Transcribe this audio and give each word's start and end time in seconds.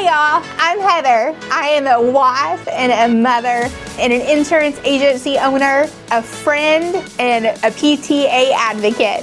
Hey 0.00 0.06
y'all, 0.06 0.42
I'm 0.56 0.80
Heather. 0.80 1.36
I 1.52 1.68
am 1.68 1.86
a 1.86 2.00
wife 2.00 2.66
and 2.68 2.90
a 2.90 3.14
mother 3.14 3.68
and 3.98 4.10
an 4.14 4.22
insurance 4.22 4.80
agency 4.82 5.36
owner, 5.36 5.90
a 6.10 6.22
friend, 6.22 6.96
and 7.18 7.44
a 7.44 7.70
PTA 7.70 8.50
advocate. 8.52 9.22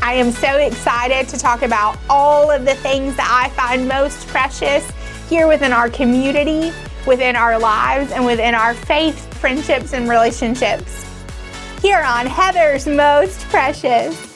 I 0.00 0.12
am 0.12 0.30
so 0.30 0.58
excited 0.58 1.28
to 1.30 1.38
talk 1.40 1.62
about 1.62 1.98
all 2.08 2.52
of 2.52 2.64
the 2.64 2.76
things 2.76 3.16
that 3.16 3.28
I 3.28 3.50
find 3.56 3.88
most 3.88 4.28
precious 4.28 4.88
here 5.28 5.48
within 5.48 5.72
our 5.72 5.90
community, 5.90 6.72
within 7.04 7.34
our 7.34 7.58
lives, 7.58 8.12
and 8.12 8.24
within 8.24 8.54
our 8.54 8.74
faith, 8.74 9.34
friendships, 9.40 9.92
and 9.92 10.08
relationships. 10.08 11.04
Here 11.82 12.04
on 12.04 12.26
Heather's 12.26 12.86
Most 12.86 13.40
Precious. 13.48 14.29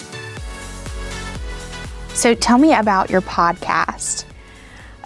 So 2.14 2.32
tell 2.32 2.58
me 2.58 2.72
about 2.72 3.10
your 3.10 3.20
podcast. 3.22 4.24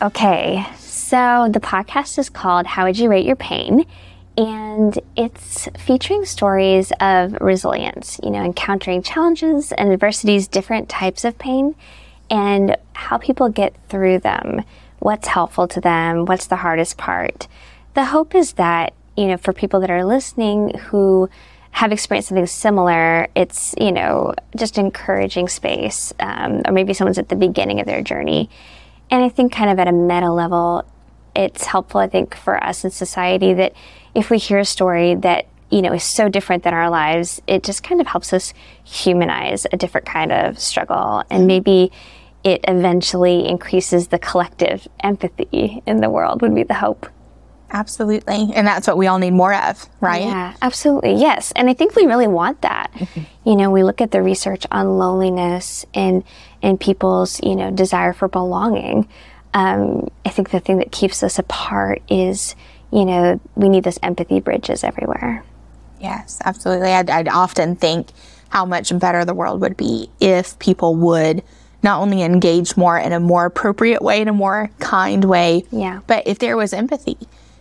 Okay, 0.02 0.64
so 0.76 1.48
the 1.50 1.58
podcast 1.58 2.18
is 2.18 2.28
called 2.28 2.66
How 2.66 2.84
Would 2.84 2.98
You 2.98 3.08
Rate 3.08 3.24
Your 3.24 3.34
Pain? 3.34 3.86
And 4.36 4.96
it's 5.16 5.68
featuring 5.78 6.26
stories 6.26 6.92
of 7.00 7.32
resilience, 7.40 8.20
you 8.22 8.30
know, 8.30 8.44
encountering 8.44 9.02
challenges 9.02 9.72
and 9.72 9.90
adversities, 9.90 10.46
different 10.48 10.90
types 10.90 11.24
of 11.24 11.38
pain, 11.38 11.74
and 12.30 12.76
how 12.92 13.16
people 13.16 13.48
get 13.48 13.74
through 13.88 14.18
them, 14.18 14.62
what's 14.98 15.28
helpful 15.28 15.66
to 15.66 15.80
them, 15.80 16.26
what's 16.26 16.46
the 16.46 16.56
hardest 16.56 16.98
part. 16.98 17.48
The 17.94 18.04
hope 18.04 18.34
is 18.34 18.52
that, 18.52 18.92
you 19.16 19.28
know, 19.28 19.38
for 19.38 19.54
people 19.54 19.80
that 19.80 19.90
are 19.90 20.04
listening 20.04 20.76
who 20.78 21.30
have 21.78 21.92
experienced 21.92 22.30
something 22.30 22.44
similar, 22.44 23.28
it's, 23.36 23.72
you 23.78 23.92
know, 23.92 24.34
just 24.56 24.78
encouraging 24.78 25.46
space. 25.46 26.12
Um, 26.18 26.62
or 26.66 26.72
maybe 26.72 26.92
someone's 26.92 27.18
at 27.18 27.28
the 27.28 27.36
beginning 27.36 27.78
of 27.78 27.86
their 27.86 28.02
journey. 28.02 28.50
And 29.12 29.22
I 29.22 29.28
think, 29.28 29.52
kind 29.52 29.70
of 29.70 29.78
at 29.78 29.86
a 29.86 29.92
meta 29.92 30.32
level, 30.32 30.84
it's 31.36 31.66
helpful, 31.66 32.00
I 32.00 32.08
think, 32.08 32.34
for 32.34 32.62
us 32.64 32.84
in 32.84 32.90
society 32.90 33.54
that 33.54 33.74
if 34.12 34.28
we 34.28 34.38
hear 34.38 34.58
a 34.58 34.64
story 34.64 35.14
that, 35.14 35.46
you 35.70 35.80
know, 35.80 35.92
is 35.92 36.02
so 36.02 36.28
different 36.28 36.64
than 36.64 36.74
our 36.74 36.90
lives, 36.90 37.40
it 37.46 37.62
just 37.62 37.84
kind 37.84 38.00
of 38.00 38.08
helps 38.08 38.32
us 38.32 38.52
humanize 38.82 39.64
a 39.72 39.76
different 39.76 40.04
kind 40.04 40.32
of 40.32 40.58
struggle. 40.58 41.22
And 41.30 41.46
maybe 41.46 41.92
it 42.42 42.60
eventually 42.66 43.46
increases 43.46 44.08
the 44.08 44.18
collective 44.18 44.88
empathy 44.98 45.80
in 45.86 45.98
the 45.98 46.10
world, 46.10 46.42
would 46.42 46.56
be 46.56 46.64
the 46.64 46.74
hope. 46.74 47.06
Absolutely. 47.70 48.50
And 48.54 48.66
that's 48.66 48.86
what 48.86 48.96
we 48.96 49.06
all 49.06 49.18
need 49.18 49.32
more 49.32 49.54
of, 49.54 49.86
right? 50.00 50.22
Yeah, 50.22 50.54
absolutely. 50.62 51.14
Yes. 51.14 51.52
And 51.54 51.68
I 51.68 51.74
think 51.74 51.94
we 51.94 52.06
really 52.06 52.26
want 52.26 52.62
that. 52.62 52.90
Mm-hmm. 52.94 53.20
You 53.48 53.56
know, 53.56 53.70
we 53.70 53.82
look 53.82 54.02
at 54.02 54.10
the 54.10 54.20
research 54.20 54.66
on 54.70 54.98
loneliness 54.98 55.86
and 55.94 56.22
and 56.60 56.78
people's, 56.78 57.42
you 57.42 57.56
know, 57.56 57.70
desire 57.70 58.12
for 58.12 58.28
belonging. 58.28 59.08
Um, 59.54 60.10
I 60.26 60.28
think 60.28 60.50
the 60.50 60.60
thing 60.60 60.76
that 60.80 60.92
keeps 60.92 61.22
us 61.22 61.38
apart 61.38 62.02
is, 62.10 62.54
you 62.92 63.06
know, 63.06 63.40
we 63.54 63.70
need 63.70 63.84
those 63.84 63.98
empathy 64.02 64.40
bridges 64.40 64.84
everywhere. 64.84 65.44
Yes, 65.98 66.42
absolutely. 66.44 66.92
I'd, 66.92 67.08
I'd 67.08 67.28
often 67.28 67.74
think 67.74 68.08
how 68.50 68.66
much 68.66 68.96
better 68.98 69.24
the 69.24 69.32
world 69.32 69.62
would 69.62 69.78
be 69.78 70.10
if 70.20 70.58
people 70.58 70.94
would 70.96 71.42
not 71.82 72.02
only 72.02 72.20
engage 72.20 72.76
more 72.76 72.98
in 72.98 73.14
a 73.14 73.20
more 73.20 73.46
appropriate 73.46 74.02
way, 74.02 74.20
in 74.20 74.28
a 74.28 74.32
more 74.34 74.68
kind 74.78 75.24
way, 75.24 75.64
yeah. 75.70 76.00
but 76.06 76.26
if 76.26 76.38
there 76.38 76.58
was 76.58 76.74
empathy 76.74 77.16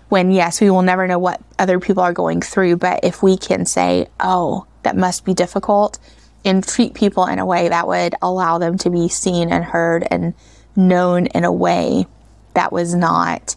when 0.10 0.32
yes, 0.32 0.62
we 0.62 0.70
will 0.70 0.82
never 0.82 1.08
know 1.08 1.20
what 1.20 1.42
other 1.60 1.80
people 1.80 2.04
are 2.04 2.14
going 2.14 2.42
through, 2.42 2.78
but 2.78 3.02
if 3.04 3.22
we 3.22 3.38
can 3.38 3.66
say, 3.66 4.08
oh, 4.20 4.66
that 4.84 4.96
must 4.96 5.26
be 5.26 5.34
difficult, 5.34 6.00
and 6.46 6.66
treat 6.66 6.94
people 6.94 7.26
in 7.26 7.40
a 7.40 7.46
way 7.46 7.68
that 7.68 7.88
would 7.88 8.16
allow 8.22 8.58
them 8.58 8.78
to 8.78 8.90
be 8.90 9.10
seen 9.10 9.52
and 9.52 9.66
heard 9.66 10.08
and 10.10 10.34
known 10.76 11.26
in 11.28 11.44
a 11.44 11.52
way 11.52 12.06
that 12.54 12.72
was 12.72 12.96
not 12.96 13.56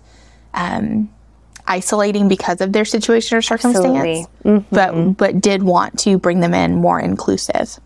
um, 0.55 1.09
isolating 1.67 2.29
because 2.29 2.61
of 2.61 2.73
their 2.73 2.85
situation 2.85 3.39
or 3.39 3.43
circumstance, 3.43 4.27
mm-hmm. 4.45 4.75
but 4.75 5.17
but 5.17 5.41
did 5.41 5.63
want 5.63 5.99
to 6.01 6.19
bring 6.19 6.41
them 6.41 6.55
in 6.55 6.75
more 6.75 6.99
inclusive. 6.99 7.79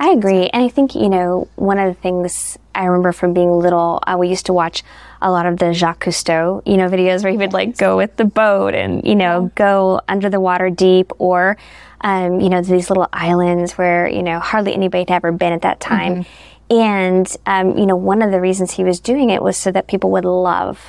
I 0.00 0.10
agree, 0.10 0.48
and 0.48 0.62
I 0.62 0.68
think 0.68 0.94
you 0.94 1.08
know 1.08 1.48
one 1.56 1.78
of 1.78 1.94
the 1.94 2.00
things 2.00 2.58
I 2.78 2.84
remember 2.84 3.10
from 3.10 3.34
being 3.34 3.50
little, 3.50 4.00
uh, 4.06 4.16
we 4.16 4.28
used 4.28 4.46
to 4.46 4.52
watch 4.52 4.84
a 5.20 5.30
lot 5.32 5.46
of 5.46 5.58
the 5.58 5.74
Jacques 5.74 6.04
Cousteau, 6.04 6.62
you 6.64 6.76
know, 6.76 6.88
videos 6.88 7.24
where 7.24 7.32
he 7.32 7.36
would 7.36 7.52
like 7.52 7.76
go 7.76 7.96
with 7.96 8.16
the 8.16 8.24
boat 8.24 8.72
and, 8.72 9.04
you 9.04 9.16
know, 9.16 9.50
go 9.56 10.00
under 10.06 10.30
the 10.30 10.38
water 10.38 10.70
deep 10.70 11.10
or, 11.18 11.56
um, 12.02 12.40
you 12.40 12.48
know, 12.48 12.62
these 12.62 12.88
little 12.88 13.08
islands 13.12 13.72
where, 13.72 14.08
you 14.08 14.22
know, 14.22 14.38
hardly 14.38 14.74
anybody 14.74 15.00
had 15.00 15.16
ever 15.16 15.32
been 15.32 15.52
at 15.52 15.62
that 15.62 15.80
time. 15.80 16.22
Mm-hmm. 16.22 16.76
And, 16.76 17.36
um, 17.46 17.76
you 17.76 17.86
know, 17.86 17.96
one 17.96 18.22
of 18.22 18.30
the 18.30 18.40
reasons 18.40 18.72
he 18.72 18.84
was 18.84 19.00
doing 19.00 19.30
it 19.30 19.42
was 19.42 19.56
so 19.56 19.72
that 19.72 19.88
people 19.88 20.12
would 20.12 20.24
love 20.24 20.80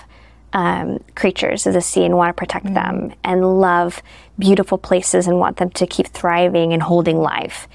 um, 0.53 1.00
creatures 1.16 1.66
of 1.66 1.74
the 1.74 1.81
sea 1.81 2.06
and 2.06 2.18
want 2.18 2.30
to 2.30 2.40
protect 2.40 2.66
mm-hmm. 2.66 3.08
them 3.08 3.14
and 3.24 3.59
love 3.59 4.03
beautiful 4.38 4.78
places 4.78 5.25
and 5.25 5.40
want 5.40 5.58
them 5.58 5.72
to 5.72 5.88
keep 5.88 6.08
thriving 6.08 6.72
and 6.72 6.84
holding 6.84 7.18
life. 7.18 7.68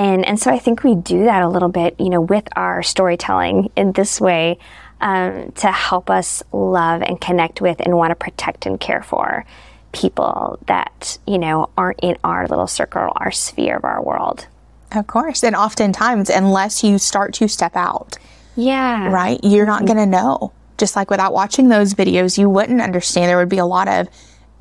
And, 0.00 0.24
and 0.24 0.40
so 0.40 0.50
I 0.50 0.58
think 0.58 0.82
we 0.82 0.94
do 0.94 1.24
that 1.24 1.42
a 1.42 1.48
little 1.48 1.68
bit, 1.68 1.94
you 2.00 2.08
know, 2.08 2.22
with 2.22 2.48
our 2.56 2.82
storytelling 2.82 3.70
in 3.76 3.92
this 3.92 4.18
way 4.18 4.56
um, 5.02 5.52
to 5.56 5.70
help 5.70 6.08
us 6.08 6.42
love 6.52 7.02
and 7.02 7.20
connect 7.20 7.60
with 7.60 7.80
and 7.80 7.94
want 7.94 8.10
to 8.10 8.14
protect 8.14 8.64
and 8.64 8.80
care 8.80 9.02
for 9.02 9.44
people 9.92 10.58
that, 10.68 11.18
you 11.26 11.38
know, 11.38 11.68
aren't 11.76 12.00
in 12.00 12.16
our 12.24 12.48
little 12.48 12.66
circle, 12.66 13.12
our 13.16 13.30
sphere 13.30 13.76
of 13.76 13.84
our 13.84 14.02
world. 14.02 14.46
Of 14.92 15.06
course. 15.06 15.44
And 15.44 15.54
oftentimes, 15.54 16.30
unless 16.30 16.82
you 16.82 16.96
start 16.96 17.34
to 17.34 17.46
step 17.46 17.76
out, 17.76 18.16
yeah. 18.56 19.10
Right? 19.10 19.38
You're 19.42 19.66
not 19.66 19.84
going 19.84 19.98
to 19.98 20.06
know. 20.06 20.52
Just 20.78 20.96
like 20.96 21.10
without 21.10 21.34
watching 21.34 21.68
those 21.68 21.92
videos, 21.92 22.38
you 22.38 22.48
wouldn't 22.48 22.80
understand. 22.80 23.28
There 23.28 23.36
would 23.36 23.50
be 23.50 23.58
a 23.58 23.66
lot 23.66 23.86
of 23.86 24.08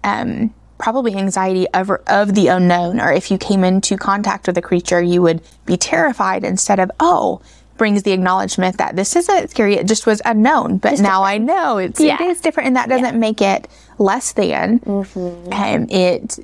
um, 0.03 0.53
probably 0.79 1.15
anxiety 1.15 1.67
of, 1.69 1.91
of 2.07 2.33
the 2.33 2.47
unknown. 2.47 2.99
Or 2.99 3.11
if 3.11 3.29
you 3.29 3.37
came 3.37 3.63
into 3.63 3.97
contact 3.97 4.47
with 4.47 4.57
a 4.57 4.61
creature, 4.61 5.01
you 5.01 5.21
would 5.21 5.41
be 5.65 5.77
terrified 5.77 6.43
instead 6.43 6.79
of, 6.79 6.89
oh, 6.99 7.41
brings 7.77 8.03
the 8.03 8.11
acknowledgement 8.11 8.77
that 8.77 8.95
this 8.95 9.15
isn't 9.15 9.51
scary. 9.51 9.75
It 9.75 9.87
just 9.87 10.05
was 10.05 10.21
unknown, 10.25 10.77
but 10.77 10.93
it's 10.93 11.01
now 11.01 11.23
different. 11.23 11.49
I 11.49 11.53
know 11.53 11.77
it's 11.77 11.99
yeah. 11.99 12.21
it 12.21 12.27
is 12.27 12.41
different, 12.41 12.67
and 12.67 12.75
that 12.75 12.89
doesn't 12.89 13.13
yeah. 13.13 13.19
make 13.19 13.41
it 13.41 13.67
less 13.97 14.33
than. 14.33 14.79
Mm-hmm. 14.79 15.53
Um, 15.53 15.89
it 15.89 16.39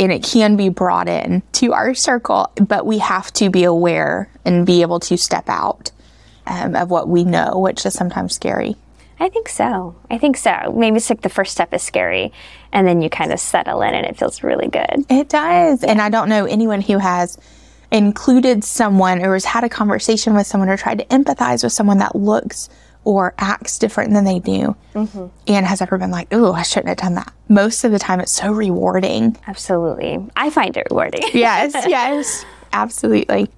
and 0.00 0.12
it 0.12 0.22
can 0.22 0.56
be 0.56 0.68
brought 0.68 1.08
in 1.08 1.42
to 1.52 1.72
our 1.72 1.94
circle, 1.94 2.50
but 2.56 2.86
we 2.86 2.98
have 2.98 3.32
to 3.34 3.50
be 3.50 3.64
aware 3.64 4.30
and 4.44 4.66
be 4.66 4.82
able 4.82 5.00
to 5.00 5.16
step 5.16 5.48
out 5.48 5.90
um, 6.46 6.76
of 6.76 6.90
what 6.90 7.08
we 7.08 7.24
know, 7.24 7.58
which 7.58 7.84
is 7.84 7.94
sometimes 7.94 8.34
scary. 8.34 8.76
I 9.20 9.28
think 9.28 9.48
so. 9.48 9.96
I 10.10 10.18
think 10.18 10.36
so. 10.36 10.72
Maybe 10.76 10.96
it's 10.96 11.10
like 11.10 11.22
the 11.22 11.28
first 11.28 11.52
step 11.52 11.74
is 11.74 11.82
scary, 11.82 12.32
and 12.72 12.86
then 12.86 13.02
you 13.02 13.10
kind 13.10 13.32
of 13.32 13.40
settle 13.40 13.82
in, 13.82 13.94
and 13.94 14.06
it 14.06 14.16
feels 14.16 14.42
really 14.42 14.68
good. 14.68 15.04
It 15.08 15.28
does. 15.28 15.82
And 15.82 16.00
I 16.00 16.08
don't 16.08 16.28
know 16.28 16.44
anyone 16.44 16.80
who 16.80 16.98
has 16.98 17.38
included 17.90 18.64
someone 18.64 19.24
or 19.24 19.32
has 19.32 19.44
had 19.44 19.64
a 19.64 19.68
conversation 19.68 20.34
with 20.34 20.46
someone 20.46 20.68
or 20.68 20.76
tried 20.76 20.98
to 20.98 21.04
empathize 21.06 21.64
with 21.64 21.72
someone 21.72 21.98
that 21.98 22.14
looks 22.14 22.68
or 23.04 23.32
acts 23.38 23.78
different 23.78 24.12
than 24.12 24.24
they 24.24 24.38
do 24.38 24.76
mm-hmm. 24.94 25.26
and 25.46 25.66
has 25.66 25.80
ever 25.80 25.96
been 25.96 26.10
like, 26.10 26.28
oh, 26.30 26.52
I 26.52 26.62
shouldn't 26.62 26.88
have 26.88 26.98
done 26.98 27.14
that. 27.14 27.32
Most 27.48 27.84
of 27.84 27.92
the 27.92 27.98
time, 27.98 28.20
it's 28.20 28.34
so 28.34 28.52
rewarding. 28.52 29.36
Absolutely. 29.46 30.18
I 30.36 30.50
find 30.50 30.76
it 30.76 30.86
rewarding. 30.90 31.22
yes, 31.32 31.72
yes, 31.88 32.44
absolutely. 32.72 33.48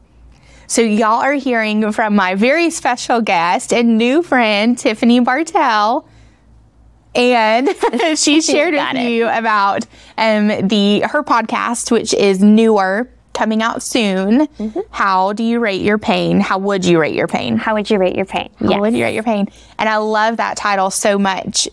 So, 0.71 0.83
y'all 0.83 1.21
are 1.21 1.33
hearing 1.33 1.91
from 1.91 2.15
my 2.15 2.37
very 2.37 2.71
special 2.71 3.21
guest 3.21 3.73
and 3.73 3.99
new 3.99 4.23
friend, 4.23 4.79
Tiffany 4.79 5.19
Bartell. 5.19 6.07
And 7.13 7.69
she 8.17 8.41
shared 8.41 8.75
with 8.75 8.95
it. 8.95 9.11
you 9.11 9.27
about 9.27 9.85
um, 10.17 10.47
the 10.69 11.01
her 11.01 11.25
podcast, 11.25 11.91
which 11.91 12.15
is 12.15 12.41
newer 12.41 13.11
coming 13.33 13.65
out 13.65 13.83
soon. 13.83 14.47
Mm-hmm. 14.47 14.78
How 14.93 15.33
do 15.33 15.43
you 15.43 15.59
rate 15.59 15.83
your 15.83 15.99
pain? 15.99 16.39
How 16.39 16.59
would 16.59 16.84
you 16.84 17.01
rate 17.01 17.16
your 17.16 17.27
pain? 17.27 17.57
How 17.57 17.75
would 17.75 17.91
you 17.91 17.99
rate 17.99 18.15
your 18.15 18.27
pain? 18.27 18.49
How 18.61 18.71
yes. 18.71 18.81
would 18.81 18.95
you 18.95 19.03
rate 19.03 19.15
your 19.15 19.25
pain? 19.25 19.49
And 19.77 19.89
I 19.89 19.97
love 19.97 20.37
that 20.37 20.57
title 20.57 20.91
so 20.91 21.19
much. 21.19 21.69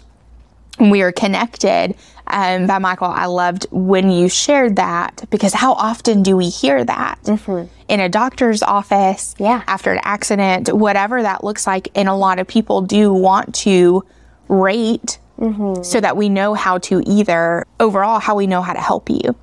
We 0.80 1.02
are 1.02 1.12
connected. 1.12 1.96
Um, 2.28 2.68
by 2.68 2.78
Michael, 2.78 3.08
I 3.08 3.26
loved 3.26 3.68
when 3.72 4.12
you 4.12 4.28
shared 4.28 4.76
that 4.76 5.24
because 5.30 5.54
how 5.54 5.74
often 5.74 6.24
do 6.24 6.36
we 6.36 6.50
hear 6.50 6.84
that 6.84 7.20
mm-hmm. 7.24 7.72
in 7.88 8.00
a 8.00 8.10
doctor's 8.10 8.62
office? 8.62 9.34
Yeah. 9.40 9.64
After 9.66 9.94
an 9.94 10.02
accident, 10.04 10.74
whatever 10.74 11.22
that 11.22 11.44
looks 11.44 11.66
like. 11.66 11.90
And 11.96 12.10
a 12.10 12.14
lot 12.14 12.40
of 12.40 12.48
people 12.48 12.82
do 12.82 13.14
want 13.14 13.56
to 13.56 14.06
rate 14.50 15.20
mm-hmm. 15.40 15.84
so 15.84 16.02
that 16.02 16.18
we 16.18 16.28
know 16.28 16.54
how 16.54 16.80
to 16.80 17.02
either 17.08 17.66
overall, 17.80 18.20
how 18.20 18.36
we 18.36 18.46
know 18.46 18.62
how 18.62 18.74
to 18.74 18.82
help 18.82 19.10
you. 19.10 19.36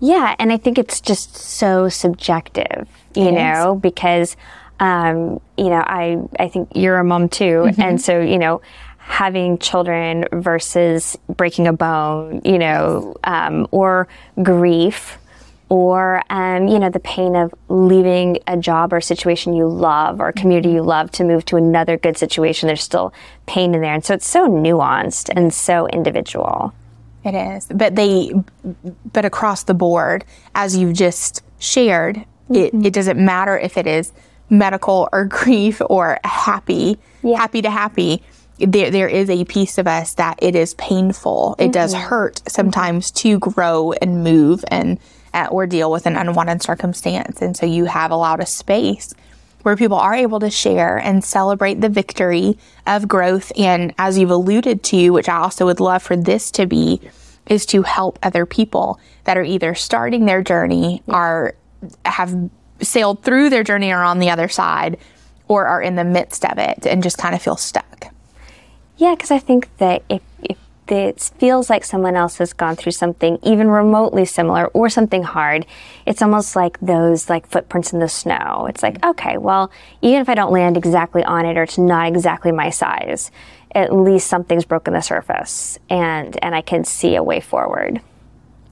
Yeah, 0.00 0.36
and 0.38 0.52
I 0.52 0.58
think 0.58 0.78
it's 0.78 1.00
just 1.00 1.36
so 1.36 1.88
subjective, 1.88 2.88
you 3.16 3.28
it 3.28 3.32
know, 3.32 3.74
is. 3.74 3.80
because 3.80 4.36
um, 4.80 5.40
you 5.56 5.70
know, 5.70 5.82
I 5.84 6.18
I 6.38 6.48
think 6.48 6.68
you're 6.74 6.98
a 6.98 7.04
mom 7.04 7.28
too, 7.28 7.64
mm-hmm. 7.66 7.80
and 7.80 8.00
so 8.00 8.20
you 8.20 8.38
know, 8.38 8.60
having 9.08 9.58
children 9.58 10.26
versus 10.32 11.16
breaking 11.28 11.66
a 11.66 11.72
bone, 11.72 12.42
you 12.44 12.58
know, 12.58 13.16
um, 13.24 13.66
or 13.70 14.06
grief, 14.42 15.18
or 15.70 16.22
um, 16.30 16.68
you 16.68 16.78
know 16.78 16.90
the 16.90 17.00
pain 17.00 17.34
of 17.34 17.54
leaving 17.68 18.38
a 18.46 18.56
job 18.56 18.92
or 18.92 19.00
situation 19.00 19.54
you 19.54 19.66
love 19.66 20.20
or 20.20 20.28
a 20.28 20.32
community 20.32 20.70
you 20.70 20.82
love 20.82 21.10
to 21.12 21.24
move 21.24 21.44
to 21.46 21.56
another 21.56 21.96
good 21.96 22.16
situation. 22.18 22.66
There's 22.66 22.82
still 22.82 23.12
pain 23.46 23.74
in 23.74 23.80
there. 23.80 23.94
And 23.94 24.04
so 24.04 24.14
it's 24.14 24.28
so 24.28 24.46
nuanced 24.46 25.30
and 25.34 25.52
so 25.52 25.88
individual. 25.88 26.74
It 27.24 27.34
is. 27.34 27.66
But 27.66 27.96
they 27.96 28.32
but 29.12 29.24
across 29.24 29.64
the 29.64 29.74
board 29.74 30.24
as 30.54 30.76
you've 30.76 30.94
just 30.94 31.42
shared 31.58 32.16
mm-hmm. 32.50 32.54
it, 32.54 32.86
it 32.86 32.92
doesn't 32.92 33.18
matter 33.18 33.58
if 33.58 33.76
it 33.76 33.86
is 33.86 34.12
medical 34.50 35.08
or 35.12 35.24
grief 35.38 35.80
or 35.88 36.18
happy 36.24 36.98
yeah. 37.22 37.36
happy 37.36 37.62
to 37.62 37.70
happy 37.70 38.22
there, 38.58 38.90
there 38.90 39.08
is 39.08 39.30
a 39.30 39.44
piece 39.44 39.78
of 39.78 39.86
us 39.86 40.14
that 40.14 40.38
it 40.42 40.56
is 40.56 40.74
painful. 40.74 41.54
It 41.58 41.64
mm-hmm. 41.64 41.70
does 41.72 41.94
hurt 41.94 42.42
sometimes 42.48 43.10
to 43.12 43.38
grow 43.38 43.92
and 43.92 44.24
move 44.24 44.64
and 44.68 44.98
uh, 45.34 45.48
or 45.50 45.66
deal 45.66 45.90
with 45.90 46.06
an 46.06 46.16
unwanted 46.16 46.62
circumstance. 46.62 47.42
And 47.42 47.56
so 47.56 47.66
you 47.66 47.84
have 47.84 48.10
allowed 48.10 48.40
a 48.40 48.46
space 48.46 49.14
where 49.62 49.76
people 49.76 49.98
are 49.98 50.14
able 50.14 50.40
to 50.40 50.50
share 50.50 50.98
and 50.98 51.22
celebrate 51.22 51.80
the 51.80 51.88
victory 51.88 52.56
of 52.86 53.08
growth. 53.08 53.52
And 53.56 53.92
as 53.98 54.18
you've 54.18 54.30
alluded 54.30 54.82
to, 54.84 55.10
which 55.10 55.28
I 55.28 55.36
also 55.36 55.66
would 55.66 55.80
love 55.80 56.02
for 56.02 56.16
this 56.16 56.50
to 56.52 56.66
be, 56.66 57.00
is 57.46 57.66
to 57.66 57.82
help 57.82 58.18
other 58.22 58.46
people 58.46 59.00
that 59.24 59.36
are 59.36 59.44
either 59.44 59.74
starting 59.74 60.26
their 60.26 60.42
journey, 60.42 61.02
are 61.08 61.54
have 62.04 62.50
sailed 62.80 63.22
through 63.22 63.50
their 63.50 63.64
journey 63.64 63.90
or 63.90 64.02
on 64.02 64.18
the 64.18 64.30
other 64.30 64.48
side, 64.48 64.98
or 65.48 65.66
are 65.66 65.82
in 65.82 65.96
the 65.96 66.04
midst 66.04 66.44
of 66.44 66.58
it 66.58 66.86
and 66.86 67.02
just 67.02 67.18
kind 67.18 67.34
of 67.34 67.42
feel 67.42 67.56
stuck. 67.56 68.12
Yeah, 68.98 69.14
because 69.14 69.30
I 69.30 69.38
think 69.38 69.68
that 69.78 70.02
if, 70.08 70.22
if 70.42 70.58
it 70.88 71.30
feels 71.38 71.70
like 71.70 71.84
someone 71.84 72.16
else 72.16 72.38
has 72.38 72.52
gone 72.52 72.74
through 72.74 72.92
something 72.92 73.38
even 73.44 73.68
remotely 73.68 74.24
similar 74.24 74.66
or 74.68 74.88
something 74.88 75.22
hard, 75.22 75.66
it's 76.04 76.20
almost 76.20 76.56
like 76.56 76.80
those 76.80 77.30
like 77.30 77.46
footprints 77.46 77.92
in 77.92 78.00
the 78.00 78.08
snow. 78.08 78.66
It's 78.68 78.82
like, 78.82 79.04
okay, 79.06 79.38
well, 79.38 79.70
even 80.02 80.20
if 80.20 80.28
I 80.28 80.34
don't 80.34 80.50
land 80.50 80.76
exactly 80.76 81.22
on 81.22 81.46
it 81.46 81.56
or 81.56 81.62
it's 81.62 81.78
not 81.78 82.08
exactly 82.08 82.50
my 82.50 82.70
size, 82.70 83.30
at 83.72 83.94
least 83.94 84.26
something's 84.26 84.64
broken 84.64 84.94
the 84.94 85.00
surface 85.00 85.78
and 85.88 86.42
and 86.42 86.54
I 86.56 86.60
can 86.60 86.84
see 86.84 87.14
a 87.14 87.22
way 87.22 87.38
forward. 87.38 88.00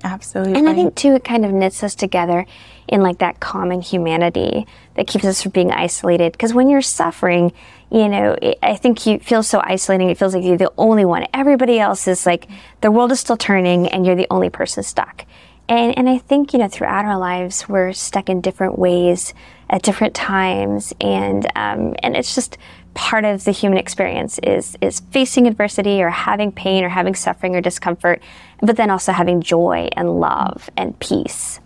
Absolutely. 0.06 0.54
And 0.54 0.68
I 0.68 0.74
think 0.74 0.94
too 0.94 1.14
it 1.14 1.24
kind 1.24 1.44
of 1.44 1.52
knits 1.52 1.82
us 1.82 1.96
together 1.96 2.46
in 2.86 3.02
like 3.02 3.18
that 3.18 3.40
common 3.40 3.80
humanity 3.80 4.66
that 4.94 5.08
keeps 5.08 5.24
us 5.24 5.42
from 5.42 5.50
being 5.50 5.72
isolated 5.72 6.30
because 6.30 6.54
when 6.54 6.68
you're 6.68 6.80
suffering, 6.80 7.52
you 7.90 8.08
know, 8.08 8.36
I 8.62 8.76
think 8.76 9.04
you 9.04 9.18
feel 9.18 9.42
so 9.42 9.60
isolating. 9.64 10.08
It 10.08 10.16
feels 10.16 10.32
like 10.32 10.44
you're 10.44 10.56
the 10.56 10.72
only 10.78 11.04
one. 11.04 11.26
Everybody 11.34 11.80
else 11.80 12.06
is 12.06 12.24
like, 12.24 12.46
the 12.82 12.92
world 12.92 13.10
is 13.10 13.18
still 13.18 13.36
turning 13.36 13.88
and 13.88 14.06
you're 14.06 14.14
the 14.14 14.28
only 14.30 14.48
person 14.48 14.84
stuck. 14.84 15.24
And, 15.68 15.98
and 15.98 16.08
I 16.08 16.18
think, 16.18 16.52
you 16.52 16.60
know, 16.60 16.68
throughout 16.68 17.04
our 17.04 17.18
lives, 17.18 17.68
we're 17.68 17.92
stuck 17.92 18.28
in 18.28 18.40
different 18.40 18.78
ways 18.78 19.34
at 19.68 19.82
different 19.82 20.14
times. 20.14 20.92
And, 21.00 21.44
um, 21.56 21.96
and 22.04 22.16
it's 22.16 22.36
just 22.36 22.58
part 22.96 23.26
of 23.26 23.44
the 23.44 23.50
human 23.52 23.78
experience 23.78 24.40
is, 24.42 24.76
is 24.80 25.00
facing 25.10 25.46
adversity 25.46 26.02
or 26.02 26.08
having 26.08 26.50
pain 26.50 26.82
or 26.82 26.88
having 26.88 27.14
suffering 27.14 27.54
or 27.54 27.60
discomfort, 27.60 28.22
but 28.62 28.76
then 28.76 28.90
also 28.90 29.12
having 29.12 29.42
joy 29.42 29.88
and 29.92 30.18
love 30.18 30.70
and 30.76 30.98
peace. 30.98 31.60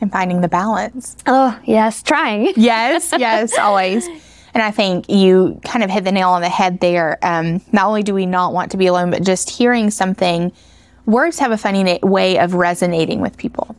And 0.00 0.10
finding 0.10 0.40
the 0.40 0.48
balance. 0.48 1.14
Oh, 1.26 1.56
yes, 1.64 2.02
trying. 2.02 2.52
yes, 2.56 3.12
yes, 3.16 3.56
always. 3.58 4.08
And 4.54 4.62
I 4.62 4.70
think 4.70 5.08
you 5.10 5.60
kind 5.62 5.84
of 5.84 5.90
hit 5.90 6.04
the 6.04 6.12
nail 6.12 6.30
on 6.30 6.40
the 6.40 6.48
head 6.48 6.80
there. 6.80 7.18
Um, 7.22 7.60
not 7.70 7.86
only 7.86 8.02
do 8.02 8.14
we 8.14 8.26
not 8.26 8.52
want 8.52 8.70
to 8.72 8.78
be 8.78 8.86
alone, 8.86 9.10
but 9.10 9.22
just 9.22 9.50
hearing 9.50 9.90
something, 9.90 10.52
words 11.04 11.38
have 11.38 11.52
a 11.52 11.58
funny 11.58 12.00
way 12.02 12.38
of 12.38 12.54
resonating 12.54 13.20
with 13.20 13.36
people. 13.36 13.76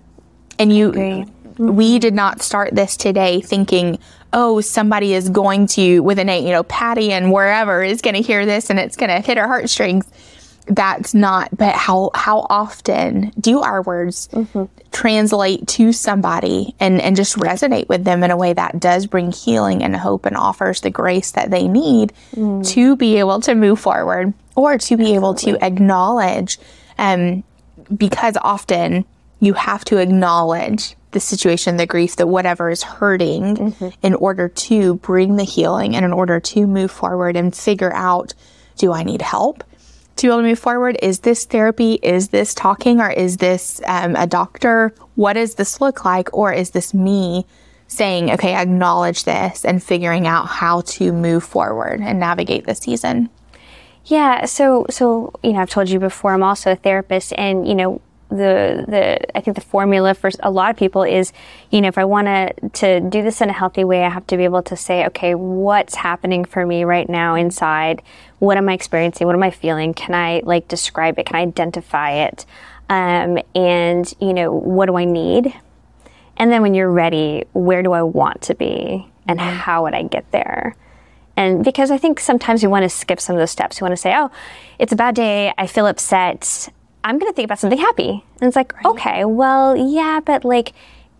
And 0.59 0.71
you, 0.71 1.25
we 1.57 1.97
did 1.97 2.13
not 2.13 2.43
start 2.43 2.75
this 2.75 2.95
today 2.95 3.41
thinking, 3.41 3.97
oh, 4.33 4.59
somebody 4.61 5.13
is 5.13 5.29
going 5.29 5.67
to, 5.67 5.99
with 6.01 6.19
an 6.19 6.27
eight, 6.27 6.43
you 6.43 6.51
know, 6.51 6.63
Patty 6.63 7.11
and 7.11 7.31
wherever 7.31 7.83
is 7.83 8.01
going 8.01 8.15
to 8.15 8.21
hear 8.21 8.45
this 8.45 8.69
and 8.69 8.79
it's 8.79 8.97
going 8.97 9.09
to 9.09 9.19
hit 9.19 9.37
her 9.37 9.47
heartstrings 9.47 10.05
that's 10.67 11.13
not 11.13 11.55
but 11.57 11.75
how 11.75 12.09
how 12.13 12.45
often 12.49 13.31
do 13.39 13.59
our 13.59 13.81
words 13.81 14.29
mm-hmm. 14.29 14.63
translate 14.91 15.67
to 15.67 15.91
somebody 15.91 16.73
and 16.79 17.01
and 17.01 17.15
just 17.15 17.35
resonate 17.35 17.87
with 17.89 18.03
them 18.05 18.23
in 18.23 18.31
a 18.31 18.37
way 18.37 18.53
that 18.53 18.79
does 18.79 19.05
bring 19.05 19.31
healing 19.31 19.83
and 19.83 19.95
hope 19.95 20.25
and 20.25 20.37
offers 20.37 20.81
the 20.81 20.89
grace 20.89 21.31
that 21.31 21.51
they 21.51 21.67
need 21.67 22.13
mm. 22.33 22.65
to 22.65 22.95
be 22.95 23.17
able 23.17 23.41
to 23.41 23.55
move 23.55 23.79
forward 23.79 24.33
or 24.55 24.77
to 24.77 24.95
be 24.95 25.15
Absolutely. 25.15 25.15
able 25.15 25.33
to 25.33 25.65
acknowledge 25.65 26.57
um 26.97 27.43
because 27.95 28.37
often 28.41 29.03
you 29.41 29.53
have 29.53 29.83
to 29.83 29.97
acknowledge 29.97 30.95
the 31.13 31.19
situation, 31.19 31.77
the 31.77 31.85
grief, 31.85 32.17
that 32.17 32.27
whatever 32.27 32.69
is 32.69 32.83
hurting 32.83 33.55
mm-hmm. 33.55 33.89
in 34.01 34.13
order 34.15 34.49
to 34.49 34.95
bring 34.95 35.37
the 35.37 35.43
healing 35.43 35.95
and 35.95 36.05
in 36.05 36.13
order 36.13 36.39
to 36.39 36.67
move 36.67 36.91
forward 36.91 37.35
and 37.35 37.55
figure 37.55 37.93
out 37.93 38.33
do 38.77 38.91
I 38.91 39.03
need 39.03 39.21
help? 39.21 39.63
to 40.15 40.27
be 40.27 40.27
able 40.27 40.41
to 40.41 40.47
move 40.47 40.59
forward? 40.59 40.97
Is 41.01 41.19
this 41.19 41.45
therapy? 41.45 41.93
Is 42.03 42.29
this 42.29 42.53
talking? 42.53 42.99
Or 42.99 43.09
is 43.09 43.37
this 43.37 43.81
um, 43.85 44.15
a 44.15 44.27
doctor? 44.27 44.93
What 45.15 45.33
does 45.33 45.55
this 45.55 45.81
look 45.81 46.05
like? 46.05 46.29
Or 46.33 46.53
is 46.53 46.71
this 46.71 46.93
me 46.93 47.45
saying, 47.87 48.31
okay, 48.31 48.55
acknowledge 48.55 49.23
this 49.23 49.65
and 49.65 49.81
figuring 49.83 50.27
out 50.27 50.47
how 50.47 50.81
to 50.81 51.11
move 51.11 51.43
forward 51.43 51.99
and 52.01 52.19
navigate 52.19 52.65
the 52.65 52.75
season? 52.75 53.29
Yeah, 54.05 54.45
so 54.45 54.85
so 54.89 55.31
you 55.43 55.53
know, 55.53 55.59
I've 55.59 55.69
told 55.69 55.89
you 55.89 55.97
before, 55.97 56.33
I'm 56.33 56.43
also 56.43 56.73
a 56.73 56.75
therapist, 56.75 57.31
and 57.37 57.65
you 57.65 57.73
know, 57.73 58.01
the 58.35 58.85
the 58.87 59.37
I 59.37 59.41
think 59.41 59.55
the 59.55 59.61
formula 59.61 60.13
for 60.13 60.29
a 60.41 60.51
lot 60.51 60.71
of 60.71 60.77
people 60.77 61.03
is, 61.03 61.31
you 61.71 61.81
know, 61.81 61.87
if 61.87 61.97
I 61.97 62.05
want 62.05 62.27
to 62.27 62.69
to 62.69 62.99
do 62.99 63.21
this 63.21 63.41
in 63.41 63.49
a 63.49 63.53
healthy 63.53 63.83
way, 63.83 64.03
I 64.03 64.09
have 64.09 64.27
to 64.27 64.37
be 64.37 64.43
able 64.43 64.63
to 64.63 64.75
say, 64.75 65.05
okay, 65.07 65.35
what's 65.35 65.95
happening 65.95 66.45
for 66.45 66.65
me 66.65 66.83
right 66.83 67.07
now 67.07 67.35
inside? 67.35 68.01
What 68.39 68.57
am 68.57 68.67
I 68.69 68.73
experiencing? 68.73 69.27
What 69.27 69.35
am 69.35 69.43
I 69.43 69.51
feeling? 69.51 69.93
Can 69.93 70.15
I 70.15 70.41
like 70.43 70.67
describe 70.67 71.19
it? 71.19 71.27
Can 71.27 71.35
I 71.35 71.41
identify 71.41 72.11
it? 72.11 72.45
Um, 72.89 73.39
and 73.55 74.11
you 74.19 74.33
know, 74.33 74.51
what 74.51 74.87
do 74.87 74.97
I 74.97 75.05
need? 75.05 75.53
And 76.37 76.51
then 76.51 76.61
when 76.61 76.73
you're 76.73 76.91
ready, 76.91 77.43
where 77.53 77.83
do 77.83 77.93
I 77.93 78.01
want 78.01 78.41
to 78.43 78.55
be, 78.55 79.07
and 79.27 79.39
mm-hmm. 79.39 79.57
how 79.57 79.83
would 79.83 79.93
I 79.93 80.03
get 80.03 80.29
there? 80.31 80.75
And 81.35 81.63
because 81.63 81.89
I 81.89 81.97
think 81.97 82.19
sometimes 82.19 82.61
we 82.61 82.67
want 82.67 82.83
to 82.83 82.89
skip 82.89 83.19
some 83.19 83.35
of 83.35 83.39
those 83.39 83.51
steps. 83.51 83.81
We 83.81 83.85
want 83.85 83.93
to 83.93 84.01
say, 84.01 84.13
oh, 84.15 84.29
it's 84.77 84.91
a 84.91 84.95
bad 84.95 85.15
day. 85.15 85.53
I 85.57 85.67
feel 85.67 85.87
upset. 85.87 86.69
I'm 87.03 87.19
going 87.19 87.31
to 87.31 87.35
think 87.35 87.45
about 87.45 87.59
something 87.59 87.79
happy. 87.79 88.23
And 88.39 88.47
it's 88.47 88.55
like, 88.55 88.73
right. 88.75 88.85
okay, 88.85 89.25
well, 89.25 89.75
yeah, 89.75 90.19
but 90.23 90.45
like, 90.45 90.73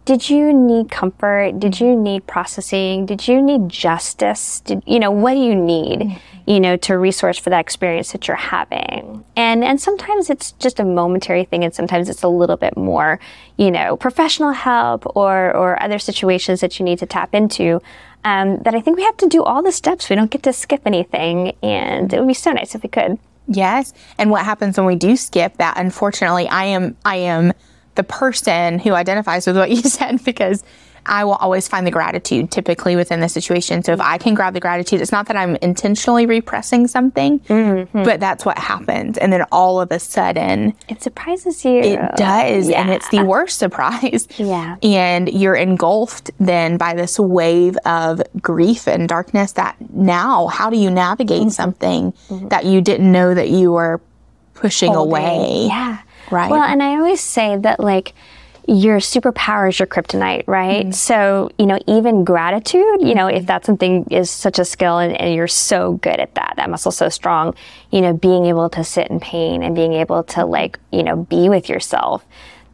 did 0.06 0.30
you 0.30 0.52
need 0.52 0.92
comfort? 0.92 1.60
Did 1.60 1.80
you 1.80 1.96
need 1.96 2.28
processing? 2.28 3.06
Did 3.06 3.26
you 3.26 3.42
need 3.42 3.70
justice? 3.70 4.60
Did, 4.60 4.84
you 4.86 5.00
know, 5.00 5.12
what 5.12 5.34
do 5.34 5.40
you 5.40 5.56
need, 5.56 6.00
mm-hmm. 6.00 6.50
you 6.50 6.60
know, 6.60 6.76
to 6.78 6.98
resource 6.98 7.38
for 7.38 7.50
that 7.52 7.62
experience 7.62 8.12
that 8.12 8.28
you're 8.28 8.36
having? 8.36 9.24
And, 9.38 9.64
and 9.64 9.80
sometimes 9.80 10.30
it's 10.30 10.52
just 10.54 10.80
a 10.82 10.84
momentary 10.84 11.46
thing 11.46 11.64
and 11.64 11.74
sometimes 11.74 12.10
it's 12.10 12.24
a 12.24 12.28
little 12.28 12.58
bit 12.58 12.76
more, 12.76 13.18
you 13.58 13.72
know, 13.72 13.96
professional 13.96 14.52
help 14.52 15.06
or, 15.16 15.56
or 15.56 15.82
other 15.82 16.00
situations 16.00 16.60
that 16.60 16.80
you 16.80 16.86
need 16.86 17.00
to 17.00 17.06
tap 17.06 17.34
into. 17.34 17.82
Um, 18.26 18.60
that 18.64 18.74
I 18.74 18.80
think 18.82 18.98
we 18.98 19.04
have 19.04 19.18
to 19.18 19.28
do 19.28 19.44
all 19.44 19.62
the 19.62 19.72
steps. 19.72 20.10
We 20.10 20.16
don't 20.16 20.32
get 20.32 20.44
to 20.44 20.54
skip 20.54 20.82
anything. 20.86 21.56
And 21.62 22.14
it 22.14 22.20
would 22.20 22.28
be 22.28 22.34
so 22.34 22.52
nice 22.52 22.76
if 22.76 22.84
we 22.84 22.90
could. 22.90 23.20
Yes. 23.48 23.94
And 24.18 24.30
what 24.32 24.46
happens 24.46 24.78
when 24.78 24.86
we 24.86 24.96
do 24.96 25.16
skip 25.16 25.58
that? 25.58 25.78
Unfortunately, 25.78 26.48
I 26.48 26.66
am 26.66 26.96
I 27.04 27.18
am 27.18 27.54
the 27.96 28.04
person 28.04 28.80
who 28.80 28.94
identifies 28.94 29.46
with 29.46 29.58
what 29.58 29.70
you 29.70 29.78
said 29.84 30.24
because 30.24 30.64
I 31.06 31.26
will 31.26 31.36
always 31.36 31.68
find 31.68 31.86
the 31.86 31.92
gratitude 31.92 32.52
typically 32.52 32.96
within 32.96 33.20
the 33.20 33.30
situation. 33.30 33.84
So 33.84 33.94
if 33.94 34.00
I 34.00 34.18
can 34.18 34.34
grab 34.34 34.54
the 34.54 34.60
gratitude, 34.60 35.02
it's 35.02 35.12
not 35.12 35.28
that 35.28 35.36
I'm 35.36 35.56
intentionally 35.58 36.26
repressing 36.26 36.88
something, 36.88 37.40
mm-hmm. 37.40 38.04
but 38.04 38.20
that's 38.20 38.46
what 38.46 38.58
happens. 38.58 39.18
And 39.18 39.32
then 39.32 39.44
all 39.52 39.82
of 39.82 39.92
a 39.92 40.00
sudden, 40.00 40.74
it 40.88 41.02
surprises 41.02 41.64
you. 41.66 41.80
It 41.80 42.00
does. 42.16 42.70
Yeah. 42.70 42.82
And 42.82 42.90
it's 42.90 43.10
the 43.10 43.24
worst 43.24 43.60
surprise. 43.60 44.28
Yeah. 44.44 44.76
And 44.84 45.30
you're 45.30 45.56
engulfed 45.56 46.32
then 46.40 46.78
by 46.78 46.94
this 46.94 47.18
wave 47.18 47.78
of 47.86 48.22
grief 48.42 48.88
and 48.88 49.08
darkness 49.08 49.54
that 49.54 49.76
now, 49.94 50.48
how 50.48 50.70
do 50.70 50.78
you 50.78 50.90
navigate 50.90 51.42
mm-hmm. 51.42 51.50
something 51.50 52.12
mm-hmm. 52.12 52.48
that 52.50 52.66
you 52.66 52.82
didn't 52.82 53.10
know 53.10 53.34
that 53.34 53.50
you 53.50 53.72
were 53.72 54.02
pushing 54.54 54.94
Holding. 54.94 55.12
away? 55.12 55.66
Yeah. 55.68 56.00
Right. 56.32 56.50
Well, 56.50 56.64
and 56.64 56.82
I 56.82 56.96
always 56.96 57.22
say 57.22 57.58
that, 57.58 57.80
like, 57.80 58.14
your 58.68 59.00
superpower 59.00 59.68
is 59.68 59.80
your 59.80 59.88
kryptonite, 59.88 60.46
right? 60.48 60.88
mm 60.88 60.94
So, 60.94 61.52
you 61.58 61.66
know, 61.66 61.80
even 61.88 62.24
gratitude, 62.24 63.02
you 63.02 63.14
know, 63.14 63.28
if 63.28 63.46
that 63.48 63.66
something 63.66 64.06
is 64.10 64.30
such 64.30 64.60
a 64.60 64.66
skill 64.66 65.00
and, 65.00 65.20
and, 65.20 65.34
you're 65.34 65.48
so 65.48 65.94
good 65.94 66.20
at 66.20 66.36
that, 66.36 66.54
that 66.58 66.70
muscle 66.70 66.92
so 66.92 67.10
strong, 67.10 67.56
you 67.92 68.02
know, 68.02 68.14
being 68.14 68.46
able 68.46 68.70
to 68.70 68.84
sit 68.84 69.08
in 69.08 69.20
pain 69.20 69.64
and 69.64 69.76
being 69.76 69.94
able 69.94 70.24
to 70.24 70.46
like, 70.46 70.80
you 70.92 71.04
know, 71.04 71.18
be 71.18 71.50
with 71.50 71.68
yourself, 71.68 72.26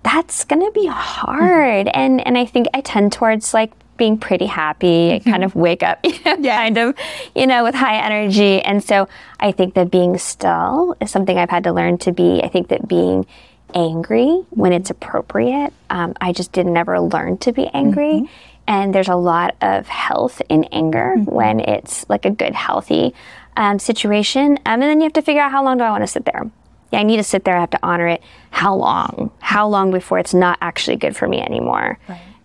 that's 0.03 0.45
going 0.45 0.61
to 0.61 0.71
be 0.71 0.87
hard. 0.87 1.87
mm 1.87 1.91
And, 1.93 2.25
and 2.25 2.37
I 2.37 2.45
think 2.45 2.67
I 2.73 2.81
tend 2.81 3.13
towards 3.13 3.53
like 3.53 3.71
being 3.97 4.17
pretty 4.17 4.47
happy, 4.47 5.11
mm-hmm. 5.19 5.29
kind 5.29 5.43
of 5.43 5.55
wake 5.55 5.83
up, 5.83 5.99
you 6.03 6.17
know, 6.25 6.37
kind 6.37 6.77
of, 6.77 6.95
you 7.35 7.45
know, 7.45 7.63
with 7.63 7.75
high 7.75 7.97
energy. 7.97 8.61
And 8.61 8.83
so 8.83 9.07
I 9.39 9.51
think 9.51 9.75
that 9.75 9.91
being 9.91 10.17
still 10.17 10.95
is 10.99 11.11
something 11.11 11.37
I've 11.37 11.49
had 11.51 11.63
to 11.65 11.73
learn 11.73 11.99
to 11.99 12.11
be. 12.11 12.41
I 12.43 12.47
think 12.47 12.69
that 12.69 12.87
being 12.87 13.27
angry 13.73 14.43
when 14.49 14.73
it's 14.73 14.89
appropriate. 14.89 15.73
Um, 15.89 16.13
I 16.21 16.31
just 16.31 16.51
didn't 16.51 16.77
ever 16.77 16.99
learn 16.99 17.37
to 17.39 17.51
be 17.51 17.67
angry. 17.67 18.29
And 18.67 18.93
there's 18.93 19.07
a 19.07 19.15
lot 19.15 19.55
of 19.61 19.87
health 19.87 20.41
in 20.47 20.65
anger 20.65 21.15
when 21.15 21.59
it's 21.59 22.07
like 22.07 22.25
a 22.25 22.29
good, 22.29 22.53
healthy 22.53 23.15
um, 23.57 23.79
situation. 23.79 24.59
Um, 24.65 24.81
and 24.81 24.83
then 24.83 24.99
you 24.99 25.05
have 25.05 25.13
to 25.13 25.21
figure 25.23 25.41
out 25.41 25.51
how 25.51 25.63
long 25.63 25.77
do 25.79 25.83
I 25.83 25.89
want 25.89 26.03
to 26.03 26.07
sit 26.07 26.25
there? 26.25 26.51
Yeah, 26.91 26.99
I 26.99 27.03
need 27.03 27.17
to 27.17 27.23
sit 27.23 27.45
there. 27.45 27.57
I 27.57 27.59
have 27.59 27.69
to 27.71 27.79
honor 27.81 28.07
it. 28.07 28.21
How 28.51 28.75
long? 28.75 29.31
How 29.39 29.67
long 29.67 29.91
before 29.91 30.19
it's 30.19 30.33
not 30.33 30.57
actually 30.61 30.97
good 30.97 31.15
for 31.15 31.27
me 31.27 31.39
anymore? 31.41 31.97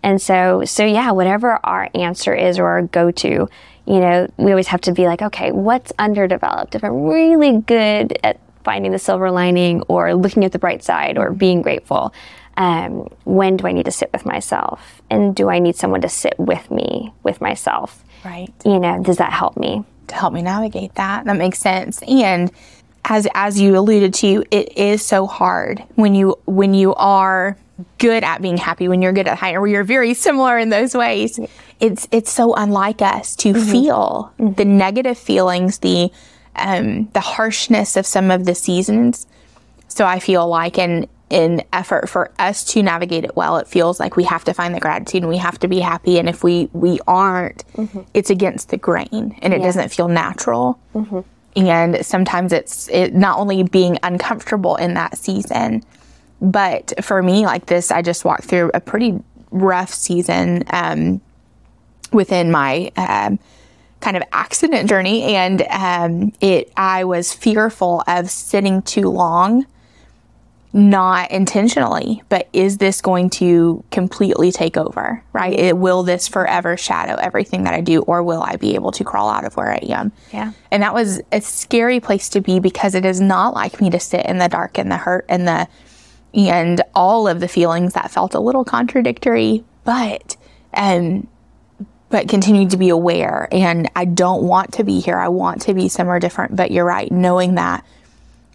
And 0.03 0.21
so, 0.21 0.65
so 0.65 0.85
yeah, 0.85 1.11
whatever 1.11 1.59
our 1.63 1.89
answer 1.95 2.33
is 2.33 2.59
or 2.59 2.67
our 2.67 2.81
go-to, 2.83 3.49
you 3.87 3.99
know, 3.99 4.27
we 4.37 4.51
always 4.51 4.67
have 4.67 4.81
to 4.81 4.91
be 4.91 5.05
like, 5.05 5.21
okay, 5.21 5.51
what's 5.51 5.91
underdeveloped? 5.97 6.75
If 6.75 6.83
I'm 6.83 7.05
really 7.05 7.59
good 7.61 8.17
at 8.23 8.39
finding 8.65 8.91
the 8.91 8.99
silver 8.99 9.31
lining 9.31 9.81
or 9.83 10.13
looking 10.13 10.43
at 10.43 10.51
the 10.51 10.59
bright 10.59 10.83
side 10.83 11.17
or 11.17 11.31
being 11.31 11.61
grateful, 11.61 12.13
um, 12.57 13.07
when 13.23 13.55
do 13.55 13.67
I 13.67 13.71
need 13.71 13.85
to 13.85 13.91
sit 13.91 14.09
with 14.11 14.25
myself? 14.25 15.01
And 15.09 15.33
do 15.35 15.49
I 15.49 15.59
need 15.59 15.77
someone 15.77 16.01
to 16.01 16.09
sit 16.09 16.33
with 16.37 16.69
me, 16.69 17.13
with 17.23 17.39
myself? 17.39 18.03
Right. 18.25 18.51
You 18.65 18.79
know, 18.79 19.01
does 19.01 19.17
that 19.17 19.31
help 19.31 19.55
me? 19.55 19.85
to 20.07 20.15
help 20.15 20.33
me 20.33 20.41
navigate 20.41 20.95
that. 20.95 21.25
That 21.25 21.37
makes 21.37 21.59
sense. 21.59 22.01
And 22.03 22.51
as 23.03 23.27
as 23.33 23.59
you 23.59 23.77
alluded 23.77 24.13
to, 24.15 24.43
it 24.51 24.77
is 24.77 25.05
so 25.05 25.27
hard 25.27 25.83
when 25.95 26.15
you 26.15 26.35
when 26.45 26.73
you 26.73 26.95
are 26.95 27.57
good 27.97 28.23
at 28.23 28.41
being 28.41 28.57
happy, 28.57 28.87
when 28.87 29.01
you're 29.01 29.13
good 29.13 29.27
at 29.27 29.37
hiding, 29.37 29.57
or 29.57 29.67
you're 29.67 29.83
very 29.83 30.13
similar 30.13 30.57
in 30.57 30.69
those 30.69 30.95
ways. 30.95 31.39
It's 31.79 32.07
it's 32.11 32.31
so 32.31 32.53
unlike 32.55 33.01
us 33.01 33.35
to 33.37 33.53
feel 33.53 34.33
the 34.39 34.65
negative 34.65 35.17
feelings, 35.17 35.79
the 35.79 36.11
um, 36.55 37.09
the 37.13 37.19
harshness 37.19 37.97
of 37.97 38.05
some 38.05 38.31
of 38.31 38.45
the 38.45 38.55
seasons. 38.55 39.27
So 39.87 40.05
I 40.05 40.19
feel 40.19 40.47
like 40.47 40.77
in 40.77 41.07
in 41.31 41.63
effort 41.73 42.07
for 42.07 42.31
us 42.37 42.63
to 42.63 42.83
navigate 42.83 43.23
it 43.23 43.35
well, 43.35 43.57
it 43.57 43.67
feels 43.67 43.99
like 43.99 44.15
we 44.15 44.23
have 44.25 44.43
to 44.43 44.53
find 44.53 44.75
the 44.75 44.79
gratitude 44.79 45.23
and 45.23 45.29
we 45.29 45.37
have 45.37 45.57
to 45.59 45.67
be 45.67 45.79
happy. 45.79 46.19
And 46.19 46.29
if 46.29 46.43
we 46.43 46.69
we 46.73 46.99
aren't, 47.07 47.63
it's 48.13 48.29
against 48.29 48.69
the 48.69 48.77
grain 48.77 49.35
and 49.41 49.53
it 49.53 49.59
doesn't 49.65 49.89
feel 49.89 50.07
natural. 50.07 50.79
And 51.55 52.05
sometimes 52.05 52.53
it's 52.53 52.89
it 52.89 53.15
not 53.15 53.39
only 53.39 53.63
being 53.63 53.97
uncomfortable 54.03 54.75
in 54.75 54.93
that 54.95 55.17
season, 55.17 55.83
but 56.41 56.93
for 57.03 57.23
me, 57.23 57.45
like 57.45 57.65
this, 57.67 57.91
I 57.91 58.01
just 58.01 58.25
walked 58.25 58.43
through 58.43 58.71
a 58.73 58.79
pretty 58.81 59.19
rough 59.51 59.93
season 59.93 60.63
um, 60.69 61.21
within 62.11 62.51
my 62.51 62.91
um, 62.97 63.39
kind 64.01 64.17
of 64.17 64.23
accident 64.31 64.89
journey, 64.89 65.35
and 65.35 65.61
um, 65.69 66.33
it 66.41 66.71
I 66.77 67.03
was 67.03 67.33
fearful 67.33 68.03
of 68.07 68.29
sitting 68.29 68.81
too 68.83 69.09
long, 69.09 69.65
not 70.73 71.31
intentionally, 71.31 72.21
but 72.29 72.47
is 72.53 72.77
this 72.77 73.01
going 73.01 73.29
to 73.31 73.83
completely 73.91 74.51
take 74.51 74.77
over? 74.77 75.23
Right? 75.33 75.57
It, 75.57 75.77
will 75.77 76.03
this 76.03 76.27
forever 76.27 76.77
shadow 76.77 77.15
everything 77.15 77.63
that 77.63 77.73
I 77.73 77.81
do, 77.81 78.01
or 78.01 78.21
will 78.21 78.43
I 78.43 78.57
be 78.57 78.75
able 78.75 78.91
to 78.91 79.03
crawl 79.03 79.29
out 79.29 79.45
of 79.45 79.55
where 79.55 79.71
I 79.71 79.79
am? 79.89 80.11
Yeah. 80.31 80.51
And 80.71 80.83
that 80.83 80.93
was 80.93 81.21
a 81.31 81.41
scary 81.41 81.99
place 81.99 82.29
to 82.29 82.41
be 82.41 82.59
because 82.59 82.93
it 82.93 83.05
is 83.05 83.21
not 83.21 83.53
like 83.53 83.81
me 83.81 83.89
to 83.89 83.99
sit 83.99 84.25
in 84.25 84.37
the 84.37 84.49
dark 84.49 84.77
and 84.77 84.91
the 84.91 84.97
hurt 84.97 85.25
and 85.29 85.47
the 85.47 85.67
and 86.33 86.81
all 86.93 87.29
of 87.29 87.39
the 87.39 87.47
feelings 87.47 87.93
that 87.93 88.11
felt 88.11 88.33
a 88.33 88.39
little 88.39 88.65
contradictory, 88.65 89.63
but 89.85 90.35
um 90.73 91.27
but 92.09 92.29
continue 92.29 92.69
to 92.69 92.77
be 92.77 92.89
aware 92.89 93.47
and 93.51 93.89
I 93.95 94.05
don't 94.05 94.43
want 94.43 94.73
to 94.73 94.83
be 94.83 94.99
here. 94.99 95.17
I 95.17 95.27
want 95.29 95.63
to 95.63 95.73
be 95.73 95.89
somewhere 95.89 96.19
different, 96.19 96.55
but 96.55 96.71
you're 96.71 96.85
right, 96.85 97.11
knowing 97.11 97.55
that 97.55 97.85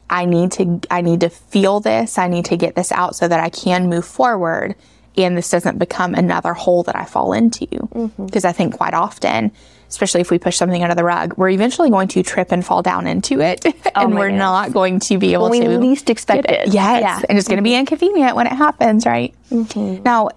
I 0.09 0.25
need 0.25 0.53
to 0.53 0.81
I 0.91 1.03
need 1.03 1.21
to 1.21 1.31
feel 1.31 1.81
this. 1.81 2.19
I 2.19 2.29
need 2.29 2.47
to 2.47 2.57
get 2.57 2.75
this 2.75 2.91
out 2.91 3.15
so 3.17 3.29
that 3.29 3.41
I 3.41 3.49
can 3.49 3.89
move 3.89 4.05
forward 4.05 4.75
and 5.17 5.37
this 5.37 5.51
doesn't 5.51 5.79
become 5.79 6.15
another 6.15 6.55
hole 6.55 6.83
that 6.85 6.97
I 6.97 7.05
fall 7.05 7.33
into. 7.33 7.67
Mm-hmm. 7.67 8.27
Because 8.27 8.45
I 8.45 8.53
think 8.53 8.77
quite 8.77 8.95
often, 8.95 9.51
especially 9.89 10.21
if 10.21 10.31
we 10.31 10.39
push 10.39 10.57
something 10.57 10.83
under 10.83 10.95
the 10.95 11.05
rug, 11.05 11.37
we're 11.37 11.51
eventually 11.51 11.91
going 11.91 12.09
to 12.09 12.23
trip 12.23 12.53
and 12.53 12.65
fall 12.65 12.83
down 12.83 13.07
into 13.07 13.41
it. 13.41 13.65
Oh 13.97 14.03
and 14.03 14.15
we're 14.15 14.27
goodness. 14.29 14.39
not 14.39 14.73
going 14.73 15.01
to 15.01 15.19
be 15.19 15.33
able 15.33 15.51
When 15.51 15.59
we 15.59 15.67
to 15.67 15.79
least 15.79 16.11
expect 16.11 16.47
get 16.47 16.69
it. 16.69 16.73
Yes. 16.73 17.03
Yeah. 17.03 17.21
And 17.29 17.37
it's 17.37 17.49
going 17.49 17.57
to 17.57 17.63
be 17.63 17.71
mm-hmm. 17.71 17.81
inconvenient 17.81 18.37
when 18.37 18.47
it 18.47 18.53
happens, 18.53 19.05
right? 19.05 19.35
Mm-hmm. 19.51 20.05
Now, 20.05 20.29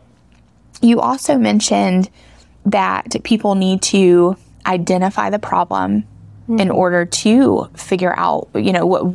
you 0.81 0.99
also 0.99 1.37
mentioned 1.37 2.09
that 2.65 3.15
people 3.23 3.55
need 3.55 3.81
to 3.81 4.35
identify 4.65 5.29
the 5.29 5.39
problem 5.39 6.03
mm. 6.47 6.59
in 6.59 6.69
order 6.71 7.05
to 7.05 7.69
figure 7.75 8.13
out, 8.17 8.49
you 8.55 8.71
know, 8.71 8.85
what 8.85 9.13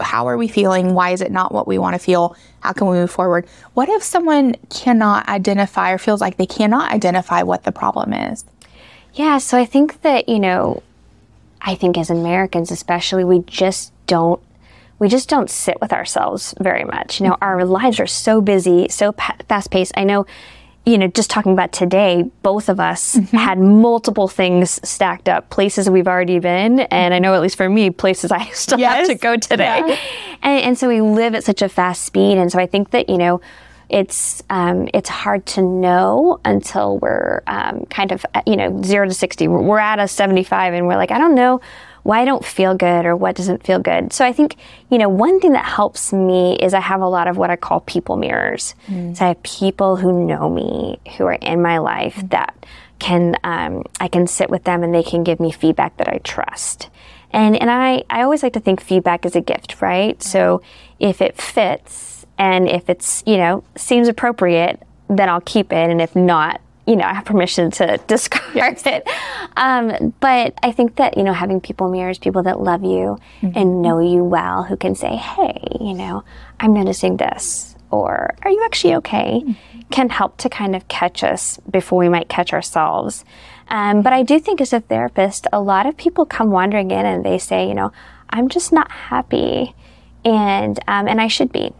how 0.00 0.28
are 0.28 0.36
we 0.36 0.46
feeling? 0.46 0.94
Why 0.94 1.10
is 1.10 1.22
it 1.22 1.32
not 1.32 1.52
what 1.52 1.66
we 1.66 1.78
want 1.78 1.94
to 1.94 1.98
feel? 1.98 2.36
How 2.60 2.72
can 2.72 2.86
we 2.88 2.98
move 2.98 3.10
forward? 3.10 3.46
What 3.74 3.88
if 3.88 4.02
someone 4.02 4.56
cannot 4.68 5.28
identify 5.28 5.92
or 5.92 5.98
feels 5.98 6.20
like 6.20 6.36
they 6.36 6.46
cannot 6.46 6.92
identify 6.92 7.42
what 7.42 7.64
the 7.64 7.72
problem 7.72 8.12
is? 8.12 8.44
Yeah, 9.14 9.38
so 9.38 9.58
I 9.58 9.64
think 9.64 10.02
that, 10.02 10.28
you 10.28 10.38
know, 10.38 10.82
I 11.62 11.74
think 11.74 11.96
as 11.98 12.10
Americans 12.10 12.70
especially, 12.70 13.24
we 13.24 13.40
just 13.40 13.92
don't 14.06 14.40
we 14.98 15.08
just 15.08 15.30
don't 15.30 15.48
sit 15.48 15.80
with 15.80 15.94
ourselves 15.94 16.54
very 16.60 16.84
much. 16.84 17.20
You 17.20 17.26
know, 17.26 17.32
mm-hmm. 17.32 17.44
our 17.44 17.64
lives 17.64 17.98
are 18.00 18.06
so 18.06 18.42
busy, 18.42 18.86
so 18.88 19.12
pa- 19.12 19.36
fast 19.48 19.70
paced. 19.70 19.92
I 19.96 20.04
know, 20.04 20.26
you 20.86 20.96
know, 20.96 21.08
just 21.08 21.28
talking 21.30 21.52
about 21.52 21.72
today, 21.72 22.24
both 22.42 22.68
of 22.68 22.80
us 22.80 23.14
had 23.32 23.58
multiple 23.58 24.28
things 24.28 24.80
stacked 24.88 25.28
up, 25.28 25.50
places 25.50 25.90
we've 25.90 26.08
already 26.08 26.38
been, 26.38 26.80
and 26.80 27.12
I 27.12 27.18
know 27.18 27.34
at 27.34 27.42
least 27.42 27.56
for 27.56 27.68
me, 27.68 27.90
places 27.90 28.32
I 28.32 28.44
still 28.52 28.78
have 28.78 29.06
to 29.06 29.14
go 29.14 29.36
today. 29.36 29.82
Yeah. 29.86 29.96
And, 30.42 30.64
and 30.64 30.78
so 30.78 30.88
we 30.88 31.02
live 31.02 31.34
at 31.34 31.44
such 31.44 31.60
a 31.60 31.68
fast 31.68 32.02
speed, 32.02 32.38
and 32.38 32.50
so 32.50 32.58
I 32.58 32.64
think 32.64 32.92
that 32.92 33.10
you 33.10 33.18
know, 33.18 33.42
it's 33.90 34.42
um, 34.48 34.88
it's 34.94 35.10
hard 35.10 35.44
to 35.46 35.60
know 35.60 36.40
until 36.46 36.96
we're 36.96 37.42
um, 37.46 37.84
kind 37.90 38.10
of 38.10 38.24
you 38.46 38.56
know 38.56 38.80
zero 38.82 39.06
to 39.06 39.12
sixty. 39.12 39.48
We're, 39.48 39.78
at 39.78 39.98
a 39.98 40.08
seventy 40.08 40.42
five, 40.42 40.72
and 40.72 40.86
we're 40.86 40.96
like, 40.96 41.10
I 41.10 41.18
don't 41.18 41.34
know 41.34 41.60
why 42.02 42.20
I 42.20 42.24
don't 42.24 42.44
feel 42.44 42.74
good 42.74 43.06
or 43.06 43.14
what 43.14 43.36
doesn't 43.36 43.64
feel 43.64 43.78
good. 43.78 44.12
So 44.12 44.24
I 44.24 44.32
think 44.32 44.56
you 44.90 44.98
know 44.98 45.08
one 45.08 45.40
thing 45.40 45.52
that 45.52 45.66
helps 45.66 46.12
me 46.12 46.56
is 46.56 46.74
I 46.74 46.80
have 46.80 47.00
a 47.00 47.08
lot 47.08 47.28
of 47.28 47.36
what 47.36 47.50
I 47.50 47.56
call 47.56 47.80
people 47.80 48.16
mirrors. 48.16 48.74
So 49.14 49.24
I 49.24 49.28
have 49.28 49.42
people 49.42 49.96
who 49.96 50.26
know 50.26 50.48
me, 50.48 50.98
who 51.16 51.24
are 51.24 51.34
in 51.34 51.62
my 51.62 51.78
life 51.78 52.22
that 52.30 52.54
can 52.98 53.36
um, 53.44 53.84
I 53.98 54.08
can 54.08 54.26
sit 54.26 54.50
with 54.50 54.64
them 54.64 54.82
and 54.82 54.94
they 54.94 55.02
can 55.02 55.24
give 55.24 55.40
me 55.40 55.50
feedback 55.50 55.96
that 55.96 56.08
I 56.08 56.18
trust. 56.18 56.88
And 57.32 57.60
and 57.60 57.70
I, 57.70 58.04
I 58.10 58.22
always 58.22 58.42
like 58.42 58.52
to 58.54 58.60
think 58.60 58.80
feedback 58.80 59.24
is 59.24 59.36
a 59.36 59.40
gift, 59.40 59.80
right? 59.80 60.22
So 60.22 60.62
if 60.98 61.20
it 61.20 61.40
fits 61.40 62.26
and 62.38 62.68
if 62.68 62.88
it's, 62.88 63.22
you 63.26 63.36
know, 63.36 63.64
seems 63.76 64.08
appropriate, 64.08 64.82
then 65.08 65.28
I'll 65.28 65.40
keep 65.42 65.72
it. 65.72 65.90
And 65.90 66.00
if 66.00 66.16
not, 66.16 66.60
you 66.90 66.96
know, 66.96 67.04
I 67.04 67.14
have 67.14 67.24
permission 67.24 67.70
to 67.72 67.98
discard 68.08 68.84
it. 68.84 69.08
Um, 69.56 70.12
but 70.18 70.54
I 70.62 70.72
think 70.72 70.96
that, 70.96 71.16
you 71.16 71.22
know, 71.22 71.32
having 71.32 71.60
people 71.60 71.88
mirrors, 71.88 72.18
people 72.18 72.42
that 72.42 72.60
love 72.60 72.82
you 72.82 73.16
and 73.54 73.80
know 73.80 74.00
you 74.00 74.24
well, 74.24 74.64
who 74.64 74.76
can 74.76 74.96
say, 74.96 75.14
hey, 75.14 75.62
you 75.80 75.94
know, 75.94 76.24
I'm 76.58 76.74
noticing 76.74 77.16
this, 77.16 77.76
or 77.92 78.34
are 78.42 78.50
you 78.50 78.62
actually 78.64 78.96
okay, 78.96 79.44
can 79.92 80.08
help 80.08 80.36
to 80.38 80.48
kind 80.48 80.74
of 80.74 80.88
catch 80.88 81.22
us 81.22 81.58
before 81.70 81.98
we 82.00 82.08
might 82.08 82.28
catch 82.28 82.52
ourselves. 82.52 83.24
Um, 83.68 84.02
but 84.02 84.12
I 84.12 84.24
do 84.24 84.40
think 84.40 84.60
as 84.60 84.72
a 84.72 84.80
therapist, 84.80 85.46
a 85.52 85.60
lot 85.60 85.86
of 85.86 85.96
people 85.96 86.26
come 86.26 86.50
wandering 86.50 86.90
in 86.90 87.06
and 87.06 87.24
they 87.24 87.38
say, 87.38 87.68
you 87.68 87.74
know, 87.74 87.92
I'm 88.30 88.48
just 88.48 88.72
not 88.72 88.90
happy, 88.90 89.74
and 90.24 90.78
um, 90.88 91.06
and 91.08 91.20
I 91.20 91.28
should 91.28 91.52
be. 91.52 91.72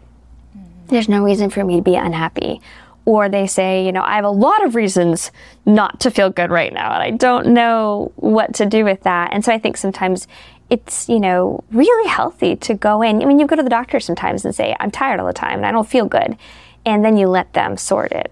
There's 0.87 1.07
no 1.07 1.23
reason 1.23 1.49
for 1.49 1.63
me 1.63 1.77
to 1.77 1.81
be 1.81 1.95
unhappy. 1.95 2.61
Or 3.05 3.29
they 3.29 3.47
say, 3.47 3.85
you 3.85 3.91
know, 3.91 4.03
I 4.03 4.15
have 4.15 4.25
a 4.25 4.29
lot 4.29 4.63
of 4.63 4.75
reasons 4.75 5.31
not 5.65 5.99
to 6.01 6.11
feel 6.11 6.29
good 6.29 6.51
right 6.51 6.71
now, 6.71 6.93
and 6.93 7.01
I 7.01 7.11
don't 7.11 7.47
know 7.47 8.11
what 8.15 8.53
to 8.55 8.65
do 8.65 8.85
with 8.85 9.01
that. 9.03 9.33
And 9.33 9.43
so 9.43 9.51
I 9.51 9.57
think 9.57 9.75
sometimes 9.77 10.27
it's, 10.69 11.09
you 11.09 11.19
know, 11.19 11.63
really 11.71 12.09
healthy 12.09 12.55
to 12.55 12.73
go 12.73 13.01
in. 13.01 13.21
I 13.21 13.25
mean, 13.25 13.39
you 13.39 13.45
go 13.45 13.57
to 13.57 13.63
the 13.63 13.69
doctor 13.69 13.99
sometimes 13.99 14.45
and 14.45 14.55
say, 14.55 14.75
I'm 14.79 14.89
tired 14.89 15.19
all 15.19 15.27
the 15.27 15.33
time 15.33 15.57
and 15.57 15.65
I 15.65 15.71
don't 15.71 15.87
feel 15.87 16.05
good. 16.05 16.37
And 16.85 17.03
then 17.03 17.17
you 17.17 17.27
let 17.27 17.51
them 17.53 17.75
sort 17.75 18.13
it 18.13 18.31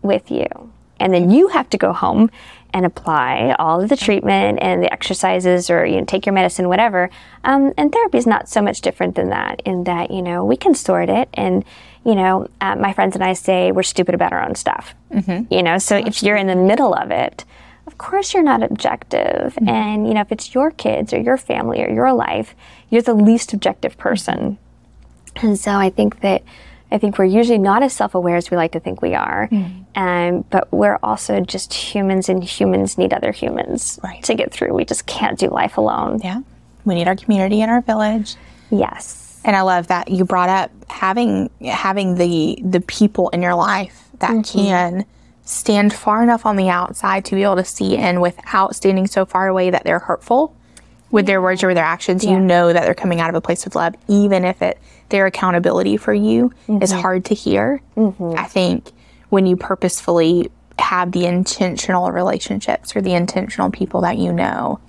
with 0.00 0.30
you. 0.30 0.46
And 1.00 1.12
then 1.12 1.30
you 1.30 1.48
have 1.48 1.68
to 1.70 1.78
go 1.78 1.92
home 1.92 2.30
and 2.72 2.86
apply 2.86 3.56
all 3.58 3.80
of 3.80 3.88
the 3.88 3.96
treatment 3.96 4.58
and 4.62 4.82
the 4.82 4.92
exercises 4.92 5.70
or 5.70 5.84
you 5.84 5.98
know 5.98 6.04
take 6.04 6.24
your 6.24 6.32
medicine 6.32 6.68
whatever 6.68 7.10
um, 7.42 7.72
and 7.76 7.90
therapy 7.92 8.18
is 8.18 8.26
not 8.26 8.48
so 8.48 8.62
much 8.62 8.80
different 8.80 9.16
than 9.16 9.30
that 9.30 9.60
in 9.64 9.84
that 9.84 10.10
you 10.10 10.22
know 10.22 10.44
we 10.44 10.56
can 10.56 10.72
sort 10.74 11.08
it 11.08 11.28
and 11.34 11.64
you 12.04 12.14
know 12.14 12.46
uh, 12.60 12.76
my 12.76 12.92
friends 12.92 13.14
and 13.14 13.22
i 13.24 13.32
say 13.32 13.72
we're 13.72 13.82
stupid 13.82 14.14
about 14.14 14.32
our 14.32 14.42
own 14.46 14.54
stuff 14.54 14.94
you 15.50 15.62
know 15.62 15.76
so 15.78 15.96
if 15.96 16.22
you're 16.22 16.36
in 16.36 16.46
the 16.46 16.56
middle 16.56 16.94
of 16.94 17.10
it 17.10 17.44
of 17.86 17.98
course 17.98 18.32
you're 18.32 18.42
not 18.42 18.62
objective 18.62 19.58
and 19.66 20.06
you 20.08 20.14
know 20.14 20.20
if 20.20 20.30
it's 20.32 20.54
your 20.54 20.70
kids 20.70 21.12
or 21.12 21.18
your 21.20 21.36
family 21.36 21.82
or 21.84 21.90
your 21.90 22.12
life 22.12 22.54
you're 22.88 23.02
the 23.02 23.14
least 23.14 23.52
objective 23.52 23.96
person 23.98 24.56
and 25.42 25.58
so 25.58 25.70
I 25.72 25.90
think 25.90 26.20
that 26.20 26.42
I 26.90 26.98
think 26.98 27.16
we're 27.16 27.24
usually 27.26 27.56
not 27.58 27.84
as 27.84 27.92
self-aware 27.92 28.34
as 28.34 28.50
we 28.50 28.56
like 28.56 28.72
to 28.72 28.80
think 28.80 29.00
we 29.00 29.14
are, 29.14 29.48
um, 29.94 30.44
but 30.50 30.72
we're 30.72 30.98
also 31.04 31.38
just 31.40 31.72
humans, 31.72 32.28
and 32.28 32.42
humans 32.42 32.98
need 32.98 33.12
other 33.14 33.30
humans 33.30 34.00
Right. 34.02 34.20
to 34.24 34.34
get 34.34 34.50
through. 34.50 34.74
We 34.74 34.84
just 34.84 35.06
can't 35.06 35.38
do 35.38 35.46
life 35.48 35.76
alone. 35.76 36.18
Yeah. 36.24 36.40
We 36.84 36.96
need 36.96 37.06
our 37.06 37.14
community 37.14 37.62
and 37.62 37.70
our 37.70 37.80
village. 37.80 38.34
Yes. 38.72 39.19
And 39.44 39.56
I 39.56 39.62
love 39.62 39.88
that 39.88 40.10
you 40.10 40.24
brought 40.24 40.48
up 40.48 40.70
having 40.90 41.50
having 41.62 42.16
the 42.16 42.58
the 42.62 42.80
people 42.80 43.30
in 43.30 43.42
your 43.42 43.54
life 43.54 44.08
that 44.18 44.30
mm-hmm. 44.30 44.58
can 44.58 45.04
stand 45.44 45.92
far 45.92 46.22
enough 46.22 46.46
on 46.46 46.56
the 46.56 46.68
outside 46.68 47.24
to 47.24 47.34
be 47.34 47.42
able 47.42 47.56
to 47.56 47.64
see 47.64 47.96
in 47.96 48.20
without 48.20 48.76
standing 48.76 49.06
so 49.06 49.24
far 49.24 49.48
away 49.48 49.70
that 49.70 49.84
they're 49.84 49.98
hurtful 49.98 50.54
with 51.10 51.26
their 51.26 51.42
words 51.42 51.64
or 51.64 51.68
with 51.68 51.76
their 51.76 51.84
actions. 51.84 52.24
You 52.24 52.38
know 52.38 52.72
that 52.72 52.84
they're 52.84 52.94
coming 52.94 53.20
out 53.20 53.30
of 53.30 53.34
a 53.34 53.40
place 53.40 53.66
of 53.66 53.74
love, 53.74 53.94
even 54.08 54.44
if 54.44 54.62
it 54.62 54.78
their 55.08 55.26
accountability 55.26 55.96
for 55.96 56.14
you 56.14 56.52
is 56.68 56.92
mm-hmm. 56.92 57.00
hard 57.00 57.24
to 57.26 57.34
hear. 57.34 57.82
Mm-hmm. 57.96 58.38
I 58.38 58.44
think 58.44 58.92
when 59.28 59.46
you 59.46 59.56
purposefully 59.56 60.50
have 60.78 61.12
the 61.12 61.26
intentional 61.26 62.10
relationships 62.10 62.96
or 62.96 63.00
the 63.00 63.14
intentional 63.14 63.70
people 63.70 64.00
that 64.02 64.18
you 64.18 64.32
know, 64.32 64.80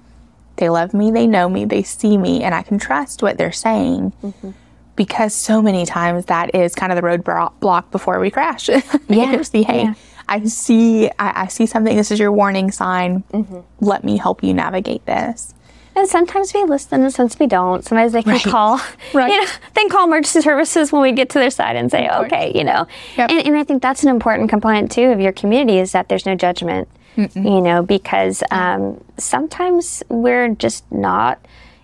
they 0.58 0.70
love 0.70 0.94
me, 0.94 1.12
they 1.12 1.28
know 1.28 1.50
me, 1.50 1.66
they 1.66 1.84
see 1.84 2.18
me, 2.18 2.44
and 2.44 2.54
I 2.54 2.62
can 2.62 2.78
trust 2.78 3.22
what 3.24 3.38
they're 3.38 3.52
saying. 3.52 4.14
Mm-hmm. 4.24 4.52
Because 4.96 5.34
so 5.34 5.62
many 5.62 5.86
times 5.86 6.26
that 6.26 6.54
is 6.54 6.76
kind 6.76 6.92
of 6.92 6.96
the 6.98 7.02
roadblock 7.02 7.90
before 7.92 8.20
we 8.20 8.30
crash. 8.30 8.70
yeah. 9.10 9.42
see, 9.42 9.64
hey, 9.64 9.84
Yeah. 9.84 9.94
I 10.30 10.44
see, 10.46 11.08
I, 11.20 11.44
I 11.44 11.48
see 11.48 11.66
something. 11.66 11.96
This 11.98 12.12
is 12.12 12.20
your 12.20 12.32
warning 12.32 12.72
sign. 12.72 13.24
Mm-hmm. 13.34 13.60
Let 13.80 14.04
me 14.04 14.18
help 14.18 14.44
you 14.44 14.54
navigate 14.54 15.06
this. 15.06 15.54
And 15.94 16.08
sometimes 16.08 16.54
we 16.54 16.64
listen 16.64 17.04
and 17.04 17.14
sometimes 17.14 17.38
we 17.38 17.48
don't. 17.48 17.84
Sometimes 17.84 18.14
they 18.14 18.24
can 18.24 18.34
Right. 18.34 18.44
call, 18.44 18.80
Right. 19.14 19.30
you 19.32 19.42
know, 19.42 19.48
they 19.74 19.86
call 19.88 20.06
emergency 20.06 20.40
services 20.42 20.92
when 20.92 21.02
we 21.02 21.12
get 21.12 21.30
to 21.32 21.40
their 21.40 21.50
side 21.50 21.76
and 21.76 21.92
say, 21.92 22.08
okay, 22.10 22.52
you 22.56 22.64
know. 22.64 22.88
Yep. 23.18 23.30
And, 23.32 23.48
and 23.48 23.58
I 23.58 23.64
think 23.66 23.82
that's 23.82 24.04
an 24.04 24.10
important 24.10 24.50
component 24.50 24.90
too 24.92 25.08
of 25.12 25.20
your 25.20 25.34
community 25.34 25.80
is 25.80 25.92
that 25.92 26.08
there's 26.08 26.26
no 26.26 26.36
judgment, 26.36 26.88
you 27.16 27.62
know, 27.62 27.84
because 27.84 28.44
um, 28.52 29.04
sometimes 29.18 30.04
we're 30.10 30.50
just 30.56 30.90
not 30.92 31.40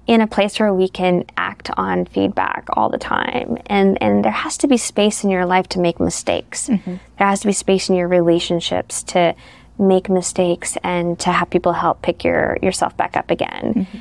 in 0.07 0.21
a 0.21 0.27
place 0.27 0.57
where 0.59 0.73
we 0.73 0.87
can 0.87 1.25
act 1.35 1.69
on 1.75 2.05
feedback 2.05 2.65
all 2.73 2.89
the 2.89 2.97
time. 2.97 3.57
And, 3.65 4.01
and 4.01 4.23
there 4.23 4.31
has 4.31 4.57
to 4.59 4.67
be 4.67 4.77
space 4.77 5.23
in 5.23 5.29
your 5.29 5.45
life 5.45 5.67
to 5.69 5.79
make 5.79 5.99
mistakes. 5.99 6.69
Mm-hmm. 6.69 6.95
There 7.17 7.27
has 7.27 7.41
to 7.41 7.47
be 7.47 7.53
space 7.53 7.89
in 7.89 7.95
your 7.95 8.07
relationships 8.07 9.03
to 9.03 9.35
make 9.77 10.09
mistakes 10.09 10.77
and 10.81 11.19
to 11.19 11.31
have 11.31 11.49
people 11.49 11.73
help 11.73 12.01
pick 12.01 12.23
your 12.23 12.57
yourself 12.63 12.95
back 12.97 13.15
up 13.17 13.29
again. 13.29 13.73
Mm-hmm. 13.73 13.97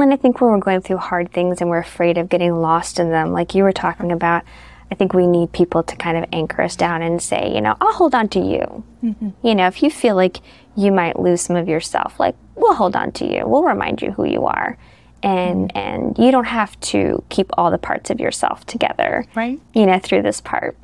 And 0.00 0.12
I 0.12 0.16
think 0.16 0.40
when 0.40 0.50
we're 0.52 0.58
going 0.58 0.80
through 0.80 0.98
hard 0.98 1.32
things 1.32 1.60
and 1.60 1.68
we're 1.68 1.78
afraid 1.78 2.18
of 2.18 2.28
getting 2.28 2.60
lost 2.60 3.00
in 3.00 3.10
them, 3.10 3.32
like 3.32 3.54
you 3.54 3.64
were 3.64 3.72
talking 3.72 4.12
about, 4.12 4.44
I 4.92 4.94
think 4.94 5.12
we 5.12 5.26
need 5.26 5.52
people 5.52 5.82
to 5.82 5.96
kind 5.96 6.16
of 6.16 6.24
anchor 6.32 6.62
us 6.62 6.76
down 6.76 7.02
and 7.02 7.20
say, 7.20 7.52
you 7.52 7.60
know, 7.60 7.76
I'll 7.80 7.92
hold 7.92 8.14
on 8.14 8.28
to 8.28 8.38
you. 8.38 8.84
Mm-hmm. 9.02 9.30
You 9.42 9.54
know, 9.56 9.66
if 9.66 9.82
you 9.82 9.90
feel 9.90 10.14
like 10.14 10.38
you 10.78 10.92
might 10.92 11.18
lose 11.18 11.40
some 11.40 11.56
of 11.56 11.68
yourself, 11.68 12.20
like 12.20 12.36
we'll 12.54 12.74
hold 12.74 12.94
on 12.94 13.10
to 13.12 13.26
you. 13.26 13.46
We'll 13.46 13.64
remind 13.64 14.00
you 14.00 14.12
who 14.12 14.24
you 14.24 14.46
are. 14.46 14.78
And 15.20 15.72
mm-hmm. 15.72 15.78
and 15.78 16.18
you 16.18 16.30
don't 16.30 16.44
have 16.46 16.78
to 16.80 17.24
keep 17.28 17.50
all 17.58 17.72
the 17.72 17.78
parts 17.78 18.10
of 18.10 18.20
yourself 18.20 18.64
together. 18.66 19.26
Right. 19.34 19.60
You 19.74 19.86
know, 19.86 19.98
through 19.98 20.22
this 20.22 20.40
part. 20.40 20.78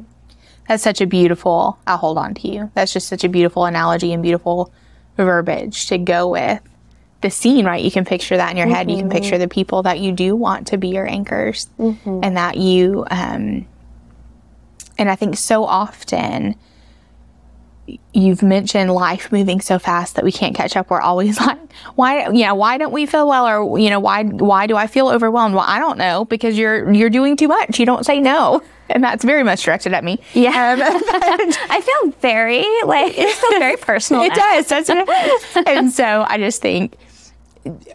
That's 0.67 0.83
such 0.83 1.01
a 1.01 1.07
beautiful, 1.07 1.79
I'll 1.87 1.99
hold 1.99 2.19
on 2.19 2.35
to 2.35 2.49
you. 2.49 2.71
That's 2.75 2.93
just 2.93 3.07
such 3.07 3.23
a 3.23 3.29
beautiful 3.29 3.67
analogy 3.67 4.13
and 4.13 4.23
beautiful 4.23 4.73
verbiage 5.17 5.87
to 5.89 5.99
go 5.99 6.29
with 6.29 6.61
the 7.21 7.31
scene, 7.31 7.65
right? 7.65 7.85
You 7.85 7.91
can 7.91 8.05
picture 8.05 8.37
that 8.37 8.51
in 8.51 8.57
your 8.57 8.67
head. 8.67 8.91
You 8.91 8.97
can 8.97 9.11
picture 9.11 9.33
mm-hmm. 9.33 9.41
the 9.41 9.49
people 9.49 9.83
that 9.85 10.01
you 10.01 10.11
do 10.11 10.35
want 10.35 10.67
to 10.69 10.79
be 10.79 10.89
your 10.89 11.07
anchors 11.07 11.69
mm-hmm. 11.79 12.21
and 12.23 12.37
that 12.37 12.57
you, 12.57 13.07
um, 13.11 13.67
and 14.99 15.11
I 15.11 15.15
think 15.17 15.37
so 15.37 15.65
often 15.65 16.57
you've 18.13 18.43
mentioned 18.43 18.93
life 18.93 19.31
moving 19.31 19.61
so 19.61 19.79
fast 19.79 20.17
that 20.17 20.25
we 20.25 20.33
can't 20.33 20.55
catch 20.55 20.77
up. 20.77 20.91
We're 20.91 21.01
always 21.01 21.39
like, 21.47 21.59
why, 21.95 22.29
you 22.31 22.45
know, 22.45 22.55
why 22.55 22.79
don't 22.79 22.93
we 22.93 23.07
feel 23.07 23.29
well? 23.29 23.47
Or, 23.47 23.79
you 23.79 23.91
know, 23.91 24.01
why, 24.01 24.25
why 24.25 24.67
do 24.67 24.77
I 24.77 24.87
feel 24.87 25.09
overwhelmed? 25.09 25.55
Well, 25.55 25.65
I 25.67 25.79
don't 25.79 25.99
know 25.99 26.25
because 26.25 26.57
you're, 26.57 26.91
you're 26.93 27.11
doing 27.11 27.37
too 27.37 27.49
much. 27.49 27.79
You 27.79 27.87
don't 27.87 28.05
say 28.05 28.21
no. 28.21 28.63
And 28.91 29.03
that's 29.03 29.25
very 29.25 29.43
much 29.43 29.63
directed 29.63 29.95
at 29.95 30.05
me. 30.05 30.21
Yeah. 30.35 30.51
Um, 30.51 30.79
I 30.83 31.81
feel 31.81 32.11
very 32.21 32.67
like 32.85 33.17
it 33.17 33.35
feels 33.35 33.55
very 33.55 33.79
personal. 33.79 34.23
it 34.23 34.29
now. 34.29 34.35
does. 34.35 34.67
That's 34.67 34.89
what, 34.91 35.67
and 35.67 35.91
so 35.91 36.27
I 36.29 36.37
just 36.37 36.61
think 36.61 36.95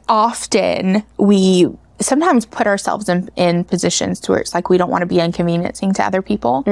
often 0.08 1.04
we 1.18 1.68
sometimes 2.02 2.48
put 2.48 2.66
ourselves 2.66 3.08
in, 3.08 3.30
in 3.36 3.66
positions 3.66 4.20
to 4.22 4.32
where 4.32 4.42
it's 4.42 4.56
like 4.56 4.70
we 4.70 4.80
don't 4.80 4.90
want 4.90 5.04
to 5.04 5.06
be 5.06 5.20
inconveniencing 5.20 5.94
to 5.94 6.04
other 6.04 6.24
people. 6.24 6.64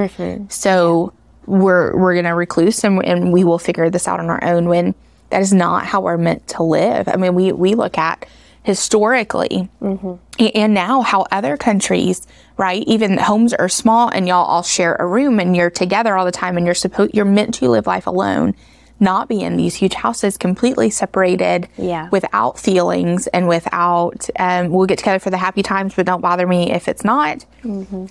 So 0.50 1.14
we're 1.48 1.98
we're 1.98 2.16
gonna 2.16 2.36
recluse 2.36 2.84
and, 2.84 3.04
and 3.04 3.34
we 3.34 3.44
will 3.44 3.58
figure 3.58 3.90
this 3.90 4.08
out 4.08 4.20
on 4.20 4.30
our 4.30 4.44
own 4.44 4.68
when 4.68 4.94
that 5.30 5.42
is 5.42 5.54
not 5.54 5.86
how 5.86 6.02
we're 6.02 6.18
meant 6.18 6.48
to 6.48 6.64
live. 6.64 7.08
I 7.08 7.16
mean, 7.16 7.34
we 7.34 7.52
we 7.52 7.74
look 7.74 7.98
at 7.98 8.26
historically 8.64 9.70
mm-hmm. 9.82 10.16
a- 10.44 10.52
and 10.52 10.74
now 10.74 11.02
how 11.02 11.26
other 11.32 11.56
countries 11.56 12.28
right 12.58 12.84
even 12.86 13.18
homes 13.18 13.54
are 13.54 13.70
small 13.70 14.10
and 14.10 14.28
y'all 14.28 14.46
all 14.46 14.62
share 14.62 14.96
a 14.96 15.08
room 15.08 15.40
and 15.40 15.56
you're 15.56 15.70
together 15.70 16.18
all 16.18 16.26
the 16.26 16.34
time 16.34 16.58
and 16.58 16.66
you're 16.66 16.76
supposed 16.76 17.16
you're 17.16 17.24
meant 17.24 17.54
to 17.54 17.70
live 17.70 17.88
life 17.88 18.06
alone 18.08 18.54
not 19.00 19.30
be 19.30 19.42
in 19.42 19.58
these 19.58 19.76
huge 19.76 19.94
houses 19.94 20.38
completely 20.38 20.90
separated 20.90 21.68
Yeah. 21.78 22.10
without 22.10 22.58
feelings 22.60 23.28
and 23.28 23.48
without 23.48 24.28
um, 24.40 24.70
we'll 24.70 24.88
get 24.88 24.98
together 24.98 25.20
for 25.20 25.30
the 25.30 25.38
happy 25.38 25.62
times 25.64 25.94
but 25.96 26.06
don't 26.06 26.22
bother 26.22 26.48
me 26.48 26.72
if 26.72 26.88
it's 26.88 27.04
not 27.04 27.46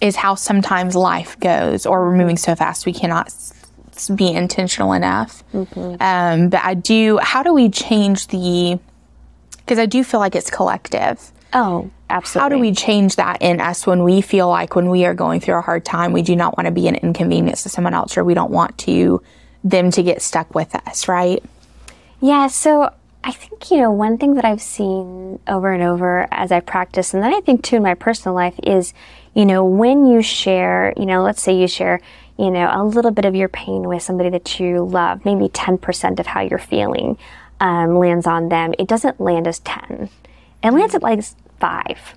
is 0.01 0.16
how 0.16 0.35
sometimes 0.35 0.94
life 0.94 1.38
goes 1.40 1.87
or 1.87 2.07
we're 2.07 2.16
moving 2.16 2.37
so 2.37 2.55
fast 2.55 2.87
we 2.87 2.92
cannot 2.92 3.33
be 4.14 4.31
intentional 4.33 4.92
enough 4.92 5.42
um, 5.55 6.49
but 6.51 6.61
i 6.62 6.75
do 6.75 7.18
how 7.22 7.42
do 7.42 7.53
we 7.55 7.68
change 7.68 8.27
the 8.29 8.79
because 9.59 9.79
i 9.79 9.87
do 9.87 10.05
feel 10.05 10.20
like 10.20 10.35
it's 10.35 10.51
collective 10.51 11.33
Oh, 11.55 11.90
absolutely. 12.11 12.42
how 12.42 12.49
do 12.51 12.59
we 12.61 12.72
change 12.75 13.16
that 13.16 13.40
in 13.40 13.61
us 13.61 13.87
when 13.87 14.03
we 14.03 14.20
feel 14.20 14.49
like 14.49 14.77
when 14.77 14.90
we 14.90 15.07
are 15.07 15.14
going 15.14 15.40
through 15.40 15.55
a 15.57 15.62
hard 15.62 15.85
time, 15.87 16.12
we 16.12 16.20
do 16.20 16.37
not 16.37 16.59
want 16.59 16.66
to 16.66 16.70
be 16.72 16.87
an 16.88 16.96
inconvenience 16.96 17.62
to 17.62 17.68
someone 17.70 17.94
else 17.94 18.18
or 18.18 18.25
we 18.25 18.35
don't 18.35 18.51
want 18.51 18.77
to 18.79 19.22
them 19.70 19.90
to 19.90 20.02
get 20.02 20.22
stuck 20.22 20.55
with 20.55 20.74
us, 20.87 21.09
right? 21.09 21.42
Yeah, 22.20 22.46
so 22.46 22.92
I 23.24 23.33
think, 23.33 23.70
you 23.70 23.79
know, 23.79 23.90
one 23.90 24.16
thing 24.16 24.35
that 24.35 24.44
I've 24.44 24.62
seen 24.62 25.40
over 25.48 25.72
and 25.72 25.83
over 25.83 26.29
as 26.31 26.52
I 26.52 26.61
practice, 26.61 27.12
and 27.12 27.22
then 27.22 27.35
I 27.35 27.40
think 27.40 27.62
too 27.62 27.76
in 27.76 27.83
my 27.83 27.94
personal 27.94 28.35
life 28.35 28.59
is, 28.62 28.94
you 29.35 29.44
know, 29.44 29.64
when 29.64 30.07
you 30.07 30.22
share, 30.22 30.94
you 30.96 31.05
know, 31.05 31.22
let's 31.22 31.42
say 31.42 31.52
you 31.52 31.66
share, 31.66 32.00
you 32.38 32.50
know, 32.50 32.70
a 32.72 32.85
little 32.85 33.11
bit 33.11 33.24
of 33.24 33.35
your 33.35 33.48
pain 33.48 33.88
with 33.88 34.02
somebody 34.02 34.31
that 34.31 34.61
you 34.61 34.85
love, 34.85 35.24
maybe 35.24 35.48
10% 35.48 36.20
of 36.20 36.26
how 36.26 36.40
you're 36.40 36.59
feeling 36.59 37.18
um, 37.59 37.98
lands 37.98 38.26
on 38.26 38.48
them, 38.48 38.72
it 38.79 38.87
doesn't 38.87 39.20
land 39.20 39.48
as 39.48 39.59
10. 39.61 40.09
It 40.62 40.70
lands 40.70 40.94
at 40.94 41.02
like 41.02 41.24
5. 41.59 42.14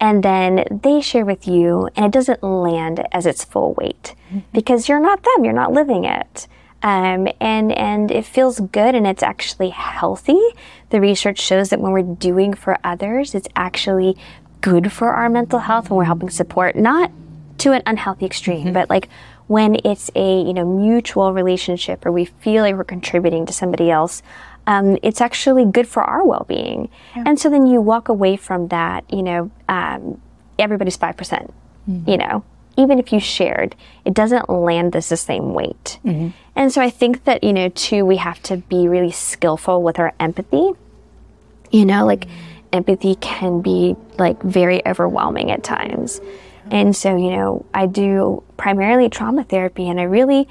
And 0.00 0.22
then 0.22 0.64
they 0.70 1.00
share 1.00 1.24
with 1.24 1.48
you, 1.48 1.90
and 1.96 2.06
it 2.06 2.12
doesn't 2.12 2.44
land 2.44 3.04
as 3.10 3.26
its 3.26 3.44
full 3.44 3.74
weight 3.74 4.14
because 4.52 4.88
you're 4.88 5.00
not 5.00 5.24
them, 5.24 5.44
you're 5.44 5.52
not 5.52 5.72
living 5.72 6.04
it 6.04 6.46
um, 6.82 7.28
and 7.40 7.72
and 7.72 8.10
it 8.10 8.24
feels 8.24 8.60
good 8.60 8.94
and 8.94 9.06
it's 9.06 9.22
actually 9.22 9.70
healthy. 9.70 10.40
The 10.90 11.00
research 11.00 11.40
shows 11.40 11.70
that 11.70 11.80
when 11.80 11.92
we're 11.92 12.02
doing 12.02 12.54
for 12.54 12.78
others, 12.84 13.34
it's 13.34 13.48
actually 13.56 14.16
good 14.60 14.92
for 14.92 15.12
our 15.12 15.28
mental 15.28 15.60
health 15.60 15.90
when 15.90 15.98
we're 15.98 16.04
helping 16.04 16.30
support, 16.30 16.76
not 16.76 17.10
to 17.58 17.72
an 17.72 17.82
unhealthy 17.86 18.26
extreme, 18.26 18.72
but 18.72 18.88
like 18.88 19.08
when 19.48 19.76
it's 19.84 20.10
a 20.14 20.42
you 20.42 20.54
know 20.54 20.64
mutual 20.64 21.32
relationship 21.32 22.06
or 22.06 22.12
we 22.12 22.26
feel 22.26 22.62
like 22.62 22.74
we're 22.76 22.84
contributing 22.84 23.46
to 23.46 23.52
somebody 23.52 23.90
else. 23.90 24.22
Um, 24.66 24.98
it's 25.02 25.22
actually 25.22 25.64
good 25.64 25.88
for 25.88 26.02
our 26.02 26.26
well-being, 26.26 26.90
and 27.14 27.40
so 27.40 27.48
then 27.48 27.66
you 27.66 27.80
walk 27.80 28.10
away 28.10 28.36
from 28.36 28.68
that. 28.68 29.04
You 29.10 29.22
know, 29.22 29.50
um, 29.68 30.20
everybody's 30.58 30.96
five 30.96 31.16
percent. 31.16 31.52
You 32.06 32.18
know, 32.18 32.44
even 32.78 33.00
if 33.00 33.12
you 33.12 33.18
shared, 33.18 33.74
it 34.04 34.14
doesn't 34.14 34.48
land 34.48 34.94
as 34.94 35.08
the 35.08 35.16
same 35.16 35.52
weight. 35.52 35.98
Mm-hmm. 36.04 36.28
And 36.54 36.72
so 36.72 36.80
I 36.80 36.88
think 36.88 37.24
that, 37.24 37.42
you 37.42 37.52
know, 37.52 37.68
too, 37.70 38.06
we 38.06 38.16
have 38.16 38.40
to 38.44 38.58
be 38.58 38.88
really 38.88 39.10
skillful 39.10 39.82
with 39.82 39.98
our 39.98 40.14
empathy. 40.20 40.70
You 41.70 41.84
know, 41.84 42.06
like 42.06 42.28
empathy 42.72 43.16
can 43.16 43.60
be 43.60 43.96
like 44.16 44.40
very 44.42 44.86
overwhelming 44.86 45.50
at 45.50 45.64
times. 45.64 46.20
And 46.70 46.94
so, 46.94 47.16
you 47.16 47.30
know, 47.30 47.66
I 47.74 47.86
do 47.86 48.44
primarily 48.56 49.08
trauma 49.08 49.42
therapy 49.42 49.88
and 49.88 49.98
I 49.98 50.04
really 50.04 50.48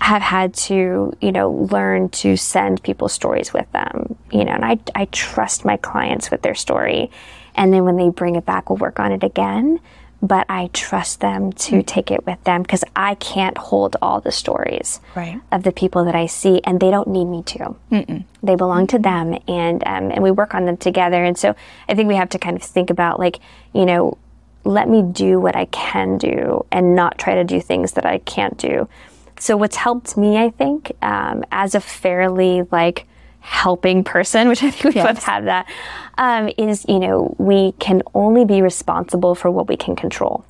have 0.00 0.22
had 0.22 0.54
to, 0.54 1.16
you 1.20 1.32
know, 1.32 1.50
learn 1.50 2.10
to 2.10 2.36
send 2.36 2.82
people 2.82 3.08
stories 3.08 3.52
with 3.52 3.70
them, 3.72 4.16
you 4.30 4.44
know, 4.44 4.52
and 4.52 4.64
I, 4.64 4.78
I 4.94 5.06
trust 5.06 5.64
my 5.64 5.78
clients 5.78 6.30
with 6.30 6.42
their 6.42 6.54
story. 6.54 7.10
And 7.56 7.72
then 7.72 7.84
when 7.84 7.96
they 7.96 8.10
bring 8.10 8.36
it 8.36 8.44
back, 8.44 8.70
we'll 8.70 8.76
work 8.76 9.00
on 9.00 9.10
it 9.10 9.24
again. 9.24 9.80
But 10.22 10.46
I 10.48 10.70
trust 10.72 11.20
them 11.20 11.52
to 11.52 11.82
take 11.82 12.10
it 12.10 12.24
with 12.26 12.42
them 12.44 12.62
because 12.62 12.82
I 12.96 13.16
can't 13.16 13.56
hold 13.58 13.96
all 14.00 14.20
the 14.20 14.32
stories 14.32 14.98
Right. 15.14 15.40
of 15.52 15.62
the 15.62 15.72
people 15.72 16.04
that 16.06 16.14
I 16.14 16.26
see, 16.26 16.60
and 16.64 16.80
they 16.80 16.90
don't 16.90 17.08
need 17.08 17.26
me 17.26 17.42
to. 17.44 17.76
They 18.42 18.54
belong 18.54 18.86
to 18.88 18.98
them, 18.98 19.36
and 19.46 19.82
um, 19.86 20.10
and 20.10 20.22
we 20.22 20.30
work 20.30 20.54
on 20.54 20.64
them 20.64 20.76
together. 20.78 21.22
And 21.22 21.36
so 21.36 21.54
I 21.88 21.94
think 21.94 22.08
we 22.08 22.16
have 22.16 22.30
to 22.30 22.38
kind 22.38 22.56
of 22.56 22.62
think 22.62 22.90
about 22.90 23.18
like, 23.18 23.40
you 23.74 23.84
know, 23.84 24.16
let 24.64 24.88
me 24.88 25.02
do 25.02 25.38
what 25.38 25.54
I 25.54 25.66
can 25.66 26.16
do, 26.18 26.64
and 26.72 26.94
not 26.96 27.18
try 27.18 27.34
to 27.34 27.44
do 27.44 27.60
things 27.60 27.92
that 27.92 28.06
I 28.06 28.18
can't 28.18 28.56
do. 28.56 28.88
So 29.38 29.56
what's 29.56 29.76
helped 29.76 30.16
me, 30.16 30.38
I 30.38 30.48
think, 30.48 30.92
um, 31.02 31.44
as 31.52 31.74
a 31.74 31.80
fairly 31.80 32.62
like 32.72 33.06
helping 33.46 34.02
person, 34.02 34.48
which 34.48 34.62
I 34.62 34.70
think 34.70 34.94
we 34.94 35.00
Yes. 35.00 35.06
both 35.06 35.22
have 35.24 35.44
that, 35.44 35.66
um, 36.18 36.50
is 36.58 36.84
you 36.88 36.98
know 36.98 37.34
we 37.38 37.72
can 37.78 38.02
only 38.14 38.44
be 38.44 38.60
responsible 38.60 39.34
for 39.34 39.50
what 39.50 39.68
we 39.68 39.76
can 39.76 39.94
control. 39.96 40.44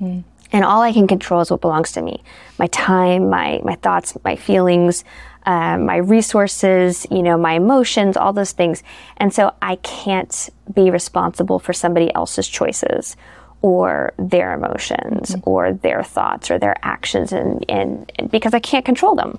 And 0.00 0.64
all 0.64 0.80
I 0.80 0.92
can 0.92 1.06
control 1.06 1.40
is 1.40 1.50
what 1.50 1.60
belongs 1.60 1.92
to 1.92 2.02
me 2.02 2.22
my 2.58 2.68
time, 2.68 3.28
my, 3.28 3.60
my 3.64 3.74
thoughts, 3.76 4.16
my 4.24 4.36
feelings, 4.36 5.04
um, 5.44 5.84
my 5.86 5.96
resources, 5.96 7.06
you 7.10 7.22
know, 7.22 7.36
my 7.36 7.54
emotions, 7.54 8.16
all 8.16 8.32
those 8.32 8.52
things. 8.52 8.82
And 9.18 9.32
so 9.34 9.52
I 9.60 9.76
can't 9.76 10.48
be 10.72 10.90
responsible 10.90 11.58
for 11.58 11.72
somebody 11.72 12.14
else's 12.14 12.48
choices 12.48 13.16
or 13.60 14.12
their 14.18 14.54
emotions 14.54 15.34
or 15.42 15.72
their 15.74 16.02
thoughts 16.02 16.50
or 16.50 16.58
their 16.58 16.76
actions 16.82 17.32
and, 17.32 17.64
and, 17.68 18.10
and 18.18 18.30
because 18.30 18.54
I 18.54 18.60
can't 18.60 18.84
control 18.84 19.14
them. 19.16 19.38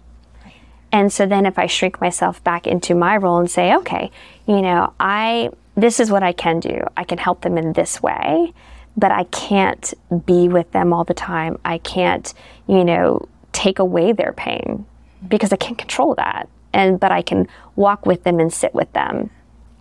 And 0.91 1.13
so 1.13 1.25
then 1.25 1.45
if 1.45 1.59
I 1.59 1.67
shrink 1.67 2.01
myself 2.01 2.43
back 2.43 2.65
into 2.65 2.95
my 2.95 3.17
role 3.17 3.39
and 3.39 3.49
say, 3.49 3.75
okay, 3.75 4.11
you 4.47 4.61
know, 4.61 4.93
I 4.99 5.51
this 5.75 5.99
is 5.99 6.11
what 6.11 6.23
I 6.23 6.33
can 6.33 6.59
do. 6.59 6.81
I 6.97 7.03
can 7.03 7.17
help 7.17 7.41
them 7.41 7.57
in 7.57 7.73
this 7.73 8.03
way, 8.03 8.53
but 8.97 9.11
I 9.11 9.23
can't 9.25 9.93
be 10.25 10.49
with 10.49 10.71
them 10.71 10.91
all 10.91 11.05
the 11.05 11.13
time. 11.13 11.57
I 11.63 11.77
can't, 11.77 12.33
you 12.67 12.83
know, 12.83 13.29
take 13.53 13.79
away 13.79 14.11
their 14.11 14.33
pain 14.33 14.85
because 15.27 15.53
I 15.53 15.55
can't 15.55 15.77
control 15.77 16.15
that. 16.15 16.49
And 16.73 16.99
but 16.99 17.11
I 17.11 17.21
can 17.21 17.47
walk 17.75 18.05
with 18.05 18.23
them 18.23 18.39
and 18.39 18.51
sit 18.51 18.73
with 18.73 18.91
them 18.93 19.29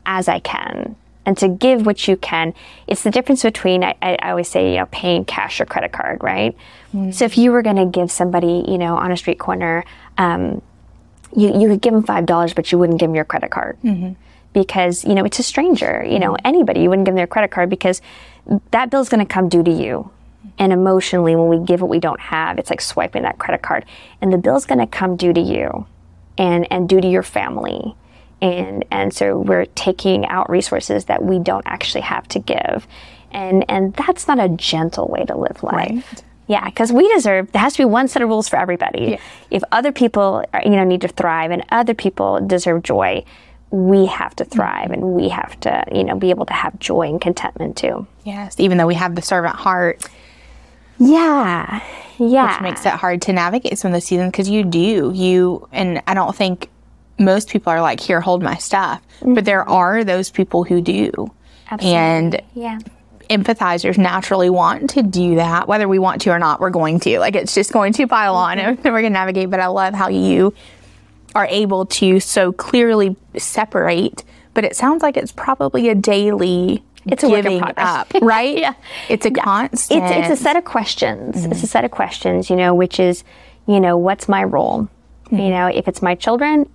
as 0.06 0.28
I 0.28 0.38
can. 0.40 0.96
And 1.26 1.36
to 1.38 1.48
give 1.48 1.84
what 1.84 2.08
you 2.08 2.16
can, 2.16 2.54
it's 2.86 3.02
the 3.02 3.10
difference 3.10 3.42
between 3.42 3.84
I, 3.84 3.94
I 4.00 4.16
always 4.30 4.48
say, 4.48 4.72
you 4.72 4.78
know, 4.78 4.86
paying 4.86 5.26
cash 5.26 5.60
or 5.60 5.66
credit 5.66 5.92
card, 5.92 6.22
right? 6.22 6.56
So 7.10 7.26
if 7.26 7.36
you 7.36 7.52
were 7.52 7.60
going 7.60 7.76
to 7.76 7.84
give 7.84 8.10
somebody, 8.10 8.64
you 8.66 8.78
know, 8.78 8.96
on 8.96 9.12
a 9.12 9.16
street 9.16 9.38
corner, 9.38 9.84
um, 10.16 10.62
you, 11.36 11.60
you 11.60 11.68
could 11.68 11.80
give 11.80 11.92
them 11.92 12.02
five 12.02 12.26
dollars, 12.26 12.54
but 12.54 12.72
you 12.72 12.78
wouldn't 12.78 12.98
give 12.98 13.08
them 13.08 13.14
your 13.14 13.24
credit 13.24 13.50
card 13.50 13.78
mm-hmm. 13.84 14.12
because 14.52 15.04
you 15.04 15.14
know 15.14 15.24
it's 15.24 15.38
a 15.38 15.42
stranger. 15.42 16.04
You 16.04 16.18
know 16.18 16.32
mm-hmm. 16.32 16.46
anybody, 16.46 16.80
you 16.80 16.88
wouldn't 16.88 17.06
give 17.06 17.12
them 17.12 17.16
their 17.16 17.26
credit 17.26 17.50
card 17.50 17.70
because 17.70 18.00
that 18.70 18.90
bill's 18.90 19.08
going 19.08 19.24
to 19.24 19.32
come 19.32 19.48
due 19.48 19.62
to 19.62 19.70
you. 19.70 20.10
And 20.58 20.72
emotionally, 20.72 21.36
when 21.36 21.48
we 21.48 21.64
give 21.64 21.80
what 21.82 21.90
we 21.90 22.00
don't 22.00 22.20
have, 22.20 22.58
it's 22.58 22.70
like 22.70 22.80
swiping 22.80 23.22
that 23.22 23.38
credit 23.38 23.62
card, 23.62 23.84
and 24.20 24.32
the 24.32 24.38
bill's 24.38 24.66
going 24.66 24.78
to 24.78 24.86
come 24.86 25.16
due 25.16 25.32
to 25.32 25.40
you, 25.40 25.86
and 26.36 26.66
and 26.72 26.88
due 26.88 27.00
to 27.00 27.08
your 27.08 27.22
family, 27.22 27.94
and 28.40 28.84
and 28.90 29.12
so 29.12 29.38
we're 29.38 29.66
taking 29.66 30.26
out 30.26 30.48
resources 30.48 31.04
that 31.06 31.22
we 31.22 31.38
don't 31.38 31.66
actually 31.66 32.00
have 32.00 32.26
to 32.28 32.38
give, 32.38 32.86
and 33.30 33.64
and 33.68 33.94
that's 33.94 34.26
not 34.26 34.38
a 34.40 34.48
gentle 34.48 35.08
way 35.08 35.24
to 35.24 35.36
live 35.36 35.62
life. 35.62 36.22
Yeah, 36.48 36.64
because 36.64 36.90
we 36.92 37.08
deserve. 37.12 37.52
There 37.52 37.60
has 37.60 37.74
to 37.74 37.78
be 37.78 37.84
one 37.84 38.08
set 38.08 38.22
of 38.22 38.28
rules 38.28 38.48
for 38.48 38.56
everybody. 38.56 39.18
If 39.50 39.62
other 39.70 39.92
people, 39.92 40.44
are, 40.52 40.62
you 40.64 40.70
know, 40.70 40.84
need 40.84 41.02
to 41.02 41.08
thrive, 41.08 41.50
and 41.50 41.62
other 41.70 41.94
people 41.94 42.40
deserve 42.40 42.82
joy, 42.82 43.24
we 43.70 44.06
have 44.06 44.34
to 44.36 44.44
mm-hmm. 44.44 44.52
thrive, 44.52 44.90
and 44.90 45.02
we 45.12 45.28
have 45.28 45.60
to, 45.60 45.84
you 45.92 46.04
know, 46.04 46.16
be 46.16 46.30
able 46.30 46.46
to 46.46 46.54
have 46.54 46.78
joy 46.78 47.08
and 47.08 47.20
contentment 47.20 47.76
too. 47.76 48.06
Yes, 48.24 48.58
even 48.58 48.78
though 48.78 48.86
we 48.86 48.94
have 48.94 49.14
the 49.14 49.22
servant 49.22 49.56
heart, 49.56 50.08
Yeah, 50.98 51.80
yeah, 52.18 52.54
which 52.54 52.62
makes 52.62 52.86
it 52.86 52.92
hard 52.92 53.22
to 53.22 53.32
navigate 53.32 53.78
some 53.78 53.92
of 53.92 53.94
the 53.94 54.00
seasons 54.00 54.32
because 54.32 54.48
you 54.48 54.64
do 54.64 55.12
you 55.14 55.68
and 55.72 56.02
I 56.06 56.14
don't 56.14 56.34
think 56.34 56.68
most 57.18 57.48
people 57.48 57.72
are 57.72 57.80
like 57.80 58.00
here 58.00 58.20
hold 58.20 58.42
my 58.42 58.56
stuff, 58.56 59.02
but 59.22 59.44
there 59.44 59.60
mm-hmm. 59.60 59.72
are 59.72 60.04
those 60.04 60.30
people 60.30 60.64
who 60.64 60.80
do, 60.80 61.32
and 61.80 62.40
yeah, 62.54 62.78
empathizers 63.28 63.98
naturally 63.98 64.50
want 64.50 64.90
to 64.90 65.02
do 65.02 65.36
that, 65.36 65.68
whether 65.68 65.88
we 65.88 65.98
want 65.98 66.22
to 66.22 66.30
or 66.30 66.38
not. 66.38 66.60
We're 66.60 66.70
going 66.70 67.00
to 67.00 67.18
like 67.18 67.34
it's 67.34 67.54
just 67.54 67.72
going 67.72 67.92
to 67.94 68.06
pile 68.06 68.34
on, 68.34 68.58
and 68.58 68.78
we're 68.84 68.90
going 68.90 69.04
to 69.04 69.10
navigate. 69.10 69.50
But 69.50 69.60
I 69.60 69.66
love 69.66 69.94
how 69.94 70.08
you 70.08 70.54
are 71.34 71.46
able 71.46 71.86
to 71.86 72.20
so 72.20 72.52
clearly 72.52 73.16
separate. 73.36 74.24
But 74.54 74.64
it 74.64 74.74
sounds 74.74 75.02
like 75.02 75.16
it's 75.16 75.32
probably 75.32 75.88
a 75.88 75.94
daily. 75.94 76.82
It's 77.06 77.22
a 77.22 77.28
giving 77.28 77.62
up, 77.62 78.12
right? 78.20 78.58
Yeah. 78.58 78.74
It's 79.08 79.24
a 79.24 79.30
constant. 79.30 80.04
it's 80.04 80.30
it's 80.30 80.40
a 80.40 80.42
set 80.42 80.56
of 80.56 80.64
questions. 80.64 81.36
It's 81.36 81.44
a 81.44 81.48
mm-hmm. 81.48 81.66
set 81.66 81.84
of 81.84 81.90
questions, 81.90 82.50
you 82.50 82.56
know, 82.56 82.74
which 82.74 83.00
is, 83.00 83.24
you 83.66 83.80
know, 83.80 83.96
what's 83.96 84.28
my 84.28 84.44
role? 84.44 84.88
You 85.30 85.38
mm-hmm. 85.38 85.50
know, 85.50 85.66
if 85.68 85.88
it's 85.88 86.02
my 86.02 86.14
children, 86.14 86.68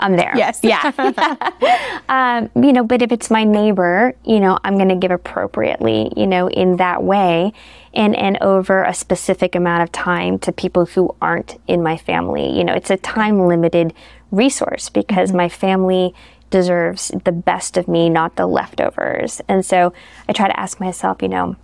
I'm 0.00 0.16
there. 0.16 0.32
yes, 0.36 0.60
yeah. 0.62 0.92
um, 2.08 2.50
you 2.62 2.72
know, 2.72 2.84
but 2.84 3.02
if 3.02 3.12
it's 3.12 3.30
my 3.30 3.44
neighbor, 3.44 4.14
you 4.24 4.40
know, 4.40 4.58
I'm 4.64 4.76
going 4.76 4.88
to 4.88 4.96
give 4.96 5.10
appropriately, 5.10 6.12
you 6.16 6.26
know, 6.26 6.48
in 6.48 6.76
that 6.76 7.02
way 7.02 7.52
and, 7.94 8.16
and 8.16 8.38
over 8.40 8.82
a 8.82 8.94
specific 8.94 9.54
amount 9.54 9.82
of 9.82 9.92
time 9.92 10.38
to 10.40 10.52
people 10.52 10.86
who 10.86 11.14
aren't 11.20 11.60
in 11.66 11.82
my 11.82 11.96
family. 11.96 12.56
You 12.56 12.64
know, 12.64 12.74
it's 12.74 12.90
a 12.90 12.96
time 12.96 13.46
limited 13.46 13.92
resource 14.30 14.88
because 14.88 15.32
my 15.32 15.48
family 15.48 16.14
deserves 16.50 17.12
the 17.24 17.32
best 17.32 17.76
of 17.76 17.88
me, 17.88 18.08
not 18.08 18.36
the 18.36 18.46
leftovers. 18.46 19.40
And 19.48 19.64
so 19.64 19.92
I 20.28 20.32
try 20.32 20.48
to 20.48 20.58
ask 20.58 20.80
myself, 20.80 21.22
you 21.22 21.28
know, 21.28 21.56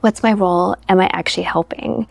what's 0.00 0.22
my 0.22 0.32
role? 0.32 0.76
Am 0.88 1.00
I 1.00 1.08
actually 1.12 1.44
helping? 1.44 2.06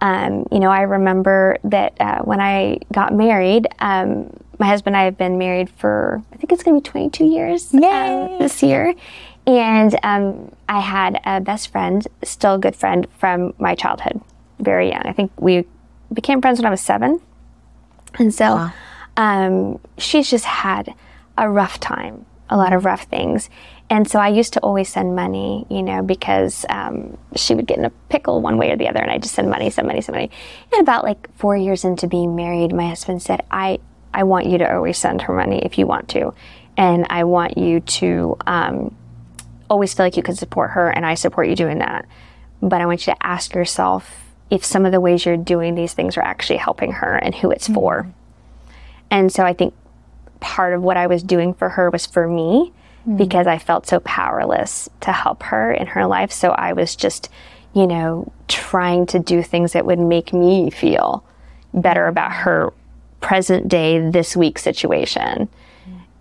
Um, 0.00 0.46
you 0.50 0.58
know, 0.58 0.70
I 0.70 0.82
remember 0.82 1.58
that 1.64 1.94
uh, 2.00 2.22
when 2.22 2.40
I 2.40 2.78
got 2.92 3.14
married, 3.14 3.68
um, 3.78 4.30
my 4.62 4.68
husband 4.68 4.94
and 4.94 5.00
I 5.00 5.06
have 5.06 5.18
been 5.18 5.38
married 5.38 5.68
for, 5.70 6.22
I 6.32 6.36
think 6.36 6.52
it's 6.52 6.62
going 6.62 6.80
to 6.80 6.88
be 6.88 6.88
22 6.88 7.24
years 7.24 7.74
um, 7.74 8.38
this 8.38 8.62
year. 8.62 8.94
And 9.44 9.98
um, 10.04 10.54
I 10.68 10.78
had 10.78 11.20
a 11.26 11.40
best 11.40 11.72
friend, 11.72 12.06
still 12.22 12.54
a 12.54 12.58
good 12.58 12.76
friend 12.76 13.08
from 13.18 13.54
my 13.58 13.74
childhood, 13.74 14.20
very 14.60 14.90
young. 14.90 15.02
I 15.04 15.12
think 15.12 15.32
we 15.36 15.66
became 16.12 16.40
friends 16.40 16.60
when 16.60 16.66
I 16.66 16.70
was 16.70 16.80
seven. 16.80 17.20
And 18.20 18.32
so 18.32 18.70
um, 19.16 19.80
she's 19.98 20.30
just 20.30 20.44
had 20.44 20.94
a 21.36 21.50
rough 21.50 21.80
time, 21.80 22.24
a 22.48 22.56
lot 22.56 22.72
of 22.72 22.84
rough 22.84 23.02
things. 23.06 23.50
And 23.90 24.08
so 24.08 24.20
I 24.20 24.28
used 24.28 24.52
to 24.52 24.60
always 24.60 24.88
send 24.88 25.16
money, 25.16 25.66
you 25.70 25.82
know, 25.82 26.02
because 26.04 26.64
um, 26.68 27.18
she 27.34 27.56
would 27.56 27.66
get 27.66 27.78
in 27.78 27.84
a 27.84 27.90
pickle 28.10 28.40
one 28.40 28.58
way 28.58 28.70
or 28.70 28.76
the 28.76 28.88
other, 28.88 29.00
and 29.00 29.10
I 29.10 29.18
just 29.18 29.34
send 29.34 29.50
money, 29.50 29.70
send 29.70 29.88
money, 29.88 30.00
send 30.00 30.14
money. 30.14 30.30
And 30.72 30.80
about 30.80 31.02
like 31.02 31.28
four 31.36 31.56
years 31.56 31.84
into 31.84 32.06
being 32.06 32.36
married, 32.36 32.72
my 32.72 32.88
husband 32.88 33.20
said, 33.22 33.42
"I 33.50 33.80
I 34.14 34.24
want 34.24 34.46
you 34.46 34.58
to 34.58 34.74
always 34.74 34.98
send 34.98 35.22
her 35.22 35.34
money 35.34 35.60
if 35.64 35.78
you 35.78 35.86
want 35.86 36.08
to, 36.10 36.34
and 36.76 37.06
I 37.10 37.24
want 37.24 37.58
you 37.58 37.80
to 37.80 38.36
um, 38.46 38.94
always 39.68 39.94
feel 39.94 40.06
like 40.06 40.16
you 40.16 40.22
can 40.22 40.36
support 40.36 40.70
her, 40.72 40.88
and 40.88 41.04
I 41.04 41.14
support 41.14 41.48
you 41.48 41.56
doing 41.56 41.78
that. 41.78 42.06
But 42.60 42.80
I 42.80 42.86
want 42.86 43.06
you 43.06 43.14
to 43.14 43.26
ask 43.26 43.54
yourself 43.54 44.32
if 44.50 44.64
some 44.64 44.84
of 44.84 44.92
the 44.92 45.00
ways 45.00 45.24
you're 45.24 45.36
doing 45.36 45.74
these 45.74 45.94
things 45.94 46.16
are 46.16 46.22
actually 46.22 46.58
helping 46.58 46.92
her 46.92 47.16
and 47.16 47.34
who 47.34 47.50
it's 47.50 47.68
for." 47.68 48.12
And 49.10 49.30
so 49.32 49.44
I 49.44 49.52
think 49.52 49.74
part 50.40 50.74
of 50.74 50.82
what 50.82 50.96
I 50.96 51.06
was 51.06 51.22
doing 51.22 51.54
for 51.54 51.70
her 51.70 51.90
was 51.90 52.06
for 52.06 52.26
me 52.26 52.72
because 53.16 53.46
I 53.46 53.58
felt 53.58 53.86
so 53.86 54.00
powerless 54.00 54.88
to 55.00 55.12
help 55.12 55.42
her 55.44 55.72
in 55.72 55.86
her 55.88 56.06
life. 56.06 56.30
So 56.30 56.50
I 56.50 56.72
was 56.72 56.94
just, 56.94 57.28
you 57.74 57.86
know, 57.86 58.32
trying 58.48 59.06
to 59.06 59.18
do 59.18 59.42
things 59.42 59.72
that 59.72 59.86
would 59.86 59.98
make 59.98 60.32
me 60.32 60.70
feel 60.70 61.24
better 61.74 62.06
about 62.06 62.32
her 62.32 62.72
present 63.22 63.68
day, 63.68 64.10
this 64.10 64.36
week 64.36 64.58
situation. 64.58 65.48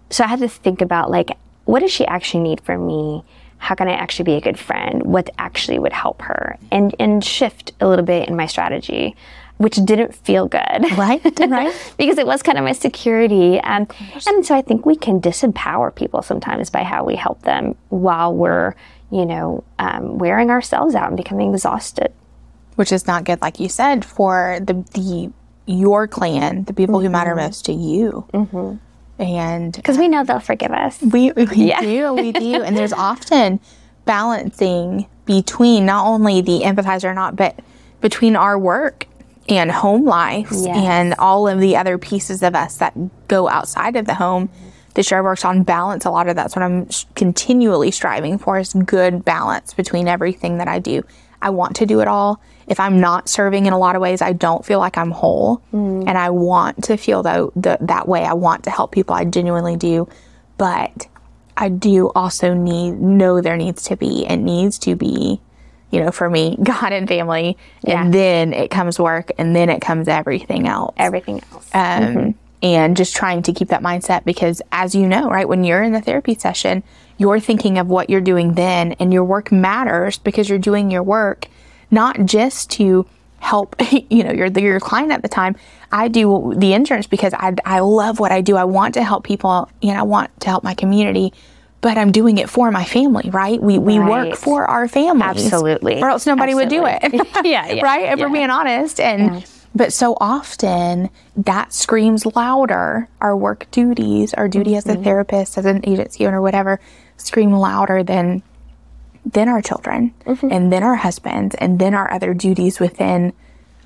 So 0.09 0.23
I 0.23 0.27
had 0.27 0.39
to 0.39 0.47
think 0.47 0.81
about 0.81 1.09
like, 1.09 1.37
what 1.65 1.79
does 1.79 1.91
she 1.91 2.05
actually 2.05 2.43
need 2.43 2.61
from 2.61 2.85
me? 2.85 3.23
How 3.57 3.75
can 3.75 3.87
I 3.87 3.93
actually 3.93 4.25
be 4.25 4.33
a 4.33 4.41
good 4.41 4.57
friend? 4.59 5.03
What 5.03 5.29
actually 5.37 5.79
would 5.79 5.93
help 5.93 6.21
her? 6.23 6.57
And 6.71 6.95
and 6.99 7.23
shift 7.23 7.73
a 7.79 7.87
little 7.87 8.05
bit 8.05 8.27
in 8.27 8.35
my 8.35 8.47
strategy, 8.47 9.15
which 9.57 9.75
didn't 9.85 10.15
feel 10.15 10.47
good. 10.47 10.97
Right, 10.97 11.21
right. 11.39 11.93
because 11.97 12.17
it 12.17 12.25
was 12.25 12.41
kind 12.41 12.57
of 12.57 12.63
my 12.63 12.71
security. 12.71 13.59
Um, 13.61 13.87
and 14.27 14.45
so 14.45 14.55
I 14.55 14.61
think 14.61 14.85
we 14.85 14.95
can 14.95 15.21
disempower 15.21 15.93
people 15.93 16.21
sometimes 16.23 16.69
by 16.69 16.83
how 16.83 17.03
we 17.03 17.15
help 17.15 17.43
them 17.43 17.75
while 17.89 18.33
we're, 18.33 18.73
you 19.11 19.25
know, 19.25 19.63
um, 19.77 20.17
wearing 20.17 20.49
ourselves 20.49 20.95
out 20.95 21.09
and 21.09 21.17
becoming 21.17 21.53
exhausted. 21.53 22.11
Which 22.75 22.91
is 22.91 23.05
not 23.05 23.25
good, 23.25 23.41
like 23.41 23.59
you 23.59 23.69
said, 23.69 24.03
for 24.03 24.59
the 24.61 24.73
the 24.93 25.31
your 25.65 26.07
clan, 26.07 26.63
the 26.65 26.73
people 26.73 26.99
who 26.99 27.09
matter 27.09 27.35
most 27.35 27.65
to 27.65 27.73
you. 27.73 28.25
Mm-hmm. 28.33 28.75
And 29.23 29.73
Because 29.73 29.97
we 29.97 30.07
know 30.07 30.23
they'll 30.23 30.39
forgive 30.39 30.71
us. 30.71 31.01
We, 31.01 31.31
we 31.31 31.45
Yeah. 31.55 31.81
do, 31.81 32.13
we 32.13 32.31
do. 32.31 32.61
And 32.63 32.75
there's 32.75 32.93
often 32.93 33.59
balancing 34.05 35.07
between 35.25 35.85
not 35.85 36.05
only 36.05 36.41
the 36.41 36.61
empathizer 36.61 37.05
or 37.05 37.13
not, 37.13 37.35
but 37.35 37.57
between 38.01 38.35
our 38.35 38.57
work 38.57 39.05
and 39.47 39.71
home 39.71 40.05
life 40.05 40.49
Yes. 40.51 40.67
and 40.77 41.13
all 41.19 41.47
of 41.47 41.59
the 41.59 41.75
other 41.77 41.97
pieces 41.97 42.43
of 42.43 42.55
us 42.55 42.77
that 42.77 42.93
go 43.27 43.47
outside 43.47 43.95
of 43.95 44.05
the 44.05 44.15
home. 44.15 44.49
The 44.93 45.03
show 45.03 45.23
works 45.23 45.45
on 45.45 45.63
balance. 45.63 46.03
A 46.05 46.09
lot 46.09 46.27
of 46.27 46.35
that's 46.35 46.55
what 46.55 46.63
I'm 46.63 46.89
continually 47.15 47.91
striving 47.91 48.37
for 48.37 48.59
is 48.59 48.73
good 48.73 49.23
balance 49.23 49.73
between 49.73 50.07
everything 50.07 50.57
that 50.57 50.67
I 50.67 50.79
do. 50.79 51.03
I 51.41 51.49
want 51.51 51.77
to 51.77 51.85
do 51.85 52.01
it 52.01 52.07
all. 52.07 52.41
If 52.71 52.79
I'm 52.79 53.01
not 53.01 53.27
serving 53.27 53.65
in 53.65 53.73
a 53.73 53.77
lot 53.77 53.97
of 53.97 54.01
ways, 54.01 54.21
I 54.21 54.31
don't 54.31 54.63
feel 54.63 54.79
like 54.79 54.97
I'm 54.97 55.11
whole. 55.11 55.61
And 56.07 56.17
I 56.17 56.29
want 56.29 56.85
to 56.85 56.95
feel 56.95 57.21
the, 57.21 57.77
that 57.81 58.07
way. 58.07 58.23
I 58.23 58.31
want 58.31 58.63
to 58.63 58.69
help 58.69 58.93
people. 58.93 59.13
I 59.13 59.25
genuinely 59.25 59.75
do. 59.75 60.07
But 60.57 61.09
I 61.57 61.67
do 61.67 62.11
also 62.15 62.53
need, 62.53 62.93
know 62.93 63.41
there 63.41 63.57
needs 63.57 63.83
to 63.89 63.97
be, 63.97 64.25
it 64.25 64.37
needs 64.37 64.79
to 64.79 64.95
be, 64.95 65.41
you 65.91 65.99
know, 65.99 66.11
for 66.11 66.29
me, 66.29 66.55
God 66.63 66.93
and 66.93 67.09
family. 67.09 67.57
Yeah. 67.83 68.05
And 68.05 68.13
then 68.13 68.53
it 68.53 68.71
comes 68.71 68.97
work 68.97 69.33
and 69.37 69.53
then 69.53 69.69
it 69.69 69.81
comes 69.81 70.07
everything 70.07 70.65
else. 70.65 70.95
Everything 70.95 71.41
else. 71.51 71.69
Um, 71.73 72.35
and 72.63 72.95
just 72.95 73.17
trying 73.17 73.41
to 73.43 73.51
keep 73.51 73.67
that 73.67 73.81
mindset 73.81 74.23
because 74.23 74.61
as 74.71 74.95
you 74.95 75.07
know, 75.07 75.29
right, 75.29 75.49
when 75.49 75.65
you're 75.65 75.83
in 75.83 75.91
the 75.91 75.99
therapy 75.99 76.35
session, 76.35 76.83
you're 77.17 77.41
thinking 77.41 77.77
of 77.77 77.87
what 77.87 78.09
you're 78.09 78.21
doing 78.21 78.53
then 78.53 78.93
and 78.93 79.11
your 79.11 79.25
work 79.25 79.51
matters 79.51 80.19
because 80.19 80.47
you're 80.47 80.57
doing 80.57 80.89
your 80.89 81.03
work 81.03 81.47
not 81.91 82.25
just 82.25 82.69
to 82.71 83.05
help, 83.39 83.75
you 84.09 84.23
know, 84.23 84.31
your 84.31 84.47
your 84.47 84.79
client 84.79 85.11
at 85.11 85.21
the 85.21 85.29
time. 85.29 85.55
I 85.91 86.07
do 86.07 86.53
the 86.55 86.73
insurance 86.73 87.07
because 87.07 87.33
I 87.33 87.53
I 87.65 87.79
love 87.81 88.19
what 88.19 88.31
I 88.31 88.41
do. 88.41 88.55
I 88.55 88.63
want 88.63 88.93
to 88.95 89.03
help 89.03 89.23
people 89.25 89.69
and 89.83 89.97
I 89.97 90.03
want 90.03 90.29
to 90.41 90.47
help 90.49 90.63
my 90.63 90.73
community 90.73 91.33
but 91.81 91.97
I'm 91.97 92.11
doing 92.11 92.37
it 92.37 92.47
for 92.47 92.69
my 92.69 92.83
family, 92.85 93.31
right? 93.31 93.59
We 93.59 93.79
we 93.79 93.97
Right. 93.97 94.27
work 94.29 94.37
for 94.37 94.69
our 94.69 94.87
families. 94.87 95.23
Absolutely. 95.51 95.99
Or 95.99 96.11
else 96.11 96.27
nobody 96.27 96.53
would 96.53 96.69
do 96.69 96.85
it. 96.85 97.01
Yeah, 97.43 97.67
yeah, 97.71 97.81
right? 97.83 98.13
If 98.13 98.19
we're 98.19 98.29
being 98.29 98.51
honest. 98.51 98.99
And 98.99 99.43
but 99.73 99.91
so 99.91 100.15
often 100.21 101.09
that 101.35 101.73
screams 101.73 102.23
louder. 102.35 103.07
Our 103.19 103.35
work 103.35 103.65
duties, 103.71 104.31
our 104.35 104.47
duty 104.47 104.75
as 104.75 104.85
a 104.85 104.89
Mm-hmm. 104.89 105.03
therapist, 105.03 105.57
as 105.57 105.65
an 105.65 105.81
agency 105.83 106.27
owner, 106.27 106.39
whatever, 106.39 106.79
scream 107.17 107.51
louder 107.51 108.03
than 108.03 108.43
than 109.25 109.47
our 109.47 109.61
children 109.61 110.13
Mm-hmm. 110.25 110.51
and 110.51 110.71
then 110.71 110.83
our 110.83 110.95
husbands 110.95 111.55
and 111.55 111.79
then 111.79 111.93
our 111.93 112.11
other 112.11 112.33
duties 112.33 112.79
within 112.79 113.33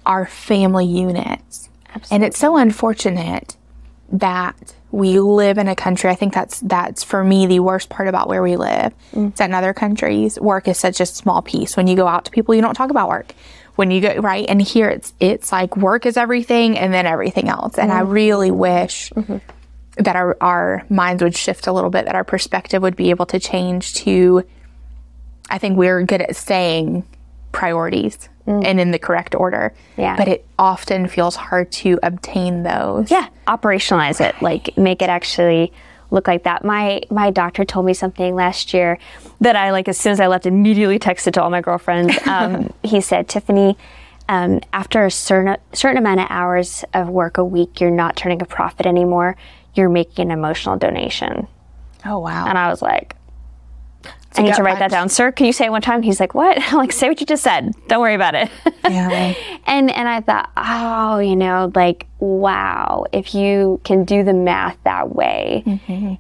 our 0.05 0.25
family 0.25 0.85
units. 0.85 1.69
And 2.11 2.23
it's 2.23 2.37
so 2.37 2.57
unfortunate 2.57 3.55
that 4.11 4.75
we 4.91 5.19
live 5.19 5.57
in 5.57 5.67
a 5.67 5.75
country. 5.75 6.09
I 6.09 6.15
think 6.15 6.33
that's 6.33 6.59
that's 6.61 7.03
for 7.03 7.23
me 7.23 7.47
the 7.47 7.59
worst 7.59 7.89
part 7.89 8.07
about 8.07 8.29
where 8.29 8.41
we 8.41 8.55
live. 8.55 8.93
Mm. 9.13 9.29
It's 9.29 9.39
that 9.39 9.49
in 9.49 9.53
other 9.53 9.73
countries, 9.73 10.39
work 10.39 10.67
is 10.67 10.77
such 10.77 11.01
a 11.01 11.05
small 11.05 11.41
piece. 11.41 11.75
When 11.75 11.87
you 11.87 11.95
go 11.95 12.07
out 12.07 12.25
to 12.25 12.31
people, 12.31 12.55
you 12.55 12.61
don't 12.61 12.75
talk 12.75 12.91
about 12.91 13.09
work. 13.09 13.33
When 13.75 13.91
you 13.91 13.99
go 13.99 14.15
right, 14.15 14.45
and 14.47 14.61
here 14.61 14.87
it's 14.87 15.13
it's 15.19 15.51
like 15.51 15.75
work 15.75 16.05
is 16.05 16.15
everything, 16.15 16.77
and 16.77 16.93
then 16.93 17.05
everything 17.05 17.49
else. 17.49 17.77
And 17.77 17.91
I 17.91 18.01
mm. 18.01 18.11
really 18.11 18.51
wish 18.51 19.09
mm-hmm. 19.09 19.37
that 20.03 20.15
our 20.15 20.37
our 20.39 20.85
minds 20.89 21.21
would 21.21 21.35
shift 21.35 21.67
a 21.67 21.73
little 21.73 21.89
bit, 21.89 22.05
that 22.05 22.15
our 22.15 22.23
perspective 22.23 22.81
would 22.81 22.95
be 22.95 23.09
able 23.09 23.25
to 23.27 23.39
change 23.39 23.95
to. 23.95 24.45
I 25.49 25.58
think 25.58 25.77
we're 25.77 26.01
good 26.03 26.21
at 26.21 26.36
saying 26.36 27.03
priorities 27.51 28.29
and 28.47 28.79
in 28.79 28.91
the 28.91 28.99
correct 28.99 29.34
order. 29.34 29.73
Yeah. 29.97 30.15
But 30.17 30.27
it 30.27 30.45
often 30.60 31.08
feels 31.08 31.36
hard 31.36 31.71
to 31.73 31.97
obtain 32.03 32.62
those. 32.63 33.10
yeah 33.10 33.27
operationalize 33.47 34.19
it 34.27 34.39
like 34.41 34.75
make 34.77 35.01
it 35.03 35.10
actually 35.10 35.71
look 36.12 36.27
like 36.27 36.43
that 36.43 36.63
my 36.65 37.01
my 37.12 37.29
doctor 37.31 37.63
told 37.63 37.86
me 37.86 37.93
something 37.93 38.34
last 38.34 38.73
year 38.73 38.97
that 39.39 39.55
i 39.55 39.71
like 39.71 39.88
as 39.88 39.97
soon 39.99 40.12
as 40.12 40.19
i 40.19 40.25
left 40.25 40.47
immediately 40.47 40.97
texted 40.97 41.31
to 41.34 41.41
all 41.43 41.51
my 41.51 41.62
girlfriends 41.62 42.15
um, 42.27 42.73
he 42.84 42.99
said 43.01 43.27
tiffany 43.29 43.77
um, 44.29 44.60
after 44.73 45.05
a 45.05 45.12
certain 45.12 45.58
certain 45.73 45.97
amount 45.99 46.19
of 46.21 46.25
hours 46.31 46.84
of 46.95 47.08
work 47.08 47.38
a 47.38 47.45
week 47.45 47.79
you're 47.79 47.91
not 47.91 48.15
turning 48.15 48.41
a 48.41 48.45
profit 48.45 48.88
anymore 48.88 49.36
you're 49.75 49.89
making 49.89 50.31
an 50.31 50.31
emotional 50.31 50.75
donation 50.75 51.47
Oh 52.03 52.17
wow. 52.19 52.47
and 52.47 52.58
i 52.58 52.67
was 52.69 52.81
like 52.81 53.15
I 54.37 54.41
need 54.43 54.55
to 54.55 54.63
write 54.63 54.79
that 54.79 54.91
down, 54.91 55.09
sir. 55.09 55.31
Can 55.31 55.45
you 55.45 55.53
say 55.53 55.65
it 55.65 55.71
one 55.71 55.81
time? 55.81 56.01
He's 56.01 56.19
like, 56.19 56.33
"What?" 56.33 56.61
I'm 56.61 56.77
like, 56.77 56.91
"Say 56.91 57.07
what 57.07 57.19
you 57.19 57.25
just 57.25 57.43
said. 57.43 57.73
Don't 57.87 58.01
worry 58.01 58.15
about 58.15 58.35
it." 58.35 58.49
yeah. 58.83 59.33
and 59.65 59.89
and 59.91 60.07
I 60.07 60.21
thought, 60.21 60.51
oh, 60.57 61.19
you 61.19 61.35
know, 61.35 61.71
like 61.75 62.07
wow, 62.19 63.05
if 63.11 63.35
you 63.35 63.79
can 63.83 64.03
do 64.03 64.23
the 64.23 64.33
math 64.33 64.77
that 64.83 65.13
way, 65.15 65.63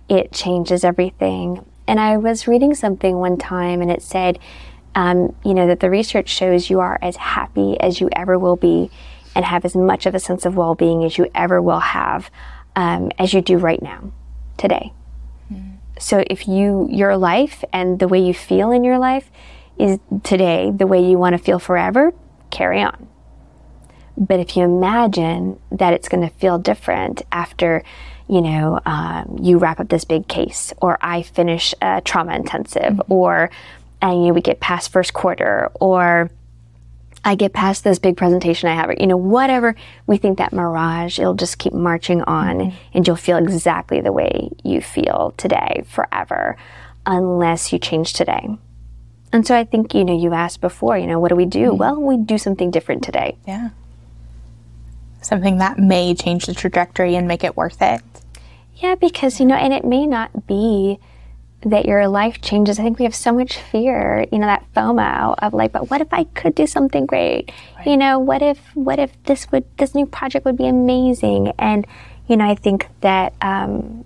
it 0.09 0.31
changes 0.31 0.83
everything. 0.83 1.65
And 1.87 1.99
I 1.99 2.17
was 2.17 2.47
reading 2.47 2.73
something 2.73 3.17
one 3.17 3.37
time, 3.37 3.81
and 3.81 3.91
it 3.91 4.01
said, 4.01 4.39
um, 4.95 5.35
you 5.43 5.53
know, 5.53 5.67
that 5.67 5.81
the 5.81 5.89
research 5.89 6.29
shows 6.29 6.69
you 6.69 6.79
are 6.79 6.97
as 7.01 7.15
happy 7.15 7.79
as 7.79 8.01
you 8.01 8.09
ever 8.15 8.39
will 8.39 8.55
be, 8.55 8.89
and 9.35 9.45
have 9.45 9.65
as 9.65 9.75
much 9.75 10.05
of 10.05 10.15
a 10.15 10.19
sense 10.19 10.45
of 10.45 10.55
well-being 10.55 11.03
as 11.03 11.17
you 11.17 11.29
ever 11.35 11.61
will 11.61 11.79
have, 11.79 12.31
um, 12.75 13.11
as 13.19 13.33
you 13.33 13.41
do 13.41 13.57
right 13.57 13.81
now, 13.81 14.11
today. 14.57 14.93
So 15.99 16.23
if 16.29 16.47
you 16.47 16.87
your 16.91 17.17
life 17.17 17.63
and 17.71 17.99
the 17.99 18.07
way 18.07 18.19
you 18.19 18.33
feel 18.33 18.71
in 18.71 18.83
your 18.83 18.99
life 18.99 19.31
is 19.77 19.99
today 20.23 20.71
the 20.75 20.87
way 20.87 21.03
you 21.03 21.17
want 21.17 21.37
to 21.37 21.37
feel 21.37 21.59
forever, 21.59 22.13
carry 22.51 22.81
on. 22.81 23.07
But 24.17 24.39
if 24.39 24.55
you 24.55 24.63
imagine 24.63 25.59
that 25.71 25.93
it's 25.93 26.07
going 26.07 26.27
to 26.27 26.33
feel 26.35 26.57
different 26.57 27.21
after, 27.31 27.83
you 28.29 28.41
know, 28.41 28.79
um, 28.85 29.37
you 29.41 29.57
wrap 29.57 29.79
up 29.79 29.89
this 29.89 30.05
big 30.05 30.27
case, 30.27 30.73
or 30.81 30.97
I 31.01 31.21
finish 31.21 31.73
a 31.81 32.01
trauma 32.01 32.35
intensive, 32.35 33.01
or 33.09 33.49
and 34.01 34.21
you 34.21 34.27
know, 34.27 34.33
we 34.33 34.41
get 34.41 34.59
past 34.59 34.91
first 34.91 35.13
quarter, 35.13 35.69
or 35.75 36.29
I 37.27 37.33
get 37.33 37.53
past 37.53 37.83
this 37.83 37.97
big 37.97 38.15
presentation 38.15 38.69
I 38.69 38.75
have, 38.75 38.89
or, 38.89 38.95
you 38.99 39.07
know, 39.07 39.17
whatever 39.17 39.75
we 40.05 40.17
think 40.17 40.37
that 40.37 40.53
mirage, 40.53 41.17
it'll 41.19 41.33
just 41.33 41.57
keep 41.57 41.73
marching 41.73 42.21
on 42.21 42.57
mm-hmm. 42.57 42.77
and 42.93 43.07
you'll 43.07 43.15
feel 43.15 43.37
exactly 43.37 43.99
the 43.99 44.11
way 44.11 44.51
you 44.63 44.79
feel 44.79 45.33
today 45.35 45.83
forever 45.87 46.55
unless 47.07 47.73
you 47.73 47.79
change 47.79 48.13
today. 48.13 48.47
And 49.33 49.45
so 49.45 49.57
I 49.57 49.63
think, 49.63 49.95
you 49.95 50.05
know, 50.05 50.15
you 50.15 50.33
asked 50.33 50.61
before, 50.61 50.99
you 50.99 51.07
know, 51.07 51.19
what 51.19 51.29
do 51.29 51.35
we 51.35 51.45
do? 51.45 51.69
Mm-hmm. 51.71 51.77
Well, 51.77 51.99
we 51.99 52.17
do 52.17 52.37
something 52.37 52.69
different 52.69 53.03
today. 53.03 53.35
Yeah. 53.47 53.69
Something 55.21 55.57
that 55.57 55.79
may 55.79 56.13
change 56.13 56.45
the 56.45 56.53
trajectory 56.53 57.15
and 57.15 57.27
make 57.27 57.43
it 57.43 57.57
worth 57.57 57.81
it. 57.81 58.01
Yeah, 58.75 58.93
because, 58.93 59.39
you 59.39 59.47
know, 59.47 59.55
and 59.55 59.73
it 59.73 59.83
may 59.83 60.05
not 60.05 60.45
be 60.45 60.99
that 61.61 61.85
your 61.85 62.07
life 62.07 62.41
changes. 62.41 62.79
I 62.79 62.83
think 62.83 62.99
we 62.99 63.05
have 63.05 63.15
so 63.15 63.31
much 63.31 63.57
fear, 63.57 64.25
you 64.31 64.37
know, 64.37 64.45
that 64.45 64.65
FOMO 64.75 65.35
of 65.39 65.53
like, 65.53 65.71
but 65.71 65.89
what 65.89 66.01
if 66.01 66.13
I 66.13 66.25
could 66.25 66.53
do 66.53 66.67
something 66.67 67.05
great? 67.05 67.51
You 67.85 67.97
know, 67.97 68.19
what 68.19 68.41
if 68.41 68.59
what 68.75 68.99
if 68.99 69.11
this 69.23 69.51
would 69.51 69.65
this 69.77 69.95
new 69.95 70.05
project 70.05 70.45
would 70.45 70.57
be 70.57 70.67
amazing? 70.67 71.53
And 71.57 71.87
you 72.27 72.37
know, 72.37 72.49
I 72.49 72.55
think 72.55 72.87
that 73.01 73.33
um, 73.41 74.05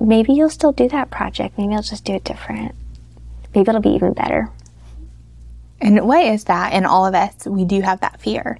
maybe 0.00 0.32
you'll 0.32 0.50
still 0.50 0.72
do 0.72 0.88
that 0.88 1.10
project. 1.10 1.56
Maybe 1.56 1.72
you'll 1.72 1.82
just 1.82 2.04
do 2.04 2.14
it 2.14 2.24
different. 2.24 2.74
Maybe 3.54 3.68
it'll 3.68 3.80
be 3.80 3.90
even 3.90 4.12
better. 4.12 4.50
And 5.80 6.06
what 6.06 6.24
is 6.24 6.44
that? 6.44 6.72
In 6.72 6.86
all 6.86 7.06
of 7.06 7.14
us, 7.14 7.46
we 7.46 7.64
do 7.64 7.80
have 7.80 8.00
that 8.00 8.20
fear 8.20 8.58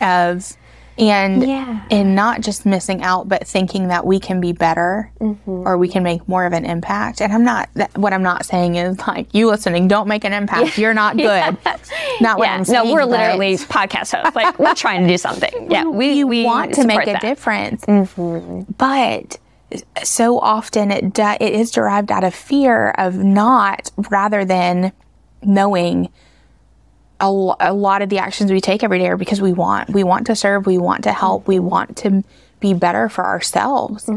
of, 0.00 0.56
and 0.98 1.42
Yeah. 1.42 1.80
and 1.90 2.14
not 2.14 2.40
just 2.40 2.64
missing 2.64 3.02
out, 3.02 3.28
but 3.28 3.46
thinking 3.46 3.88
that 3.88 4.06
we 4.06 4.20
can 4.20 4.40
be 4.40 4.52
better 4.52 5.10
mm-hmm. 5.20 5.50
or 5.50 5.76
we 5.76 5.88
can 5.88 6.02
make 6.02 6.26
more 6.28 6.44
of 6.46 6.52
an 6.52 6.64
impact. 6.64 7.20
And 7.20 7.32
I'm 7.32 7.44
not. 7.44 7.68
That, 7.74 7.96
what 7.98 8.12
I'm 8.12 8.22
not 8.22 8.44
saying 8.46 8.76
is 8.76 8.98
like 9.06 9.34
you 9.34 9.48
listening, 9.48 9.88
don't 9.88 10.06
make 10.08 10.24
an 10.24 10.32
impact. 10.32 10.78
You're 10.78 10.94
not 10.94 11.16
good. 11.16 11.56
Not 12.20 12.38
what 12.38 12.48
I'm 12.48 12.64
saying. 12.64 12.86
no, 12.88 12.94
we're 12.94 13.04
literally 13.04 13.56
podcast 13.56 14.12
hosts. 14.12 14.36
Like 14.36 14.58
we're 14.58 14.74
trying 14.74 15.02
to 15.02 15.08
do 15.08 15.18
something. 15.18 15.52
Yeah, 15.74 15.84
we 15.86 16.12
you 16.12 16.26
we 16.26 16.44
want 16.44 16.74
to 16.74 16.86
make 16.86 17.00
support 17.00 17.08
a 17.08 17.12
that. 17.12 17.20
difference, 17.22 17.84
mm-hmm. 17.86 18.70
but 18.72 19.38
so 20.04 20.38
often 20.38 20.92
it 20.92 21.12
de- 21.12 21.36
it 21.40 21.52
is 21.52 21.70
derived 21.72 22.12
out 22.12 22.22
of 22.22 22.34
fear 22.34 22.90
of 22.90 23.16
not, 23.16 23.90
rather 24.10 24.44
than 24.44 24.92
knowing. 25.42 26.10
A, 27.20 27.54
a 27.60 27.72
lot 27.72 28.02
of 28.02 28.08
the 28.08 28.18
actions 28.18 28.50
we 28.50 28.60
take 28.60 28.82
every 28.82 28.98
day 28.98 29.08
are 29.08 29.16
because 29.16 29.40
we 29.40 29.52
want 29.52 29.90
we 29.90 30.02
want 30.04 30.26
to 30.26 30.36
serve, 30.36 30.66
we 30.66 30.78
want 30.78 31.04
to 31.04 31.12
help, 31.12 31.46
we 31.46 31.58
want 31.58 31.96
to 31.98 32.24
be 32.60 32.74
better 32.74 33.08
for 33.08 33.24
ourselves. 33.24 34.08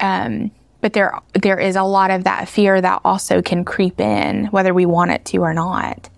Um, 0.00 0.50
but 0.80 0.92
there 0.92 1.20
there 1.34 1.58
is 1.58 1.76
a 1.76 1.82
lot 1.82 2.10
of 2.10 2.24
that 2.24 2.48
fear 2.48 2.80
that 2.80 3.00
also 3.04 3.42
can 3.42 3.64
creep 3.64 4.00
in, 4.00 4.46
whether 4.46 4.74
we 4.74 4.86
want 4.86 5.10
it 5.10 5.24
to 5.26 5.38
or 5.38 5.54
not. 5.54 6.08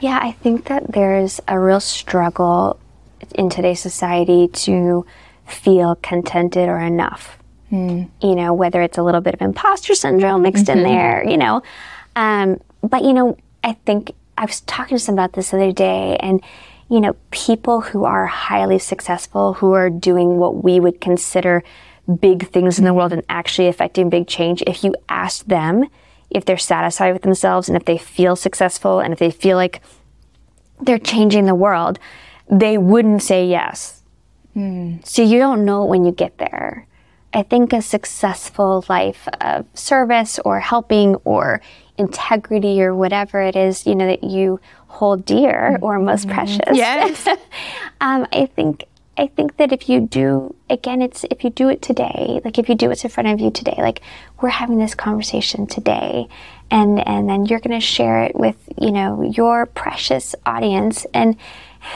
Yeah, 0.00 0.18
I 0.22 0.32
think 0.32 0.66
that 0.66 0.92
there's 0.92 1.40
a 1.48 1.58
real 1.58 1.80
struggle 1.80 2.78
in 3.34 3.48
today's 3.48 3.80
society 3.80 4.48
to 4.48 5.06
feel 5.46 5.96
contented 5.96 6.68
or 6.68 6.78
enough. 6.78 7.38
You 8.22 8.34
know, 8.34 8.54
whether 8.54 8.80
it's 8.80 8.96
a 8.96 9.02
little 9.02 9.20
bit 9.20 9.34
of 9.34 9.42
imposter 9.42 9.94
syndrome 9.94 10.42
mixed 10.42 10.68
in 10.68 10.82
there, 10.84 11.24
you 11.28 11.36
know. 11.36 11.62
Um, 12.14 12.60
but, 12.82 13.02
you 13.02 13.12
know, 13.12 13.36
I 13.64 13.72
think 13.84 14.12
I 14.38 14.44
was 14.44 14.60
talking 14.62 14.96
to 14.96 15.02
someone 15.02 15.24
about 15.24 15.32
this 15.34 15.50
the 15.50 15.56
other 15.56 15.72
day, 15.72 16.16
and, 16.20 16.42
you 16.88 17.00
know, 17.00 17.16
people 17.30 17.80
who 17.80 18.04
are 18.04 18.26
highly 18.26 18.78
successful, 18.78 19.54
who 19.54 19.72
are 19.72 19.90
doing 19.90 20.38
what 20.38 20.62
we 20.62 20.80
would 20.80 21.00
consider 21.00 21.62
big 22.20 22.48
things 22.50 22.78
in 22.78 22.84
the 22.84 22.94
world 22.94 23.12
and 23.12 23.22
actually 23.28 23.68
affecting 23.68 24.10
big 24.10 24.26
change, 24.26 24.62
if 24.66 24.84
you 24.84 24.94
ask 25.08 25.44
them 25.46 25.86
if 26.30 26.44
they're 26.44 26.58
satisfied 26.58 27.12
with 27.12 27.22
themselves 27.22 27.68
and 27.68 27.76
if 27.76 27.84
they 27.84 27.98
feel 27.98 28.36
successful 28.36 29.00
and 29.00 29.12
if 29.12 29.18
they 29.18 29.30
feel 29.30 29.56
like 29.56 29.80
they're 30.80 30.98
changing 30.98 31.46
the 31.46 31.54
world, 31.54 31.98
they 32.50 32.76
wouldn't 32.76 33.22
say 33.22 33.46
yes. 33.46 34.02
Hmm. 34.54 34.96
So 35.04 35.22
you 35.22 35.38
don't 35.38 35.64
know 35.64 35.84
when 35.84 36.04
you 36.04 36.12
get 36.12 36.38
there. 36.38 36.86
I 37.32 37.42
think 37.42 37.72
a 37.72 37.82
successful 37.82 38.84
life 38.88 39.28
of 39.40 39.66
service 39.74 40.38
or 40.44 40.60
helping 40.60 41.16
or 41.16 41.60
integrity 41.98 42.82
or 42.82 42.94
whatever 42.94 43.40
it 43.40 43.56
is, 43.56 43.86
you 43.86 43.94
know, 43.94 44.06
that 44.06 44.24
you 44.24 44.60
hold 44.88 45.24
dear 45.24 45.78
or 45.82 45.98
most 45.98 46.28
precious. 46.28 46.60
Yes. 46.72 47.26
um, 48.00 48.26
I 48.32 48.46
think 48.46 48.84
I 49.18 49.28
think 49.28 49.56
that 49.56 49.72
if 49.72 49.88
you 49.88 50.00
do 50.00 50.54
again 50.68 51.00
it's 51.00 51.24
if 51.30 51.42
you 51.42 51.50
do 51.50 51.68
it 51.68 51.80
today, 51.80 52.40
like 52.44 52.58
if 52.58 52.68
you 52.68 52.74
do 52.74 52.88
what's 52.88 53.04
in 53.04 53.10
front 53.10 53.28
of 53.28 53.40
you 53.40 53.50
today, 53.50 53.76
like 53.78 54.02
we're 54.40 54.50
having 54.50 54.78
this 54.78 54.94
conversation 54.94 55.66
today 55.66 56.28
and 56.70 57.06
and 57.06 57.28
then 57.28 57.46
you're 57.46 57.60
gonna 57.60 57.80
share 57.80 58.24
it 58.24 58.34
with, 58.34 58.56
you 58.78 58.92
know, 58.92 59.22
your 59.22 59.66
precious 59.66 60.34
audience 60.44 61.06
and 61.14 61.36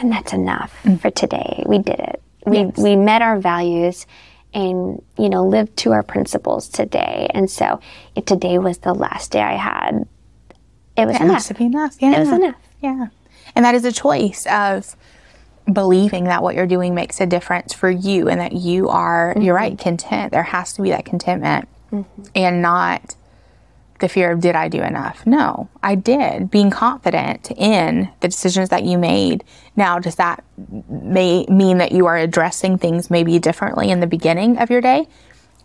and 0.01 0.13
that's 0.13 0.33
enough 0.33 0.75
for 1.01 1.11
today. 1.11 1.63
We 1.67 1.79
did 1.79 2.01
it. 2.01 2.23
We 2.47 2.67
we 2.67 2.97
met 2.97 3.23
our 3.23 3.39
values 3.39 4.07
and 4.53 5.03
you 5.19 5.29
know 5.29 5.47
live 5.47 5.75
to 5.77 5.93
our 5.93 6.03
principles 6.03 6.69
today. 6.69 7.29
And 7.33 7.51
so, 7.51 7.81
if 8.17 8.25
today 8.25 8.59
was 8.59 8.79
the 8.79 8.95
last 8.95 9.31
day 9.33 9.41
I 9.41 9.55
had, 9.55 10.07
it 10.97 11.07
was 11.07 11.17
It 11.17 11.23
enough. 11.23 11.35
has 11.35 11.49
to 11.49 11.55
be 11.55 11.65
enough. 11.67 11.97
Yeah. 12.01 12.17
It 12.17 12.19
was 12.21 12.33
enough. 12.33 12.57
Yeah. 12.81 13.07
And 13.55 13.65
that 13.65 13.75
is 13.75 13.85
a 13.85 13.93
choice 13.93 14.47
of 14.51 14.97
believing 15.71 16.25
that 16.25 16.43
what 16.43 16.55
you're 16.55 16.67
doing 16.67 16.95
makes 16.95 17.21
a 17.21 17.27
difference 17.27 17.73
for 17.73 17.91
you 17.91 18.29
and 18.29 18.41
that 18.41 18.53
you 18.53 18.89
are, 18.89 19.35
you're 19.37 19.55
mm-hmm. 19.55 19.65
right, 19.65 19.79
content. 19.79 20.33
There 20.33 20.43
has 20.43 20.73
to 20.75 20.83
be 20.83 20.91
that 20.91 21.05
contentment 21.05 21.69
mm-hmm. 21.93 22.23
and 22.35 22.63
not 22.63 23.15
the 24.01 24.09
fear 24.09 24.33
of, 24.33 24.41
did 24.41 24.57
I 24.57 24.69
do 24.69 24.83
enough? 24.83 25.27
No, 25.27 25.69
I 25.83 25.95
did. 25.95 26.51
Being 26.51 26.71
confident 26.71 27.51
in 27.53 28.11
the 28.21 28.29
decisions 28.29 28.69
that 28.71 28.85
you 28.85 28.99
made. 28.99 29.45
Now, 29.77 29.99
does 29.99 30.17
that 30.17 30.45
may 30.89 31.47
mean 31.49 31.79
that 31.79 31.93
you 31.93 32.07
are 32.07 32.17
addressing 32.17 32.79
things 32.79 33.11
maybe 33.11 33.39
differently 33.39 33.91
in 33.91 34.01
the 34.01 34.07
beginning 34.07 34.59
of 34.59 34.71
your 34.71 34.81
day? 34.81 35.07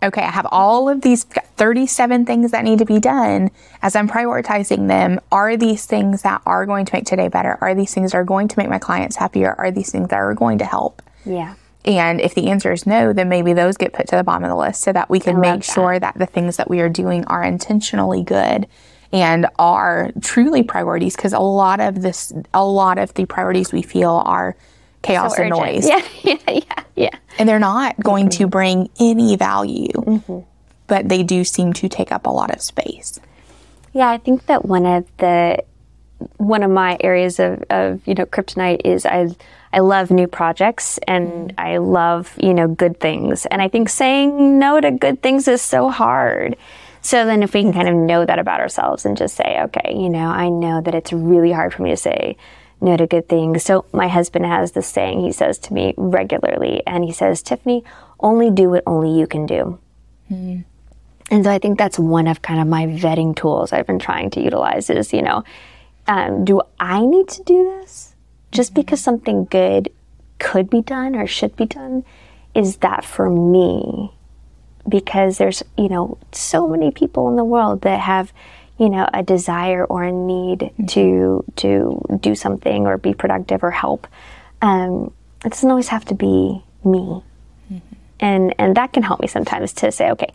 okay, 0.02 0.22
I 0.22 0.30
have 0.30 0.46
all 0.50 0.88
of 0.88 1.00
these 1.00 1.24
37 1.24 2.26
things 2.26 2.50
that 2.50 2.64
need 2.64 2.78
to 2.78 2.84
be 2.84 3.00
done. 3.00 3.50
As 3.82 3.96
I'm 3.96 4.08
prioritizing 4.08 4.88
them, 4.88 5.20
are 5.32 5.56
these 5.56 5.86
things 5.86 6.22
that 6.22 6.42
are 6.46 6.66
going 6.66 6.84
to 6.86 6.94
make 6.94 7.06
today 7.06 7.28
better? 7.28 7.58
Are 7.60 7.74
these 7.74 7.94
things 7.94 8.12
that 8.12 8.18
are 8.18 8.24
going 8.24 8.48
to 8.48 8.58
make 8.58 8.68
my 8.68 8.78
clients 8.78 9.16
happier? 9.16 9.54
Are 9.58 9.70
these 9.70 9.90
things 9.90 10.08
that 10.08 10.16
are 10.16 10.34
going 10.34 10.58
to 10.58 10.64
help? 10.64 11.02
Yeah. 11.24 11.54
And 11.86 12.20
if 12.20 12.34
the 12.34 12.48
answer 12.48 12.72
is 12.72 12.84
no, 12.86 13.12
then 13.12 13.28
maybe 13.28 13.52
those 13.52 13.76
get 13.76 13.92
put 13.92 14.08
to 14.08 14.16
the 14.16 14.24
bottom 14.24 14.44
of 14.44 14.50
the 14.50 14.56
list 14.56 14.82
so 14.82 14.92
that 14.92 15.08
we 15.08 15.20
can 15.20 15.40
make 15.40 15.62
sure 15.62 15.98
that 15.98 16.18
the 16.18 16.26
things 16.26 16.56
that 16.56 16.68
we 16.68 16.80
are 16.80 16.88
doing 16.88 17.24
are 17.26 17.44
intentionally 17.44 18.24
good 18.24 18.66
and 19.12 19.46
are 19.58 20.10
truly 20.20 20.64
priorities 20.64 21.14
because 21.14 21.32
a 21.32 21.38
lot 21.38 21.78
of 21.80 22.02
this 22.02 22.32
a 22.52 22.64
lot 22.64 22.98
of 22.98 23.14
the 23.14 23.24
priorities 23.24 23.72
we 23.72 23.82
feel 23.82 24.22
are 24.24 24.56
chaos 25.02 25.38
and 25.38 25.50
noise. 25.50 25.88
Yeah, 25.88 26.04
yeah, 26.22 26.36
yeah, 26.48 26.84
yeah. 26.96 27.18
and 27.38 27.48
they're 27.48 27.58
not 27.58 27.98
going 28.00 28.28
to 28.30 28.44
mm-hmm. 28.44 28.50
bring 28.50 28.90
any 28.98 29.36
value, 29.36 29.92
mm-hmm. 29.92 30.40
but 30.88 31.08
they 31.08 31.22
do 31.22 31.44
seem 31.44 31.72
to 31.74 31.88
take 31.88 32.10
up 32.10 32.26
a 32.26 32.30
lot 32.30 32.50
of 32.50 32.60
space. 32.60 33.20
Yeah, 33.92 34.10
I 34.10 34.18
think 34.18 34.46
that 34.46 34.64
one 34.64 34.84
of 34.84 35.06
the 35.18 35.62
one 36.38 36.62
of 36.62 36.70
my 36.70 36.96
areas 37.00 37.38
of, 37.38 37.62
of 37.70 38.06
you 38.06 38.14
know 38.14 38.26
kryptonite 38.26 38.82
is 38.84 39.04
I 39.04 39.28
I 39.72 39.80
love 39.80 40.10
new 40.10 40.26
projects 40.26 40.98
and 41.06 41.50
mm. 41.50 41.54
I 41.58 41.78
love 41.78 42.34
you 42.40 42.54
know 42.54 42.68
good 42.68 43.00
things 43.00 43.46
and 43.46 43.60
I 43.60 43.68
think 43.68 43.88
saying 43.88 44.58
no 44.58 44.80
to 44.80 44.90
good 44.90 45.22
things 45.22 45.48
is 45.48 45.62
so 45.62 45.90
hard. 45.90 46.56
So 47.02 47.24
then 47.24 47.42
if 47.42 47.54
we 47.54 47.62
can 47.62 47.72
kind 47.72 47.88
of 47.88 47.94
know 47.94 48.24
that 48.26 48.38
about 48.38 48.60
ourselves 48.60 49.04
and 49.04 49.16
just 49.16 49.36
say 49.36 49.60
okay 49.64 49.94
you 49.94 50.08
know 50.08 50.28
I 50.28 50.48
know 50.48 50.80
that 50.80 50.94
it's 50.94 51.12
really 51.12 51.52
hard 51.52 51.74
for 51.74 51.82
me 51.82 51.90
to 51.90 51.96
say 51.96 52.36
no 52.80 52.96
to 52.96 53.06
good 53.06 53.28
things. 53.28 53.62
So 53.62 53.86
my 53.92 54.08
husband 54.08 54.46
has 54.46 54.72
this 54.72 54.86
saying 54.86 55.20
he 55.20 55.32
says 55.32 55.58
to 55.60 55.72
me 55.72 55.94
regularly 55.96 56.82
and 56.86 57.04
he 57.04 57.12
says 57.12 57.42
Tiffany 57.42 57.84
only 58.20 58.50
do 58.50 58.70
what 58.70 58.82
only 58.86 59.18
you 59.18 59.26
can 59.26 59.46
do. 59.46 59.78
Mm. 60.30 60.64
And 61.30 61.44
so 61.44 61.50
I 61.50 61.58
think 61.58 61.78
that's 61.78 61.98
one 61.98 62.28
of 62.28 62.42
kind 62.42 62.60
of 62.60 62.66
my 62.66 62.86
vetting 62.86 63.34
tools 63.34 63.72
I've 63.72 63.86
been 63.86 63.98
trying 63.98 64.30
to 64.30 64.40
utilize 64.40 64.90
is, 64.90 65.12
you 65.12 65.22
know, 65.22 65.42
um, 66.06 66.44
do 66.44 66.62
I 66.78 67.04
need 67.04 67.28
to 67.28 67.42
do 67.42 67.64
this? 67.78 68.14
Just 68.52 68.74
because 68.74 69.00
something 69.00 69.44
good 69.44 69.90
could 70.38 70.70
be 70.70 70.82
done 70.82 71.16
or 71.16 71.26
should 71.26 71.56
be 71.56 71.66
done, 71.66 72.04
is 72.54 72.78
that 72.78 73.04
for 73.04 73.28
me? 73.28 74.12
Because 74.88 75.38
there's, 75.38 75.62
you 75.76 75.88
know, 75.88 76.18
so 76.32 76.68
many 76.68 76.90
people 76.90 77.28
in 77.28 77.36
the 77.36 77.44
world 77.44 77.82
that 77.82 78.00
have, 78.00 78.32
you 78.78 78.88
know, 78.88 79.08
a 79.12 79.22
desire 79.22 79.84
or 79.84 80.04
a 80.04 80.12
need 80.12 80.70
to 80.88 81.44
to 81.56 82.18
do 82.20 82.34
something 82.34 82.86
or 82.86 82.96
be 82.98 83.14
productive 83.14 83.64
or 83.64 83.72
help. 83.72 84.06
Um, 84.62 85.12
it 85.44 85.50
doesn't 85.50 85.70
always 85.70 85.88
have 85.88 86.04
to 86.06 86.14
be 86.14 86.62
me 86.84 87.22
and 88.20 88.54
and 88.58 88.76
that 88.76 88.92
can 88.92 89.02
help 89.02 89.20
me 89.20 89.26
sometimes 89.26 89.72
to 89.72 89.90
say 89.92 90.10
okay 90.10 90.32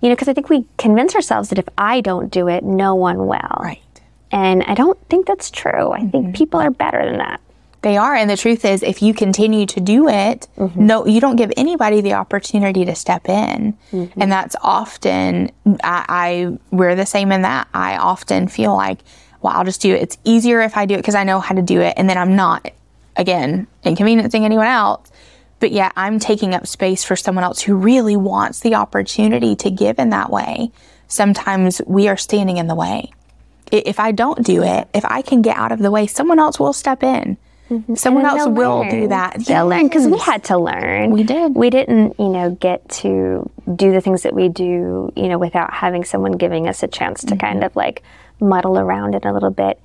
you 0.00 0.08
know 0.08 0.14
because 0.14 0.28
i 0.28 0.32
think 0.32 0.48
we 0.48 0.64
convince 0.78 1.14
ourselves 1.14 1.48
that 1.48 1.58
if 1.58 1.68
i 1.76 2.00
don't 2.00 2.30
do 2.30 2.48
it 2.48 2.64
no 2.64 2.94
one 2.94 3.26
will 3.26 3.60
Right. 3.60 3.93
And 4.34 4.62
i 4.64 4.74
don't 4.74 4.98
think 5.08 5.26
that's 5.26 5.50
true 5.50 5.92
i 5.92 6.00
think 6.00 6.26
mm-hmm. 6.26 6.32
people 6.32 6.60
are 6.60 6.70
better 6.70 7.04
than 7.04 7.18
that 7.18 7.40
They 7.84 7.98
are. 7.98 8.14
And 8.14 8.30
the 8.30 8.36
truth 8.38 8.64
is, 8.64 8.82
if 8.82 9.02
you 9.02 9.12
continue 9.12 9.66
to 9.66 9.78
do 9.78 10.08
it, 10.08 10.48
mm-hmm. 10.56 10.86
no, 10.86 11.06
you 11.06 11.20
don't 11.20 11.36
give 11.36 11.52
anybody 11.54 12.00
the 12.00 12.14
opportunity 12.14 12.86
to 12.86 12.94
step 12.94 13.28
in. 13.28 13.76
Mm-hmm. 13.92 14.22
And 14.22 14.32
that's 14.32 14.56
often, 14.62 15.52
I, 15.84 16.06
I, 16.08 16.58
we're 16.70 16.94
the 16.94 17.04
same 17.04 17.30
in 17.30 17.42
that. 17.42 17.68
I 17.74 17.98
often 17.98 18.48
feel 18.48 18.74
like, 18.74 19.00
well, 19.42 19.52
I'll 19.54 19.64
just 19.64 19.82
do 19.82 19.92
it. 19.94 20.00
It's 20.00 20.16
easier 20.24 20.62
if 20.62 20.78
I 20.78 20.86
do 20.86 20.94
it 20.94 21.02
because 21.02 21.14
I 21.14 21.24
know 21.24 21.40
how 21.40 21.54
to 21.54 21.60
do 21.60 21.82
it. 21.82 21.92
And 21.98 22.08
then 22.08 22.16
I'm 22.16 22.34
not, 22.34 22.72
again, 23.16 23.66
inconveniencing 23.82 24.46
anyone 24.46 24.66
else. 24.66 25.12
But 25.60 25.70
yet 25.70 25.92
I'm 25.94 26.18
taking 26.18 26.54
up 26.54 26.66
space 26.66 27.04
for 27.04 27.16
someone 27.16 27.44
else 27.44 27.60
who 27.60 27.74
really 27.74 28.16
wants 28.16 28.60
the 28.60 28.76
opportunity 28.76 29.56
to 29.56 29.70
give 29.70 29.98
in 29.98 30.08
that 30.08 30.30
way. 30.30 30.72
Sometimes 31.06 31.82
we 31.86 32.08
are 32.08 32.16
standing 32.16 32.56
in 32.56 32.66
the 32.66 32.74
way. 32.74 33.12
If 33.78 33.98
I 34.00 34.12
don't 34.12 34.44
do 34.44 34.62
it, 34.62 34.88
if 34.94 35.04
I 35.04 35.22
can 35.22 35.42
get 35.42 35.56
out 35.56 35.72
of 35.72 35.78
the 35.80 35.90
way, 35.90 36.06
someone 36.06 36.38
else 36.38 36.58
will 36.60 36.72
step 36.72 37.02
in. 37.02 37.36
Someone 37.96 38.24
else 38.26 38.46
learn. 38.46 38.90
do 38.90 39.08
that. 39.08 39.44
They'll 39.46 39.66
learn 39.66 39.88
because 39.88 40.06
we 40.06 40.18
had 40.18 40.44
to 40.44 40.58
learn. 40.58 41.10
We 41.10 41.24
did. 41.24 41.56
We 41.56 41.70
didn't, 41.70 42.14
you 42.20 42.28
know, 42.28 42.50
get 42.50 42.88
to 43.00 43.50
do 43.74 43.90
the 43.90 44.00
things 44.00 44.22
that 44.22 44.34
we 44.34 44.48
do, 44.48 45.12
you 45.16 45.28
know, 45.28 45.38
without 45.38 45.72
having 45.72 46.04
someone 46.04 46.32
giving 46.32 46.68
us 46.68 46.82
a 46.82 46.88
chance 46.88 47.24
to 47.24 47.36
kind 47.36 47.56
Mm-hmm. 47.60 47.64
of 47.64 47.74
like 47.76 48.02
muddle 48.38 48.78
around 48.78 49.14
it 49.14 49.24
a 49.24 49.32
little 49.32 49.50
bit. 49.50 49.80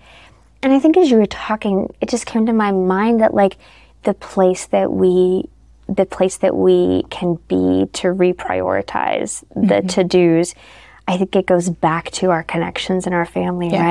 And 0.62 0.74
I 0.74 0.80
think 0.80 0.98
as 0.98 1.10
you 1.10 1.18
were 1.18 1.26
talking, 1.26 1.92
it 2.02 2.10
just 2.10 2.26
came 2.26 2.46
to 2.48 2.54
my 2.54 2.72
mind 2.74 3.22
that 3.22 3.34
like 3.34 3.58
the 4.04 4.14
place 4.14 4.68
that 4.68 4.92
we 4.92 5.46
the 5.88 6.06
place 6.06 6.38
that 6.38 6.56
we 6.56 7.04
can 7.10 7.36
be 7.48 7.88
to 7.94 8.10
reprioritize 8.14 9.44
the 9.56 9.82
Mm-hmm. 9.82 9.88
to-dos, 9.88 10.54
I 11.10 11.18
think 11.18 11.36
it 11.36 11.46
goes 11.48 11.70
back 11.70 12.12
to 12.12 12.30
our 12.30 12.44
connections 12.44 13.06
and 13.08 13.16
our 13.16 13.26
family, 13.26 13.70
Yes. 13.72 13.82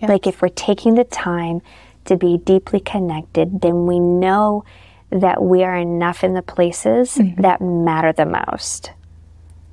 right? 0.00 0.08
Like 0.10 0.26
if 0.26 0.42
we're 0.42 0.48
taking 0.48 0.94
the 0.94 1.04
time 1.04 1.60
to 2.06 2.16
be 2.16 2.38
deeply 2.38 2.80
connected, 2.80 3.60
then 3.60 3.86
we 3.86 3.98
know 4.00 4.64
that 5.10 5.42
we 5.42 5.62
are 5.62 5.76
enough 5.76 6.24
in 6.24 6.34
the 6.34 6.42
places 6.42 7.14
Mm-hmm. 7.16 7.40
that 7.42 7.60
matter 7.60 8.12
the 8.12 8.26
most. 8.26 8.90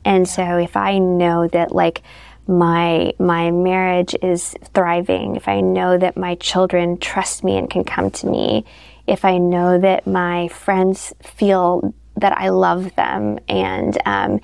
And 0.06 0.28
so 0.28 0.58
if 0.58 0.78
I 0.78 1.00
know 1.00 1.48
that 1.48 1.74
like 1.74 2.02
my 2.48 3.12
my 3.20 3.52
marriage 3.52 4.16
is 4.22 4.56
thriving, 4.74 5.36
if 5.36 5.48
I 5.48 5.60
know 5.62 5.98
that 5.98 6.16
my 6.16 6.36
children 6.36 6.98
trust 6.98 7.44
me 7.44 7.58
and 7.58 7.70
can 7.70 7.84
come 7.84 8.12
to 8.12 8.28
me, 8.28 8.64
if 9.06 9.26
I 9.26 9.38
know 9.38 9.78
that 9.80 10.06
my 10.08 10.48
friends 10.50 11.14
feel 11.24 11.94
that 12.18 12.38
I 12.38 12.50
love 12.50 12.96
them 12.96 13.40
and 13.50 13.98
um, 14.06 14.40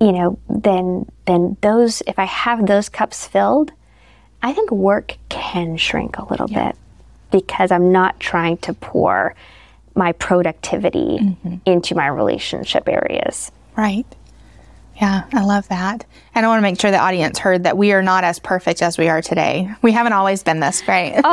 you 0.00 0.12
know, 0.12 0.38
then 0.48 1.06
then 1.26 1.56
those 1.60 2.02
if 2.06 2.18
I 2.18 2.24
have 2.24 2.66
those 2.66 2.88
cups 2.88 3.26
filled, 3.26 3.72
I 4.42 4.52
think 4.52 4.70
work 4.70 5.16
can 5.28 5.76
shrink 5.76 6.18
a 6.18 6.24
little 6.24 6.48
bit 6.48 6.76
because 7.30 7.70
I'm 7.70 7.92
not 7.92 8.18
trying 8.18 8.56
to 8.58 8.72
pour 8.74 9.34
my 9.94 10.12
productivity 10.12 11.18
mm-hmm. 11.20 11.56
into 11.66 11.94
my 11.94 12.06
relationship 12.06 12.88
areas. 12.88 13.52
Right. 13.76 14.06
Yeah, 15.00 15.24
I 15.32 15.44
love 15.44 15.66
that. 15.68 16.04
And 16.34 16.44
I 16.44 16.48
want 16.48 16.58
to 16.58 16.62
make 16.62 16.78
sure 16.78 16.90
the 16.90 16.98
audience 16.98 17.38
heard 17.38 17.64
that 17.64 17.78
we 17.78 17.92
are 17.92 18.02
not 18.02 18.22
as 18.22 18.38
perfect 18.38 18.82
as 18.82 18.98
we 18.98 19.08
are 19.08 19.22
today. 19.22 19.70
We 19.80 19.92
haven't 19.92 20.12
always 20.12 20.42
been 20.42 20.60
this 20.60 20.82
great. 20.82 21.14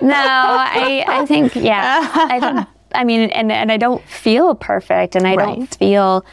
No, 0.00 0.14
I, 0.14 1.04
I 1.06 1.26
think, 1.26 1.54
yeah. 1.54 2.10
I, 2.12 2.38
don't, 2.38 2.68
I 2.94 3.04
mean, 3.04 3.30
and, 3.30 3.50
and 3.50 3.72
I 3.72 3.76
don't 3.76 4.04
feel 4.06 4.54
perfect 4.54 5.16
and 5.16 5.26
I 5.26 5.36
don't 5.36 5.72
feel 5.76 6.24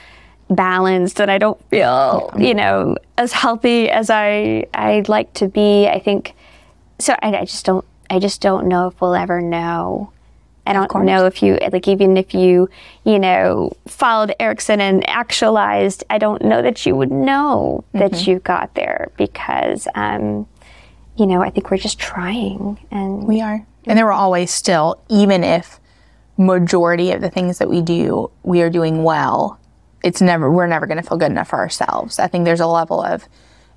balanced 0.49 1.21
and 1.21 1.29
I 1.29 1.37
don't 1.37 1.61
feel, 1.69 2.31
you 2.37 2.53
know, 2.53 2.95
as 3.17 3.31
healthy 3.31 3.89
as 3.89 4.09
I, 4.09 4.65
I'd 4.73 5.09
like 5.09 5.33
to 5.35 5.47
be. 5.47 5.87
I 5.87 5.99
think, 5.99 6.33
so 6.97 7.15
I, 7.21 7.35
I 7.37 7.45
just 7.45 7.65
don't, 7.65 7.85
I 8.09 8.19
just 8.19 8.41
don't 8.41 8.67
know 8.67 8.87
if 8.87 8.99
we'll 9.01 9.15
ever 9.15 9.41
know. 9.41 10.11
I 10.65 10.73
don't 10.73 11.05
know 11.05 11.25
if 11.25 11.41
you, 11.41 11.57
like, 11.71 11.87
even 11.87 12.15
if 12.15 12.35
you, 12.35 12.69
you 13.03 13.17
know, 13.17 13.71
followed 13.87 14.35
Erickson 14.39 14.79
and 14.79 15.07
actualized, 15.09 16.03
I 16.11 16.19
don't 16.19 16.43
know 16.43 16.61
that 16.61 16.85
you 16.85 16.95
would 16.95 17.11
know 17.11 17.83
that 17.93 18.27
you 18.27 18.39
got 18.39 18.75
there 18.75 19.09
because, 19.17 19.87
um, 19.95 20.47
you 21.17 21.25
know, 21.25 21.41
I 21.41 21.49
think 21.49 21.71
we're 21.71 21.77
just 21.77 21.97
trying 21.99 22.77
and 22.91 23.23
We 23.23 23.41
are. 23.41 23.65
And 23.87 23.97
there 23.97 24.05
will 24.05 24.13
always 24.13 24.51
still, 24.51 25.01
even 25.09 25.43
if 25.43 25.79
majority 26.37 27.11
of 27.11 27.21
the 27.21 27.29
things 27.29 27.57
that 27.57 27.69
we 27.69 27.81
do, 27.81 28.29
we 28.43 28.61
are 28.61 28.69
doing 28.69 29.03
well, 29.03 29.58
it's 30.03 30.21
never, 30.21 30.51
we're 30.51 30.67
never 30.67 30.87
going 30.87 31.01
to 31.01 31.07
feel 31.07 31.17
good 31.17 31.31
enough 31.31 31.49
for 31.49 31.59
ourselves. 31.59 32.19
I 32.19 32.27
think 32.27 32.45
there's 32.45 32.59
a 32.59 32.67
level 32.67 33.01
of, 33.01 33.27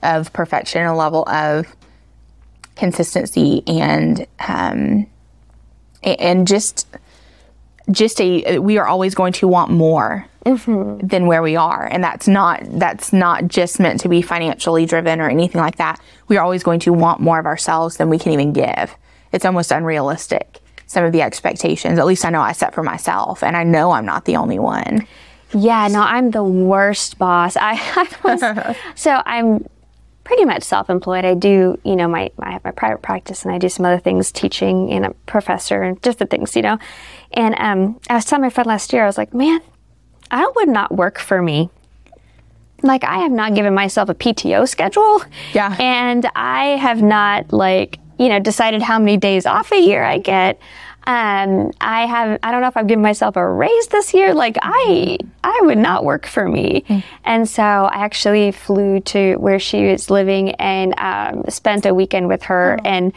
of 0.03 0.33
perfection, 0.33 0.85
a 0.87 0.97
level 0.97 1.29
of 1.29 1.75
consistency 2.77 3.63
and, 3.67 4.27
um, 4.47 5.07
and 6.03 6.47
just, 6.47 6.87
just 7.91 8.21
a, 8.21 8.59
we 8.59 8.79
are 8.79 8.87
always 8.87 9.15
going 9.15 9.33
to 9.35 9.49
want 9.49 9.71
more 9.71 10.27
than 10.45 11.27
where 11.27 11.43
we 11.43 11.57
are. 11.57 11.89
And 11.91 12.03
that's 12.03 12.27
not 12.27 12.61
that's 12.65 13.13
not 13.13 13.47
just 13.47 13.79
meant 13.79 14.01
to 14.01 14.09
be 14.09 14.23
financially 14.23 14.87
driven 14.87 15.21
or 15.21 15.29
anything 15.29 15.61
like 15.61 15.77
that. 15.77 16.01
We 16.29 16.37
are 16.37 16.45
always 16.45 16.65
going 16.65 16.81
to 16.81 16.93
want 16.93 17.21
more 17.21 17.39
of 17.39 17.47
ourselves 17.47 17.97
than 17.97 18.09
we 18.09 18.19
can 18.19 18.33
even 18.33 18.53
give. 18.53 18.97
It's 19.33 19.45
almost 19.45 19.71
unrealistic 19.71 20.61
some 20.87 21.05
of 21.05 21.13
the 21.13 21.23
expectations. 21.23 21.99
At 21.99 22.07
least 22.07 22.25
i 22.25 22.31
know 22.31 22.43
i 22.43 22.53
set 22.53 22.75
for 22.75 22.83
myself 22.83 23.43
and 23.43 23.57
i 23.57 23.65
know 23.65 23.93
i'm 23.93 24.05
not 24.05 24.27
the 24.27 24.37
only 24.37 24.59
one 24.59 25.07
Yeah, 25.55 25.89
no, 25.89 26.01
I'm 26.01 26.31
the 26.31 26.45
worst 26.45 27.19
boss. 27.19 27.57
I, 27.57 27.73
I 27.97 28.09
was, 28.25 28.77
so 28.95 29.23
I'm 29.27 29.67
pretty 30.25 30.45
much 30.45 30.63
self-employed. 30.63 31.25
I 31.25 31.35
do, 31.35 31.79
you 31.85 31.97
know, 31.97 32.09
my 32.09 32.31
I 32.39 32.53
have 32.53 32.65
my 32.65 32.71
private 32.71 33.03
practice 33.03 33.45
and 33.45 33.53
I 33.53 33.59
do 33.59 33.69
some 33.69 33.85
other 33.85 33.99
things, 33.99 34.33
teaching 34.33 34.91
and 34.93 35.07
a 35.07 35.11
professor 35.27 35.83
and 35.83 36.01
different 36.01 36.31
things, 36.31 36.55
you 36.57 36.63
know. 36.63 36.79
And 37.33 37.55
um, 37.59 38.01
I 38.09 38.15
was 38.15 38.25
telling 38.25 38.43
my 38.43 38.51
friend 38.51 38.67
last 38.67 38.93
year, 38.93 39.03
I 39.03 39.07
was 39.07 39.19
like, 39.19 39.35
man, 39.35 39.61
I 40.31 40.51
would 40.57 40.69
not 40.69 40.93
work 40.93 41.19
for 41.19 41.43
me. 41.43 41.71
Like 42.83 43.05
I 43.05 43.19
have 43.19 43.33
not 43.33 43.55
given 43.55 43.75
myself 43.75 44.09
a 44.09 44.15
PTO 44.15 44.69
schedule. 44.69 45.23
Yeah. 45.53 45.77
And 45.79 46.29
I 46.35 46.77
have 46.77 47.03
not 47.03 47.53
like, 47.53 47.99
you 48.19 48.29
know, 48.29 48.41
decided 48.41 48.83
how 48.83 48.99
many 48.99 49.17
days 49.17 49.47
off 49.47 49.73
a 49.73 49.81
year 49.81 50.03
I 50.03 50.19
get. 50.19 50.61
Um, 51.07 51.73
I 51.81 52.07
have, 52.07 52.39
I 52.43 52.53
don't 52.53 52.61
know 52.61 52.69
if 52.69 52.77
I've 52.77 52.87
given 52.87 53.03
myself 53.03 53.37
a 53.37 53.47
raise 53.47 53.87
this 53.89 54.15
year. 54.15 54.35
Like 54.35 54.57
I, 54.63 55.19
I 55.43 55.61
would 55.65 55.79
not 55.79 56.05
work 56.05 56.27
for 56.27 56.49
me. 56.49 56.85
Mm. 56.89 57.05
And 57.25 57.49
so 57.49 57.63
I 57.63 58.05
actually 58.05 58.53
flew 58.53 59.01
to 59.01 59.37
where 59.37 59.59
she 59.59 59.87
was 59.87 60.11
living 60.11 60.51
and 60.53 60.95
um, 60.99 61.45
spent 61.49 61.87
a 61.87 61.95
weekend 61.95 62.29
with 62.29 62.43
her 62.45 62.79
oh. 62.81 62.89
and 62.89 63.13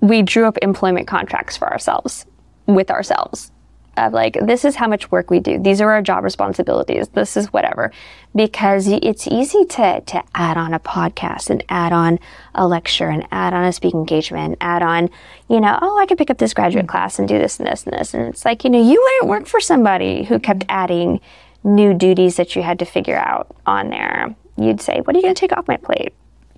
we 0.00 0.22
drew 0.22 0.44
up 0.44 0.58
employment 0.62 1.06
contracts 1.06 1.56
for 1.56 1.70
ourselves 1.70 2.26
with 2.66 2.90
ourselves 2.90 3.50
of 3.96 4.12
like 4.12 4.38
this 4.42 4.64
is 4.64 4.76
how 4.76 4.86
much 4.88 5.10
work 5.10 5.30
we 5.30 5.40
do. 5.40 5.58
These 5.58 5.80
are 5.80 5.90
our 5.90 6.02
job 6.02 6.24
responsibilities. 6.24 7.08
This 7.08 7.36
is 7.36 7.52
whatever. 7.52 7.92
Because 8.34 8.86
it's 8.88 9.26
easy 9.26 9.64
to 9.64 10.00
to 10.00 10.22
add 10.34 10.56
on 10.56 10.74
a 10.74 10.80
podcast 10.80 11.50
and 11.50 11.64
add 11.68 11.92
on 11.92 12.18
a 12.54 12.66
lecture 12.66 13.08
and 13.08 13.26
add 13.30 13.54
on 13.54 13.64
a 13.64 13.72
speaking 13.72 14.00
engagement 14.00 14.44
and 14.44 14.56
add 14.60 14.82
on 14.82 15.10
you 15.48 15.60
know 15.60 15.78
oh 15.80 15.98
i 15.98 16.06
could 16.06 16.18
pick 16.18 16.30
up 16.30 16.38
this 16.38 16.54
graduate 16.54 16.88
class 16.88 17.18
and 17.18 17.28
do 17.28 17.38
this 17.38 17.58
and 17.58 17.66
this 17.66 17.84
and 17.84 17.92
this. 17.98 18.14
And 18.14 18.28
it's 18.28 18.44
like 18.44 18.64
you 18.64 18.70
know 18.70 18.82
you 18.82 19.00
wouldn't 19.02 19.30
work 19.30 19.46
for 19.46 19.60
somebody 19.60 20.24
who 20.24 20.38
kept 20.38 20.64
adding 20.68 21.20
new 21.64 21.94
duties 21.94 22.36
that 22.36 22.54
you 22.54 22.62
had 22.62 22.78
to 22.78 22.84
figure 22.84 23.16
out 23.16 23.54
on 23.66 23.90
there. 23.90 24.34
You'd 24.56 24.80
say 24.80 25.00
what 25.00 25.16
are 25.16 25.18
you 25.18 25.22
going 25.22 25.34
to 25.34 25.40
take 25.40 25.56
off 25.56 25.68
my 25.68 25.76
plate? 25.76 26.14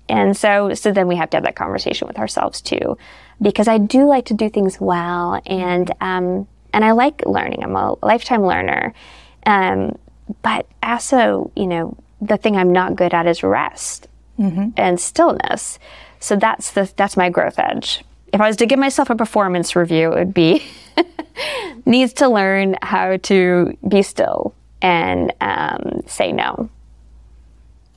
And 0.07 0.35
so 0.35 0.73
so 0.73 0.91
then 0.91 1.07
we 1.07 1.15
have 1.15 1.29
to 1.31 1.37
have 1.37 1.43
that 1.43 1.55
conversation 1.55 2.07
with 2.07 2.19
ourselves 2.19 2.61
too. 2.61 2.97
Because 3.41 3.69
i 3.69 3.77
do 3.77 4.05
like 4.05 4.25
to 4.25 4.33
do 4.33 4.49
things 4.49 4.81
well 4.81 5.41
and 5.45 5.91
um, 6.01 6.47
and 6.73 6.83
I 6.85 6.91
like 6.91 7.25
learning. 7.25 7.63
I'm 7.63 7.75
a 7.75 7.95
lifetime 8.03 8.45
learner. 8.45 8.93
Um, 9.45 9.97
but 10.41 10.67
also, 10.83 11.51
you 11.55 11.67
know, 11.67 11.97
the 12.21 12.37
thing 12.37 12.55
I'm 12.55 12.71
not 12.71 12.95
good 12.95 13.13
at 13.13 13.25
is 13.27 13.43
rest 13.43 14.07
mm-hmm. 14.37 14.69
and 14.77 14.99
stillness. 14.99 15.79
So 16.19 16.35
that's 16.35 16.71
the 16.71 16.91
that's 16.95 17.17
my 17.17 17.29
growth 17.29 17.59
edge. 17.59 18.03
If 18.31 18.41
I 18.41 18.47
was 18.47 18.57
to 18.57 18.65
give 18.65 18.79
myself 18.79 19.09
a 19.09 19.15
performance 19.15 19.75
review, 19.75 20.11
it 20.11 20.15
would 20.15 20.33
be 20.33 20.63
needs 21.85 22.13
to 22.13 22.27
learn 22.27 22.75
how 22.81 23.17
to 23.17 23.77
be 23.87 24.01
still 24.01 24.53
and 24.81 25.33
um, 25.41 26.03
say 26.05 26.31
no. 26.31 26.69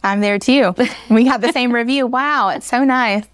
I'm 0.05 0.21
there 0.21 0.39
too. 0.39 0.75
We 1.11 1.25
got 1.25 1.41
the 1.41 1.53
same 1.53 1.73
review. 1.73 2.07
Wow, 2.07 2.49
it's 2.49 2.67
so 2.67 2.83
nice. 2.83 3.25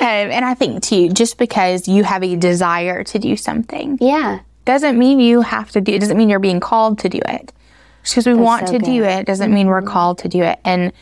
Um, 0.00 0.06
and 0.06 0.44
I 0.44 0.54
think 0.54 0.82
too, 0.82 1.08
just 1.10 1.38
because 1.38 1.88
you 1.88 2.04
have 2.04 2.22
a 2.22 2.36
desire 2.36 3.04
to 3.04 3.18
do 3.18 3.36
something, 3.36 3.96
yeah, 4.00 4.40
doesn't 4.70 4.98
mean 4.98 5.20
you 5.20 5.40
have 5.40 5.70
to 5.72 5.80
do 5.80 5.92
it. 5.92 5.98
Doesn't 5.98 6.16
mean 6.16 6.28
you're 6.28 6.38
being 6.38 6.60
called 6.60 6.98
to 7.00 7.08
do 7.08 7.20
it. 7.26 7.52
Just 8.02 8.14
because 8.14 8.26
we 8.26 8.32
That's 8.32 8.44
want 8.44 8.68
so 8.68 8.74
to 8.74 8.78
good. 8.78 8.86
do 8.86 9.04
it 9.04 9.26
doesn't 9.26 9.52
mean 9.52 9.66
we're 9.66 9.80
mm-hmm. 9.80 9.88
called 9.88 10.18
to 10.18 10.28
do 10.28 10.42
it. 10.42 10.58
And 10.64 10.92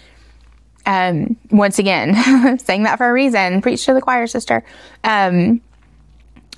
um, 0.86 1.36
once 1.50 1.78
again, 1.78 2.58
saying 2.58 2.84
that 2.84 2.96
for 2.98 3.08
a 3.08 3.12
reason. 3.12 3.60
Preach 3.60 3.84
to 3.84 3.94
the 3.94 4.00
choir, 4.00 4.26
sister. 4.26 4.64
Um, 5.04 5.60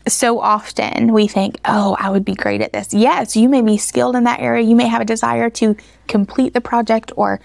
so 0.08 0.40
often 0.40 1.12
we 1.12 1.26
think, 1.26 1.58
oh, 1.64 1.96
I 1.98 2.10
would 2.10 2.24
be 2.24 2.34
great 2.34 2.62
at 2.62 2.72
this. 2.72 2.94
Yes, 2.94 3.36
you 3.36 3.48
may 3.48 3.60
be 3.60 3.76
skilled 3.76 4.16
in 4.16 4.24
that 4.24 4.40
area. 4.40 4.64
You 4.64 4.76
may 4.76 4.86
have 4.86 5.02
a 5.02 5.04
desire 5.04 5.50
to 5.50 5.76
complete 6.08 6.54
the 6.54 6.60
project 6.60 7.12
or 7.16 7.40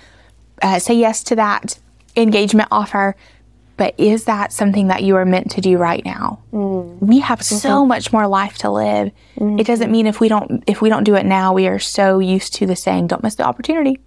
uh, 0.61 0.79
say 0.79 0.93
yes 0.93 1.23
to 1.25 1.35
that 1.35 1.79
engagement 2.15 2.69
offer 2.71 3.15
but 3.77 3.93
is 3.97 4.25
that 4.25 4.53
something 4.53 4.87
that 4.87 5.03
you 5.03 5.15
are 5.15 5.25
meant 5.25 5.51
to 5.51 5.61
do 5.61 5.77
right 5.77 6.03
now 6.05 6.39
mm. 6.51 6.97
we 6.99 7.19
have 7.19 7.39
mm-hmm. 7.39 7.55
so 7.55 7.85
much 7.85 8.11
more 8.11 8.27
life 8.27 8.57
to 8.57 8.69
live 8.69 9.11
mm-hmm. 9.37 9.59
it 9.59 9.67
doesn't 9.67 9.91
mean 9.91 10.07
if 10.07 10.19
we 10.19 10.27
don't 10.27 10.63
if 10.67 10.81
we 10.81 10.89
don't 10.89 11.03
do 11.03 11.15
it 11.15 11.25
now 11.25 11.53
we 11.53 11.67
are 11.67 11.79
so 11.79 12.19
used 12.19 12.53
to 12.53 12.65
the 12.65 12.75
saying 12.75 13.07
don't 13.07 13.23
miss 13.23 13.35
the 13.35 13.43
opportunity 13.43 13.99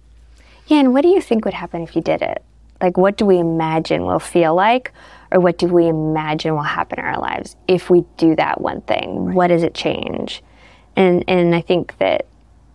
yeah 0.67 0.79
and 0.79 0.93
what 0.93 1.01
do 1.01 1.09
you 1.09 1.21
think 1.21 1.45
would 1.45 1.53
happen 1.53 1.81
if 1.81 1.95
you 1.95 2.01
did 2.01 2.21
it 2.21 2.43
like 2.81 2.97
what 2.97 3.17
do 3.17 3.25
we 3.25 3.37
imagine 3.37 4.05
will 4.05 4.19
feel 4.19 4.55
like 4.55 4.91
or 5.31 5.39
what 5.39 5.57
do 5.57 5.67
we 5.67 5.87
imagine 5.87 6.53
will 6.55 6.61
happen 6.61 6.99
in 6.99 7.05
our 7.05 7.19
lives 7.19 7.55
if 7.67 7.89
we 7.89 8.03
do 8.17 8.35
that 8.35 8.61
one 8.61 8.81
thing 8.81 9.25
right. 9.25 9.35
what 9.35 9.47
does 9.47 9.63
it 9.63 9.73
change 9.73 10.43
and 10.95 11.23
and 11.27 11.53
i 11.55 11.61
think 11.61 11.97
that 11.97 12.25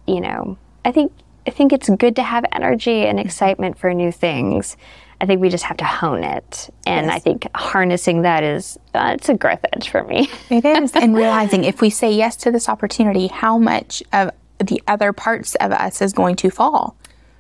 you 0.07 0.21
know 0.21 0.57
i 0.85 0.93
think 0.93 1.13
i 1.47 1.51
think 1.51 1.73
it's 1.73 1.89
good 1.91 2.15
to 2.17 2.23
have 2.23 2.45
energy 2.53 3.07
and 3.07 3.19
excitement 3.19 3.79
for 3.79 3.93
new 3.93 4.13
things 4.13 4.77
I 5.21 5.27
think 5.27 5.41
we 5.41 5.49
just 5.49 5.65
have 5.65 5.77
to 5.79 5.85
hone 5.85 6.25
it. 6.25 6.71
And 6.87 7.07
yes. 7.07 7.15
I 7.15 7.19
think 7.19 7.47
harnessing 7.55 8.23
that 8.23 8.43
is, 8.43 8.79
uh, 8.95 9.13
it's 9.15 9.29
a 9.29 9.35
growth 9.35 9.65
edge 9.73 9.89
for 9.89 10.05
me. 10.05 10.29
it 10.51 10.65
is. 10.65 10.93
And 10.95 11.15
realizing 11.15 11.65
if 11.65 11.81
we 11.81 11.91
say 11.91 12.13
yes 12.13 12.37
to 12.37 12.51
this 12.51 12.69
opportunity, 12.69 13.29
how 13.29 13.59
much 13.59 14.03
of 14.13 14.31
the 14.59 14.83
other 14.87 15.13
parts 15.13 15.55
of 15.57 15.73
us 15.73 16.01
is 16.03 16.13
going 16.13 16.37
to 16.37 16.51
fall. 16.51 16.97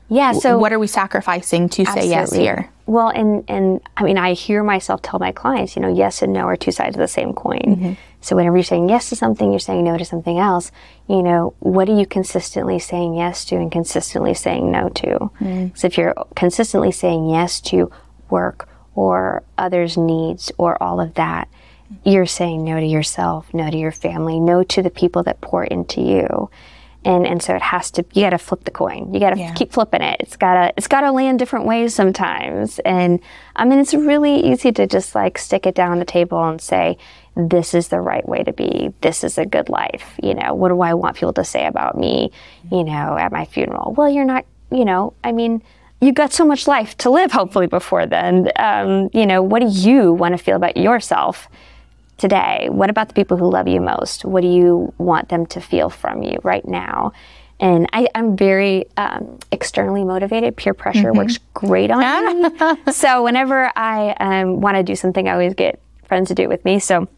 Yeah. 0.08 0.32
So 0.32 0.58
what 0.58 0.72
are 0.72 0.78
we 0.78 0.86
sacrificing 0.86 1.68
to 1.70 1.82
absolutely. 1.82 2.02
say 2.02 2.10
yes 2.10 2.32
here? 2.32 2.70
Well, 2.86 3.08
and 3.08 3.42
and 3.48 3.80
I 3.96 4.04
mean, 4.04 4.18
I 4.18 4.34
hear 4.34 4.62
myself 4.62 5.00
tell 5.00 5.18
my 5.18 5.32
clients, 5.32 5.76
you 5.76 5.82
know, 5.82 5.92
yes 5.92 6.20
and 6.20 6.32
no 6.32 6.42
are 6.42 6.56
two 6.56 6.72
sides 6.72 6.96
of 6.96 7.00
the 7.00 7.08
same 7.08 7.32
coin. 7.32 7.60
Mm-hmm. 7.60 7.92
So 8.24 8.36
whenever 8.36 8.56
you're 8.56 8.64
saying 8.64 8.88
yes 8.88 9.10
to 9.10 9.16
something, 9.16 9.50
you're 9.50 9.58
saying 9.58 9.84
no 9.84 9.98
to 9.98 10.04
something 10.04 10.38
else. 10.38 10.72
You 11.06 11.22
know, 11.22 11.52
what 11.58 11.90
are 11.90 11.94
you 11.94 12.06
consistently 12.06 12.78
saying 12.78 13.14
yes 13.14 13.44
to 13.46 13.56
and 13.56 13.70
consistently 13.70 14.32
saying 14.32 14.70
no 14.70 14.88
to? 14.88 15.30
Mm. 15.40 15.76
So 15.76 15.86
if 15.88 15.98
you're 15.98 16.14
consistently 16.34 16.90
saying 16.90 17.28
yes 17.28 17.60
to 17.62 17.92
work 18.30 18.66
or 18.94 19.42
others' 19.58 19.98
needs 19.98 20.50
or 20.56 20.82
all 20.82 21.02
of 21.02 21.12
that, 21.14 21.48
you're 22.02 22.24
saying 22.24 22.64
no 22.64 22.80
to 22.80 22.86
yourself, 22.86 23.52
no 23.52 23.70
to 23.70 23.76
your 23.76 23.92
family, 23.92 24.40
no 24.40 24.62
to 24.64 24.80
the 24.80 24.88
people 24.88 25.22
that 25.24 25.42
pour 25.42 25.64
into 25.64 26.00
you. 26.00 26.48
And 27.04 27.26
and 27.26 27.42
so 27.42 27.54
it 27.54 27.60
has 27.60 27.90
to 27.90 28.06
you 28.14 28.22
got 28.22 28.30
to 28.30 28.38
flip 28.38 28.64
the 28.64 28.70
coin. 28.70 29.12
You 29.12 29.20
got 29.20 29.34
to 29.34 29.38
yeah. 29.38 29.52
keep 29.52 29.72
flipping 29.72 30.00
it. 30.00 30.16
It's 30.20 30.38
got 30.38 30.54
to 30.54 30.72
it's 30.78 30.88
got 30.88 31.02
to 31.02 31.12
land 31.12 31.38
different 31.38 31.66
ways 31.66 31.94
sometimes. 31.94 32.78
And 32.78 33.20
I 33.54 33.66
mean 33.66 33.80
it's 33.80 33.92
really 33.92 34.40
easy 34.40 34.72
to 34.72 34.86
just 34.86 35.14
like 35.14 35.36
stick 35.36 35.66
it 35.66 35.74
down 35.74 35.92
on 35.92 35.98
the 35.98 36.06
table 36.06 36.42
and 36.42 36.58
say, 36.58 36.96
this 37.36 37.74
is 37.74 37.88
the 37.88 38.00
right 38.00 38.26
way 38.28 38.42
to 38.44 38.52
be. 38.52 38.92
This 39.00 39.24
is 39.24 39.38
a 39.38 39.46
good 39.46 39.68
life. 39.68 40.14
You 40.22 40.34
know, 40.34 40.54
what 40.54 40.68
do 40.68 40.80
I 40.80 40.94
want 40.94 41.16
people 41.16 41.32
to 41.34 41.44
say 41.44 41.66
about 41.66 41.96
me, 41.96 42.30
you 42.70 42.84
know, 42.84 43.16
at 43.18 43.32
my 43.32 43.44
funeral? 43.44 43.92
Well, 43.92 44.08
you're 44.08 44.24
not, 44.24 44.46
you 44.70 44.84
know, 44.84 45.14
I 45.24 45.32
mean, 45.32 45.62
you've 46.00 46.14
got 46.14 46.32
so 46.32 46.44
much 46.44 46.68
life 46.68 46.96
to 46.98 47.10
live, 47.10 47.32
hopefully, 47.32 47.66
before 47.66 48.06
then. 48.06 48.50
Um, 48.56 49.10
you 49.12 49.26
know, 49.26 49.42
what 49.42 49.60
do 49.60 49.68
you 49.68 50.12
want 50.12 50.36
to 50.36 50.42
feel 50.42 50.56
about 50.56 50.76
yourself 50.76 51.48
today? 52.18 52.68
What 52.70 52.90
about 52.90 53.08
the 53.08 53.14
people 53.14 53.36
who 53.36 53.50
love 53.50 53.66
you 53.66 53.80
most? 53.80 54.24
What 54.24 54.42
do 54.42 54.48
you 54.48 54.92
want 54.98 55.28
them 55.28 55.46
to 55.46 55.60
feel 55.60 55.90
from 55.90 56.22
you 56.22 56.38
right 56.44 56.66
now? 56.66 57.12
And 57.60 57.88
I, 57.92 58.08
am 58.14 58.36
very 58.36 58.84
um, 58.96 59.38
externally 59.52 60.04
motivated. 60.04 60.56
Peer 60.56 60.74
pressure 60.74 61.10
mm-hmm. 61.10 61.18
works 61.18 61.38
great 61.54 61.90
on 61.90 62.42
me. 62.42 62.92
so 62.92 63.22
whenever 63.22 63.72
I 63.76 64.10
um, 64.20 64.60
want 64.60 64.76
to 64.76 64.82
do 64.82 64.96
something, 64.96 65.28
I 65.28 65.32
always 65.32 65.54
get 65.54 65.80
friends 66.04 66.28
to 66.28 66.34
do 66.34 66.42
it 66.42 66.48
with 66.48 66.64
me. 66.64 66.78
So 66.78 67.08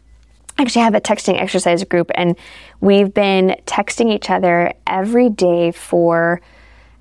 actually 0.57 0.83
have 0.83 0.95
a 0.95 1.01
texting 1.01 1.41
exercise 1.41 1.83
group 1.83 2.11
and 2.15 2.35
we've 2.81 3.13
been 3.13 3.55
texting 3.65 4.11
each 4.11 4.29
other 4.29 4.73
every 4.85 5.29
day 5.29 5.71
for 5.71 6.41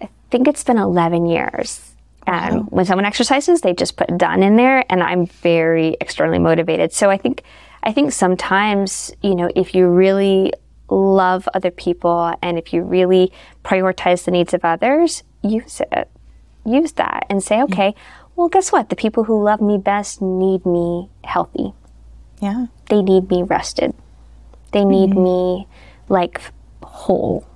I 0.01 0.09
think 0.31 0.49
it's 0.49 0.65
been 0.65 0.79
11 0.79 1.27
years. 1.27 1.95
Wow. 2.27 2.49
Um, 2.49 2.61
when 2.67 2.85
someone 2.85 3.05
exercises, 3.05 3.61
they 3.61 3.73
just 3.73 3.97
put 3.97 4.17
done 4.19 4.43
in 4.43 4.57
there 4.57 4.85
and 4.91 5.03
I'm 5.03 5.27
very 5.27 5.97
externally 6.01 6.39
motivated. 6.39 6.93
So 6.93 7.09
I 7.11 7.17
think 7.17 7.43
I 7.83 7.93
think 7.93 8.13
sometimes, 8.13 9.13
you 9.23 9.37
know, 9.37 9.49
if 9.55 9.75
you 9.75 9.87
really 9.87 10.53
love 10.91 11.49
other 11.55 11.71
people 11.71 12.35
and 12.43 12.59
if 12.59 12.73
you 12.73 12.83
really 12.83 13.33
prioritize 13.65 14.25
the 14.25 14.33
needs 14.33 14.53
of 14.55 14.65
others, 14.65 15.23
use 15.43 15.81
it. 15.93 16.11
Use 16.65 16.93
that 16.93 17.27
and 17.31 17.43
say, 17.43 17.63
okay, 17.63 17.95
well, 18.35 18.49
guess 18.49 18.73
what? 18.73 18.91
The 18.91 18.97
people 18.97 19.25
who 19.25 19.43
love 19.43 19.61
me 19.61 19.79
best 19.79 20.21
need 20.21 20.67
me 20.67 21.09
healthy. 21.23 21.75
Yeah. 22.41 22.67
They 22.89 23.03
need 23.03 23.31
me 23.31 23.43
rested. 23.43 23.95
They 24.73 24.85
need 24.85 25.11
mm-hmm. 25.11 25.23
me 25.23 25.69
like 26.09 26.41
whole. 26.83 27.47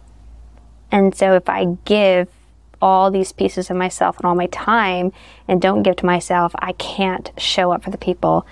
And 0.91 1.15
so 1.15 1.35
if 1.35 1.49
I 1.49 1.77
give 1.85 2.29
all 2.83 3.11
these 3.11 3.33
pieces 3.33 3.71
of 3.71 3.77
myself 3.77 4.17
and 4.17 4.25
all 4.25 4.35
my 4.35 4.47
time 4.47 5.13
and 5.47 5.61
don't 5.61 5.83
give 5.83 5.97
to 5.97 6.07
myself, 6.07 6.53
I 6.59 6.73
can't 6.73 7.31
show 7.37 7.73
up 7.73 7.85
for 7.85 7.91
the 7.91 7.99
people 7.99 8.47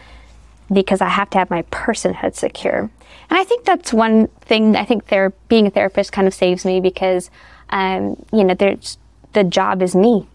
because 0.71 1.01
I 1.01 1.09
have 1.09 1.31
to 1.31 1.39
have 1.39 1.51
my 1.51 1.63
personhood 1.63 2.35
secure. 2.35 2.91
And 3.31 3.39
I 3.39 3.45
think 3.45 3.65
that's 3.65 3.93
one 3.93 4.29
thing 4.43 4.77
I 4.77 4.85
think 4.85 5.07
there 5.07 5.31
being 5.49 5.67
a 5.67 5.71
therapist 5.71 6.13
kind 6.13 6.27
of 6.27 6.35
saves 6.35 6.65
me 6.65 6.81
because 6.81 7.31
um, 7.71 8.23
you 8.33 8.45
know, 8.45 8.55
there's 8.55 8.99
the 9.33 9.45
job 9.45 9.83
is 9.83 9.95
me. 9.95 10.27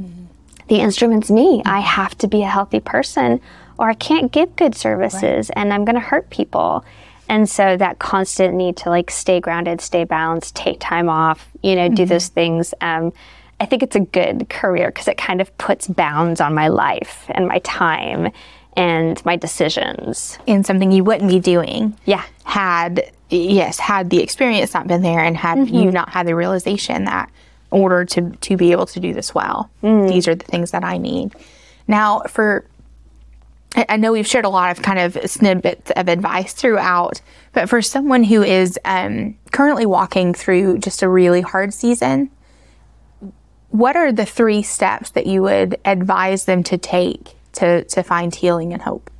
Mm-hmm. 0.00 0.24
The 0.68 0.76
instrument's 0.76 1.30
me. 1.30 1.62
I 1.64 1.80
have 1.80 2.16
to 2.18 2.28
be 2.28 2.42
a 2.42 2.48
healthy 2.48 2.80
person 2.80 3.40
or 3.82 3.90
I 3.90 3.94
can't 3.94 4.30
give 4.30 4.54
good 4.54 4.76
services 4.76 5.50
right. 5.50 5.60
and 5.60 5.72
I'm 5.72 5.84
going 5.84 5.96
to 5.96 6.00
hurt 6.00 6.30
people. 6.30 6.84
And 7.28 7.50
so 7.50 7.76
that 7.76 7.98
constant 7.98 8.54
need 8.54 8.76
to 8.78 8.90
like 8.90 9.10
stay 9.10 9.40
grounded, 9.40 9.80
stay 9.80 10.04
balanced, 10.04 10.54
take 10.54 10.78
time 10.78 11.08
off, 11.08 11.48
you 11.64 11.74
know, 11.74 11.88
do 11.88 12.02
mm-hmm. 12.02 12.10
those 12.10 12.28
things. 12.28 12.74
Um, 12.80 13.12
I 13.58 13.66
think 13.66 13.82
it's 13.82 13.96
a 13.96 14.00
good 14.00 14.48
career 14.48 14.86
because 14.86 15.08
it 15.08 15.18
kind 15.18 15.40
of 15.40 15.56
puts 15.58 15.88
bounds 15.88 16.40
on 16.40 16.54
my 16.54 16.68
life 16.68 17.24
and 17.30 17.48
my 17.48 17.58
time 17.58 18.30
and 18.76 19.24
my 19.24 19.34
decisions. 19.34 20.38
In 20.46 20.62
something 20.62 20.92
you 20.92 21.02
wouldn't 21.02 21.28
be 21.28 21.40
doing. 21.40 21.98
Yeah. 22.04 22.24
Had, 22.44 23.10
yes, 23.30 23.80
had 23.80 24.10
the 24.10 24.22
experience 24.22 24.74
not 24.74 24.86
been 24.86 25.02
there 25.02 25.24
and 25.24 25.36
had 25.36 25.58
you 25.58 25.64
mm-hmm. 25.64 25.90
not 25.90 26.10
had 26.10 26.28
the 26.28 26.36
realization 26.36 27.06
that 27.06 27.30
in 27.72 27.80
order 27.80 28.04
to, 28.04 28.30
to 28.30 28.56
be 28.56 28.70
able 28.70 28.86
to 28.86 29.00
do 29.00 29.12
this 29.12 29.34
well, 29.34 29.68
mm. 29.82 30.08
these 30.08 30.28
are 30.28 30.36
the 30.36 30.44
things 30.44 30.70
that 30.70 30.84
I 30.84 30.98
need. 30.98 31.34
Now, 31.88 32.20
for 32.28 32.64
I 33.74 33.96
know 33.96 34.12
we've 34.12 34.26
shared 34.26 34.44
a 34.44 34.50
lot 34.50 34.70
of 34.70 34.82
kind 34.82 34.98
of 34.98 35.30
snippets 35.30 35.90
of 35.96 36.08
advice 36.08 36.52
throughout, 36.52 37.20
but 37.52 37.68
for 37.68 37.80
someone 37.80 38.24
who 38.24 38.42
is 38.42 38.78
um, 38.84 39.36
currently 39.50 39.86
walking 39.86 40.34
through 40.34 40.78
just 40.78 41.02
a 41.02 41.08
really 41.08 41.40
hard 41.40 41.72
season, 41.72 42.30
what 43.70 43.96
are 43.96 44.12
the 44.12 44.26
three 44.26 44.62
steps 44.62 45.10
that 45.10 45.26
you 45.26 45.42
would 45.42 45.78
advise 45.84 46.44
them 46.44 46.62
to 46.64 46.76
take 46.76 47.34
to, 47.54 47.84
to 47.84 48.02
find 48.02 48.34
healing 48.34 48.74
and 48.74 48.82
hope? 48.82 49.10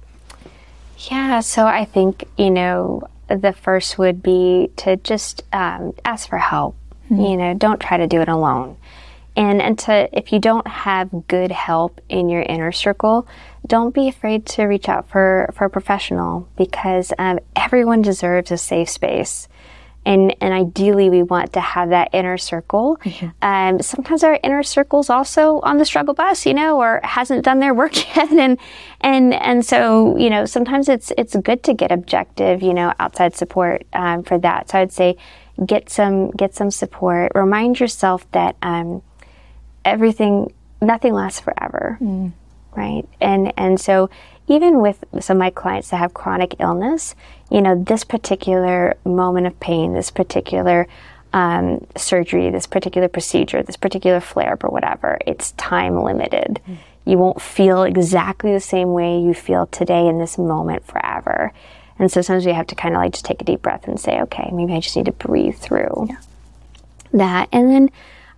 Yeah, 1.10 1.40
so 1.40 1.66
I 1.66 1.86
think, 1.86 2.24
you 2.36 2.50
know, 2.50 3.08
the 3.28 3.54
first 3.54 3.98
would 3.98 4.22
be 4.22 4.70
to 4.76 4.96
just 4.96 5.42
um, 5.52 5.94
ask 6.04 6.28
for 6.28 6.38
help. 6.38 6.76
You 7.10 7.36
know, 7.36 7.52
don't 7.52 7.78
try 7.78 7.98
to 7.98 8.06
do 8.06 8.22
it 8.22 8.28
alone. 8.28 8.78
And, 9.36 9.62
and 9.62 9.78
to, 9.80 10.08
if 10.16 10.32
you 10.32 10.38
don't 10.38 10.66
have 10.66 11.26
good 11.26 11.50
help 11.50 12.00
in 12.08 12.28
your 12.28 12.42
inner 12.42 12.72
circle, 12.72 13.26
don't 13.66 13.94
be 13.94 14.08
afraid 14.08 14.44
to 14.46 14.64
reach 14.64 14.88
out 14.88 15.08
for, 15.08 15.50
for 15.54 15.64
a 15.64 15.70
professional 15.70 16.48
because 16.56 17.12
um, 17.18 17.38
everyone 17.56 18.02
deserves 18.02 18.50
a 18.50 18.58
safe 18.58 18.90
space. 18.90 19.48
And, 20.04 20.34
and 20.40 20.52
ideally, 20.52 21.10
we 21.10 21.22
want 21.22 21.52
to 21.52 21.60
have 21.60 21.90
that 21.90 22.10
inner 22.12 22.36
circle. 22.36 22.98
Um, 23.40 23.80
sometimes 23.80 24.24
our 24.24 24.38
inner 24.42 24.64
circle's 24.64 25.08
also 25.08 25.60
on 25.60 25.78
the 25.78 25.84
struggle 25.84 26.12
bus, 26.12 26.44
you 26.44 26.54
know, 26.54 26.80
or 26.80 27.00
hasn't 27.04 27.44
done 27.44 27.60
their 27.60 27.72
work 27.72 27.94
yet, 28.16 28.32
and 28.32 28.58
and 29.00 29.32
and 29.32 29.64
so 29.64 30.16
you 30.16 30.28
know, 30.28 30.44
sometimes 30.44 30.88
it's 30.88 31.12
it's 31.16 31.36
good 31.36 31.62
to 31.62 31.72
get 31.72 31.92
objective, 31.92 32.62
you 32.62 32.74
know, 32.74 32.92
outside 32.98 33.36
support 33.36 33.86
um, 33.92 34.24
for 34.24 34.38
that. 34.38 34.70
So 34.70 34.80
I'd 34.80 34.90
say 34.90 35.16
get 35.64 35.88
some 35.88 36.32
get 36.32 36.52
some 36.56 36.72
support. 36.72 37.30
Remind 37.36 37.78
yourself 37.78 38.28
that 38.32 38.56
um, 38.60 39.02
everything, 39.84 40.52
nothing 40.80 41.12
lasts 41.12 41.40
forever, 41.40 41.98
right? 42.76 43.04
And 43.20 43.52
and 43.56 43.80
so 43.80 44.10
even 44.48 44.80
with 44.80 45.04
some 45.20 45.36
of 45.36 45.40
my 45.40 45.50
clients 45.50 45.90
that 45.90 45.98
have 45.98 46.14
chronic 46.14 46.56
illness, 46.58 47.14
you 47.50 47.60
know, 47.60 47.80
this 47.82 48.04
particular 48.04 48.96
moment 49.04 49.46
of 49.46 49.58
pain, 49.60 49.94
this 49.94 50.10
particular 50.10 50.86
um, 51.32 51.86
surgery, 51.96 52.50
this 52.50 52.66
particular 52.66 53.08
procedure, 53.08 53.62
this 53.62 53.76
particular 53.76 54.20
flare 54.20 54.54
up 54.54 54.64
or 54.64 54.68
whatever, 54.68 55.18
it's 55.26 55.52
time 55.52 56.02
limited. 56.02 56.60
You 57.04 57.18
won't 57.18 57.40
feel 57.40 57.82
exactly 57.84 58.52
the 58.52 58.60
same 58.60 58.92
way 58.92 59.18
you 59.18 59.34
feel 59.34 59.66
today 59.66 60.06
in 60.06 60.18
this 60.18 60.36
moment 60.38 60.86
forever. 60.86 61.52
And 61.98 62.10
so 62.10 62.20
sometimes 62.20 62.46
we 62.46 62.52
have 62.52 62.66
to 62.68 62.74
kind 62.74 62.94
of 62.94 63.00
like 63.00 63.12
just 63.12 63.24
take 63.24 63.40
a 63.40 63.44
deep 63.44 63.62
breath 63.62 63.86
and 63.86 63.98
say, 63.98 64.20
okay, 64.22 64.50
maybe 64.52 64.74
I 64.74 64.80
just 64.80 64.96
need 64.96 65.06
to 65.06 65.12
breathe 65.12 65.56
through 65.56 66.08
that. 67.12 67.48
And 67.52 67.70
then 67.70 67.90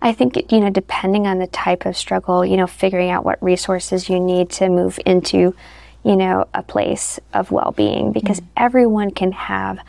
I 0.05 0.13
think, 0.13 0.51
you 0.51 0.59
know, 0.59 0.69
depending 0.69 1.25
on 1.25 1.39
the 1.39 1.47
type 1.47 1.87
of 1.87 1.97
struggle, 1.97 2.45
you 2.45 2.57
know, 2.57 2.67
figuring 2.67 3.09
out 3.09 3.25
what 3.25 3.41
resources 3.41 4.07
you 4.07 4.19
need 4.19 4.51
to 4.51 4.69
move 4.69 4.99
into, 5.03 5.55
you 6.03 6.15
know, 6.15 6.47
a 6.53 6.61
place 6.61 7.19
of 7.33 7.49
well 7.49 7.73
being 7.75 8.11
because 8.11 8.39
mm. 8.39 8.45
everyone 8.55 9.09
can 9.09 9.31
have 9.31 9.79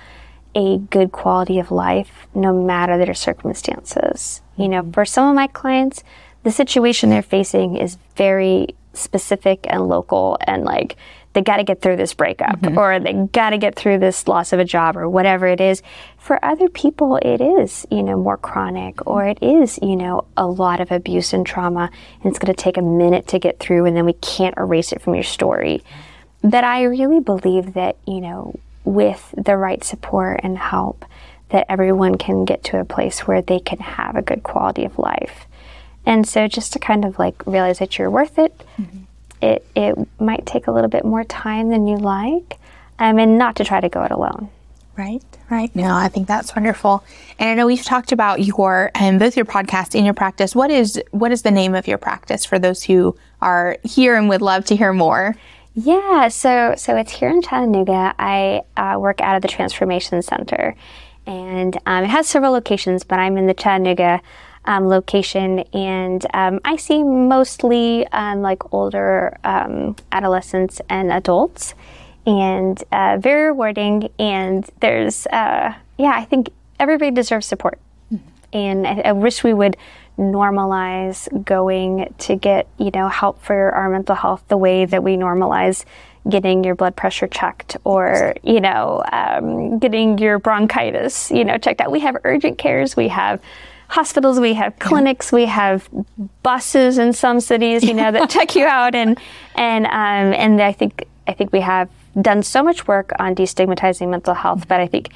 a 0.54 0.78
good 0.78 1.12
quality 1.12 1.58
of 1.58 1.70
life 1.70 2.26
no 2.34 2.54
matter 2.54 2.96
their 2.96 3.12
circumstances. 3.12 4.40
You 4.56 4.68
know, 4.68 4.80
mm-hmm. 4.80 4.92
for 4.92 5.04
some 5.04 5.28
of 5.28 5.34
my 5.34 5.48
clients, 5.48 6.02
the 6.44 6.50
situation 6.50 7.10
they're 7.10 7.20
facing 7.20 7.76
is 7.76 7.98
very 8.16 8.68
specific 8.94 9.66
and 9.68 9.86
local 9.86 10.38
and 10.46 10.64
like 10.64 10.96
they 11.37 11.43
got 11.43 11.59
to 11.59 11.64
get 11.64 11.82
through 11.82 11.97
this 11.97 12.14
breakup 12.14 12.59
mm-hmm. 12.61 12.78
or 12.78 12.99
they 12.99 13.12
got 13.12 13.51
to 13.51 13.59
get 13.59 13.76
through 13.76 13.99
this 13.99 14.26
loss 14.26 14.55
of 14.55 14.59
a 14.59 14.64
job 14.64 14.97
or 14.97 15.07
whatever 15.07 15.47
it 15.47 15.61
is. 15.61 15.82
For 16.16 16.43
other 16.43 16.70
people, 16.70 17.16
it 17.16 17.43
is, 17.43 17.87
you 17.91 18.03
know, 18.03 18.16
more 18.16 18.39
chronic 18.39 19.07
or 19.07 19.26
it 19.26 19.43
is, 19.43 19.78
you 19.82 19.97
know, 19.97 20.24
a 20.34 20.47
lot 20.47 20.80
of 20.80 20.91
abuse 20.91 21.34
and 21.34 21.45
trauma 21.45 21.91
and 22.22 22.30
it's 22.30 22.39
going 22.39 22.55
to 22.55 22.62
take 22.62 22.78
a 22.78 22.82
minute 22.82 23.28
to 23.28 23.39
get 23.39 23.59
through 23.59 23.84
and 23.84 23.95
then 23.95 24.07
we 24.07 24.14
can't 24.14 24.57
erase 24.57 24.93
it 24.93 25.03
from 25.03 25.14
your 25.14 25.24
story. 25.24 25.84
But 26.43 26.64
I 26.64 26.84
really 26.84 27.20
believe 27.20 27.74
that, 27.74 27.99
you 28.07 28.22
know, 28.22 28.59
with 28.84 29.34
the 29.37 29.59
right 29.59 29.84
support 29.84 30.41
and 30.43 30.57
help, 30.57 31.05
that 31.51 31.66
everyone 31.68 32.16
can 32.16 32.47
get 32.47 32.64
to 32.64 32.80
a 32.80 32.84
place 32.87 33.26
where 33.26 33.43
they 33.43 33.61
can 33.61 33.80
have 33.80 34.16
a 34.16 34.22
good 34.22 34.43
quality 34.43 34.87
of 34.87 34.99
life. 34.99 35.45
And 36.07 36.26
so 36.26 36.49
just 36.49 36.72
to 36.72 36.78
kind 36.78 37.05
of 37.05 37.18
like 37.18 37.47
realize 37.47 37.78
that 37.80 37.99
you're 37.99 38.11
worth 38.11 38.39
it, 38.39 38.57
mm-hmm. 38.80 39.03
It, 39.41 39.66
it 39.74 39.97
might 40.20 40.47
take 40.47 40.66
a 40.66 40.72
little 40.72 40.91
bit 40.91 41.05
more 41.05 41.24
time 41.24 41.68
than 41.68 41.87
you 41.87 41.97
like, 41.97 42.59
um, 42.99 43.18
and 43.18 43.39
not 43.39 43.57
to 43.57 43.64
try 43.64 43.80
to 43.80 43.89
go 43.89 44.03
it 44.03 44.11
alone. 44.11 44.49
Right, 44.97 45.22
right. 45.51 45.74
No, 45.76 45.95
I 45.95 46.09
think 46.09 46.26
that's 46.26 46.57
wonderful. 46.57 47.05
And 47.39 47.51
I 47.51 47.55
know 47.55 47.66
we've 47.66 47.84
talked 47.84 48.12
about 48.12 48.43
your 48.43 48.91
um, 48.95 49.18
both 49.18 49.37
your 49.37 49.45
podcast 49.45 49.95
and 49.95 50.07
your 50.07 50.14
practice. 50.14 50.55
What 50.55 50.70
is 50.70 51.01
what 51.11 51.32
is 51.32 51.43
the 51.43 51.51
name 51.51 51.74
of 51.74 51.87
your 51.87 51.99
practice 51.99 52.47
for 52.47 52.59
those 52.59 52.82
who 52.82 53.14
are 53.43 53.76
here 53.82 54.16
and 54.16 54.28
would 54.30 54.41
love 54.41 54.64
to 54.66 54.76
hear 54.76 54.95
more? 54.95 55.37
Yeah, 55.74 56.28
so 56.28 56.74
so 56.78 56.97
it's 56.97 57.12
here 57.12 57.28
in 57.28 57.43
Chattanooga. 57.43 58.14
I 58.18 58.62
uh, 58.78 58.99
work 58.99 59.20
out 59.20 59.37
of 59.37 59.43
the 59.43 59.49
Transformation 59.49 60.22
Center, 60.22 60.74
and 61.26 61.76
um, 61.84 62.05
it 62.05 62.09
has 62.09 62.26
several 62.26 62.53
locations, 62.53 63.05
but 63.05 63.18
I'm 63.18 63.37
in 63.37 63.47
the 63.47 63.55
Chattanooga 63.55 64.22
um, 64.66 64.88
location, 64.88 65.60
and 65.72 66.24
um, 66.34 66.60
I 66.64 66.76
see 66.76 67.02
mostly 67.02 68.06
um, 68.08 68.42
like 68.42 68.72
older 68.72 69.36
um, 69.44 69.96
adolescents 70.12 70.80
and 70.88 71.12
adults, 71.12 71.74
and 72.26 72.82
uh, 72.92 73.18
very 73.20 73.46
rewarding. 73.46 74.10
And 74.18 74.68
there's 74.80 75.26
uh, 75.28 75.74
yeah, 75.98 76.12
I 76.14 76.24
think 76.24 76.50
everybody 76.78 77.10
deserves 77.10 77.46
support, 77.46 77.78
and 78.52 78.86
I, 78.86 79.02
I 79.06 79.12
wish 79.12 79.44
we 79.44 79.54
would 79.54 79.76
normalize 80.18 81.28
going 81.44 82.12
to 82.18 82.36
get 82.36 82.66
you 82.78 82.90
know 82.94 83.08
help 83.08 83.42
for 83.42 83.70
our 83.72 83.90
mental 83.90 84.14
health 84.14 84.42
the 84.48 84.56
way 84.56 84.84
that 84.86 85.02
we 85.02 85.16
normalize 85.16 85.84
getting 86.28 86.64
your 86.64 86.74
blood 86.74 86.96
pressure 86.96 87.26
checked 87.26 87.76
or 87.84 88.34
you 88.42 88.60
know 88.60 89.02
um, 89.12 89.78
getting 89.78 90.18
your 90.18 90.38
bronchitis 90.38 91.30
you 91.30 91.44
know 91.44 91.58
checked 91.58 91.80
out. 91.80 91.90
We 91.90 92.00
have 92.00 92.16
urgent 92.24 92.58
cares. 92.58 92.96
We 92.96 93.08
have 93.08 93.40
hospitals 93.89 94.41
we 94.41 94.55
have 94.55 94.78
clinics 94.78 95.32
we 95.32 95.47
have 95.47 95.89
buses 96.43 96.99
in 96.99 97.12
some 97.12 97.41
cities 97.41 97.82
you 97.82 97.95
know 97.95 98.11
that 98.11 98.28
check 98.30 98.55
you 98.55 98.66
out. 98.66 98.95
And 98.95 99.18
and 99.55 99.87
um, 99.87 99.93
and 99.93 100.61
i 100.61 100.72
think 100.72 101.07
i 101.26 101.32
think 101.32 101.53
we 101.53 101.61
have 101.61 101.89
done 102.20 102.43
so 102.43 102.62
much 102.62 102.87
work 102.87 103.12
on 103.18 103.34
destigmatizing 103.34 104.09
mental 104.09 104.34
health 104.34 104.66
but 104.68 104.80
i 104.80 104.87
think 104.87 105.11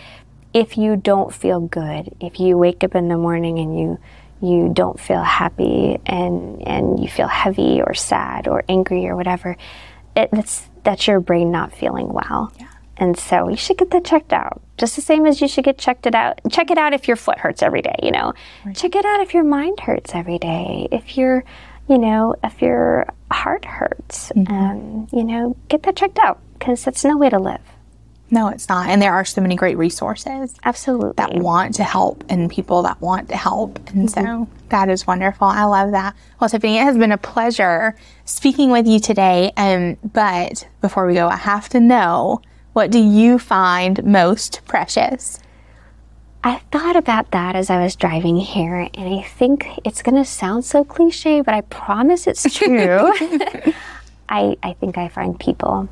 if 0.52 0.76
you 0.76 0.96
don't 0.96 1.32
feel 1.32 1.60
good 1.60 2.14
if 2.20 2.40
you 2.40 2.56
wake 2.58 2.82
up 2.84 2.94
in 2.94 3.08
the 3.08 3.16
morning 3.16 3.58
and 3.58 3.78
you 3.78 3.98
you 4.42 4.70
don't 4.72 4.98
feel 4.98 5.22
happy 5.22 5.98
and 6.06 6.66
and 6.66 7.00
you 7.00 7.08
feel 7.08 7.28
heavy 7.28 7.82
or 7.82 7.94
sad 7.94 8.48
or 8.48 8.64
angry 8.68 9.06
or 9.06 9.14
whatever 9.16 9.56
it, 10.16 10.30
that's 10.32 10.68
that's 10.84 11.06
your 11.06 11.20
brain 11.20 11.50
not 11.50 11.72
feeling 11.72 12.08
well. 12.12 12.52
And 12.96 13.18
so 13.18 13.48
you 13.48 13.56
should 13.56 13.78
get 13.78 13.90
that 13.90 14.04
checked 14.04 14.32
out 14.32 14.60
just 14.80 14.96
the 14.96 15.02
same 15.02 15.26
as 15.26 15.40
you 15.40 15.46
should 15.46 15.64
get 15.64 15.78
checked 15.78 16.06
it 16.06 16.14
out 16.14 16.40
check 16.50 16.70
it 16.70 16.78
out 16.78 16.92
if 16.92 17.06
your 17.06 17.16
foot 17.16 17.38
hurts 17.38 17.62
every 17.62 17.82
day 17.82 17.94
you 18.02 18.10
know 18.10 18.32
check 18.74 18.96
it 18.96 19.04
out 19.04 19.20
if 19.20 19.34
your 19.34 19.44
mind 19.44 19.78
hurts 19.80 20.14
every 20.14 20.38
day 20.38 20.88
if 20.90 21.16
your 21.16 21.44
you 21.88 21.98
know 21.98 22.34
if 22.42 22.60
your 22.60 23.06
heart 23.30 23.64
hurts 23.64 24.32
um, 24.48 25.06
you 25.12 25.22
know 25.22 25.56
get 25.68 25.82
that 25.84 25.94
checked 25.96 26.18
out 26.18 26.40
because 26.58 26.82
that's 26.84 27.04
no 27.04 27.16
way 27.16 27.28
to 27.30 27.38
live 27.38 27.60
No, 28.32 28.46
it's 28.46 28.68
not. 28.68 28.88
And 28.88 29.02
there 29.02 29.12
are 29.12 29.24
so 29.24 29.40
many 29.40 29.56
great 29.56 29.76
resources 29.76 30.54
absolutely 30.62 31.14
that 31.16 31.34
want 31.34 31.74
to 31.76 31.82
help 31.84 32.22
and 32.28 32.48
people 32.48 32.82
that 32.82 33.00
want 33.00 33.28
to 33.30 33.36
help. 33.36 33.80
And 33.90 34.08
so 34.08 34.46
that 34.68 34.88
is 34.88 35.04
wonderful. 35.04 35.48
I 35.48 35.64
love 35.64 35.90
that. 35.90 36.14
Well, 36.38 36.48
Tiffany, 36.48 36.78
it 36.78 36.84
has 36.84 36.96
been 36.96 37.10
a 37.10 37.18
pleasure 37.18 37.96
speaking 38.26 38.70
with 38.70 38.86
you 38.86 39.00
today. 39.00 39.50
Um, 39.56 39.96
but 40.12 40.68
before 40.80 41.08
we 41.08 41.14
go, 41.14 41.26
I 41.26 41.34
have 41.36 41.68
to 41.70 41.80
know 41.80 42.40
what 42.72 42.90
do 42.90 42.98
you 42.98 43.38
find 43.38 44.04
most 44.04 44.60
precious? 44.66 45.38
I 46.42 46.58
thought 46.72 46.96
about 46.96 47.32
that 47.32 47.54
as 47.54 47.68
I 47.68 47.82
was 47.82 47.96
driving 47.96 48.36
here, 48.36 48.88
and 48.94 49.18
I 49.18 49.22
think 49.22 49.66
it's 49.84 50.00
going 50.00 50.14
to 50.14 50.24
sound 50.24 50.64
so 50.64 50.84
cliche, 50.84 51.42
but 51.42 51.52
I 51.52 51.60
promise 51.62 52.26
it's 52.26 52.42
true. 52.54 53.12
I, 54.28 54.56
I 54.62 54.72
think 54.74 54.96
I 54.96 55.08
find 55.08 55.38
people. 55.38 55.88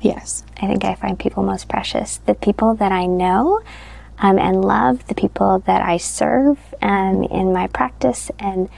Yes. 0.00 0.44
I 0.60 0.66
think 0.66 0.84
I 0.84 0.94
find 0.94 1.18
people 1.18 1.42
most 1.42 1.68
precious. 1.68 2.18
The 2.18 2.34
people 2.34 2.74
that 2.74 2.92
I 2.92 3.06
know 3.06 3.62
um, 4.18 4.38
and 4.38 4.64
love, 4.64 5.06
the 5.08 5.14
people 5.14 5.60
that 5.60 5.82
I 5.82 5.96
serve 5.96 6.58
um, 6.82 7.24
in 7.24 7.52
my 7.52 7.66
practice, 7.66 8.30
and 8.38 8.68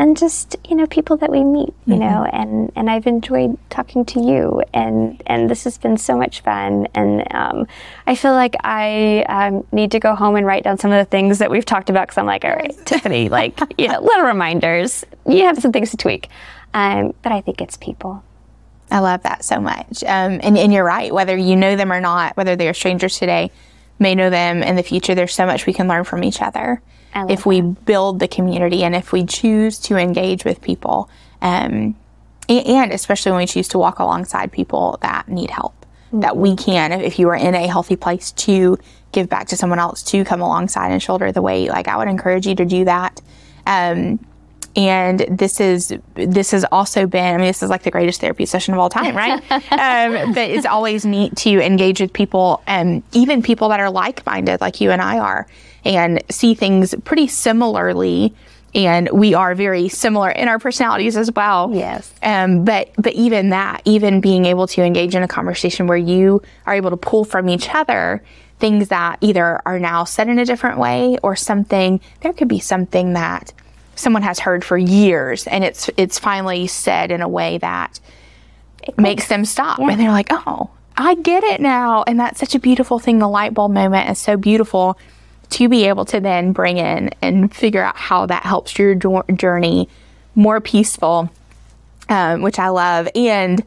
and 0.00 0.16
just 0.16 0.56
you 0.66 0.74
know 0.74 0.86
people 0.86 1.18
that 1.18 1.30
we 1.30 1.44
meet 1.44 1.74
you 1.84 1.94
mm-hmm. 1.94 1.98
know 1.98 2.24
and 2.24 2.72
and 2.74 2.90
I've 2.90 3.06
enjoyed 3.06 3.58
talking 3.68 4.04
to 4.06 4.20
you 4.20 4.62
and 4.72 5.22
and 5.26 5.48
this 5.48 5.64
has 5.64 5.76
been 5.76 5.98
so 5.98 6.16
much 6.16 6.40
fun 6.40 6.88
and 6.94 7.22
um, 7.32 7.68
I 8.06 8.14
feel 8.14 8.32
like 8.32 8.56
I 8.64 9.24
um, 9.28 9.66
need 9.72 9.90
to 9.92 10.00
go 10.00 10.14
home 10.14 10.36
and 10.36 10.46
write 10.46 10.64
down 10.64 10.78
some 10.78 10.90
of 10.90 10.98
the 10.98 11.08
things 11.08 11.38
that 11.38 11.50
we've 11.50 11.66
talked 11.66 11.90
about 11.90 12.08
because 12.08 12.18
I'm 12.18 12.26
like 12.26 12.44
all 12.44 12.50
right 12.56 12.74
Tiffany 12.86 13.28
like 13.40 13.60
you 13.78 13.86
know 13.86 14.00
little 14.00 14.24
reminders. 14.24 15.04
You 15.28 15.44
have 15.44 15.58
some 15.58 15.70
things 15.70 15.90
to 15.90 15.96
tweak. 15.96 16.28
Um, 16.72 17.14
but 17.22 17.32
I 17.32 17.40
think 17.40 17.60
it's 17.60 17.76
people. 17.76 18.24
I 18.92 19.00
love 19.00 19.24
that 19.24 19.44
so 19.44 19.60
much. 19.60 20.02
Um, 20.04 20.40
and, 20.42 20.56
and 20.56 20.72
you're 20.72 20.84
right. 20.84 21.12
Whether 21.12 21.36
you 21.36 21.56
know 21.56 21.76
them 21.76 21.92
or 21.92 22.00
not 22.00 22.36
whether 22.36 22.56
they 22.56 22.68
are 22.68 22.74
strangers 22.74 23.18
today 23.18 23.50
may 23.98 24.14
know 24.14 24.30
them 24.30 24.62
in 24.62 24.76
the 24.76 24.82
future. 24.82 25.14
There's 25.14 25.34
so 25.34 25.46
much 25.46 25.66
we 25.66 25.74
can 25.74 25.88
learn 25.88 26.04
from 26.04 26.24
each 26.24 26.40
other 26.40 26.80
if 27.14 27.46
we 27.46 27.60
build 27.60 28.20
the 28.20 28.28
community 28.28 28.84
and 28.84 28.94
if 28.94 29.12
we 29.12 29.24
choose 29.24 29.78
to 29.80 29.96
engage 29.96 30.44
with 30.44 30.60
people, 30.60 31.10
um, 31.42 31.96
and 32.48 32.92
especially 32.92 33.32
when 33.32 33.40
we 33.40 33.46
choose 33.46 33.68
to 33.68 33.78
walk 33.78 33.98
alongside 33.98 34.52
people 34.52 34.98
that 35.02 35.28
need 35.28 35.50
help, 35.50 35.74
mm-hmm. 36.06 36.20
that 36.20 36.36
we 36.36 36.56
can, 36.56 36.92
if 36.92 37.18
you 37.18 37.28
are 37.28 37.36
in 37.36 37.54
a 37.54 37.66
healthy 37.66 37.96
place, 37.96 38.32
to 38.32 38.78
give 39.12 39.28
back 39.28 39.48
to 39.48 39.56
someone 39.56 39.78
else, 39.78 40.02
to 40.02 40.24
come 40.24 40.40
alongside 40.40 40.92
and 40.92 41.02
shoulder 41.02 41.32
the 41.32 41.42
weight. 41.42 41.68
Like 41.68 41.88
I 41.88 41.96
would 41.96 42.08
encourage 42.08 42.46
you 42.46 42.54
to 42.56 42.64
do 42.64 42.84
that. 42.84 43.20
Um, 43.66 44.20
and 44.76 45.20
this 45.28 45.60
is 45.60 45.92
this 46.14 46.52
has 46.52 46.64
also 46.70 47.06
been 47.06 47.34
i 47.34 47.36
mean 47.36 47.46
this 47.46 47.62
is 47.62 47.70
like 47.70 47.82
the 47.82 47.90
greatest 47.90 48.20
therapy 48.20 48.46
session 48.46 48.72
of 48.72 48.78
all 48.78 48.88
time 48.88 49.16
right 49.16 49.42
um, 49.50 50.32
but 50.32 50.48
it's 50.48 50.66
always 50.66 51.04
neat 51.04 51.34
to 51.34 51.60
engage 51.60 52.00
with 52.00 52.12
people 52.12 52.62
and 52.68 52.98
um, 52.98 53.08
even 53.12 53.42
people 53.42 53.68
that 53.68 53.80
are 53.80 53.90
like-minded 53.90 54.60
like 54.60 54.80
you 54.80 54.92
and 54.92 55.02
i 55.02 55.18
are 55.18 55.46
and 55.84 56.22
see 56.30 56.54
things 56.54 56.94
pretty 57.04 57.26
similarly 57.26 58.34
and 58.74 59.08
we 59.12 59.34
are 59.34 59.54
very 59.54 59.88
similar 59.88 60.30
in 60.30 60.46
our 60.46 60.60
personalities 60.60 61.16
as 61.16 61.32
well. 61.32 61.70
Yes. 61.72 62.12
Um, 62.22 62.64
but 62.64 62.90
but 62.96 63.14
even 63.14 63.50
that, 63.50 63.82
even 63.84 64.20
being 64.20 64.44
able 64.44 64.68
to 64.68 64.82
engage 64.82 65.14
in 65.14 65.22
a 65.22 65.28
conversation 65.28 65.88
where 65.88 65.98
you 65.98 66.40
are 66.66 66.74
able 66.74 66.90
to 66.90 66.96
pull 66.96 67.24
from 67.24 67.48
each 67.48 67.74
other 67.74 68.22
things 68.60 68.88
that 68.88 69.16
either 69.22 69.60
are 69.64 69.78
now 69.78 70.04
said 70.04 70.28
in 70.28 70.38
a 70.38 70.44
different 70.44 70.78
way 70.78 71.16
or 71.22 71.34
something. 71.34 72.00
There 72.20 72.32
could 72.32 72.46
be 72.46 72.60
something 72.60 73.14
that 73.14 73.52
someone 73.96 74.22
has 74.22 74.38
heard 74.38 74.64
for 74.64 74.78
years 74.78 75.46
and 75.46 75.62
it's 75.62 75.90
it's 75.96 76.18
finally 76.18 76.66
said 76.66 77.10
in 77.10 77.20
a 77.20 77.28
way 77.28 77.58
that 77.58 78.00
makes 78.96 79.28
them 79.28 79.44
stop 79.44 79.78
yeah. 79.78 79.90
and 79.90 80.00
they're 80.00 80.10
like 80.10 80.28
oh 80.30 80.70
i 80.96 81.14
get 81.16 81.44
it 81.44 81.60
now 81.60 82.02
and 82.04 82.18
that's 82.18 82.40
such 82.40 82.54
a 82.54 82.58
beautiful 82.58 82.98
thing 82.98 83.18
the 83.18 83.28
light 83.28 83.52
bulb 83.52 83.70
moment 83.70 84.08
is 84.08 84.18
so 84.18 84.38
beautiful 84.38 84.96
to 85.50 85.68
be 85.68 85.84
able 85.84 86.04
to 86.04 86.20
then 86.20 86.52
bring 86.52 86.78
in 86.78 87.10
and 87.22 87.54
figure 87.54 87.82
out 87.82 87.96
how 87.96 88.26
that 88.26 88.42
helps 88.42 88.78
your 88.78 88.94
journey 88.94 89.88
more 90.34 90.60
peaceful 90.60 91.30
um, 92.08 92.42
which 92.42 92.58
i 92.58 92.68
love 92.68 93.08
and 93.14 93.64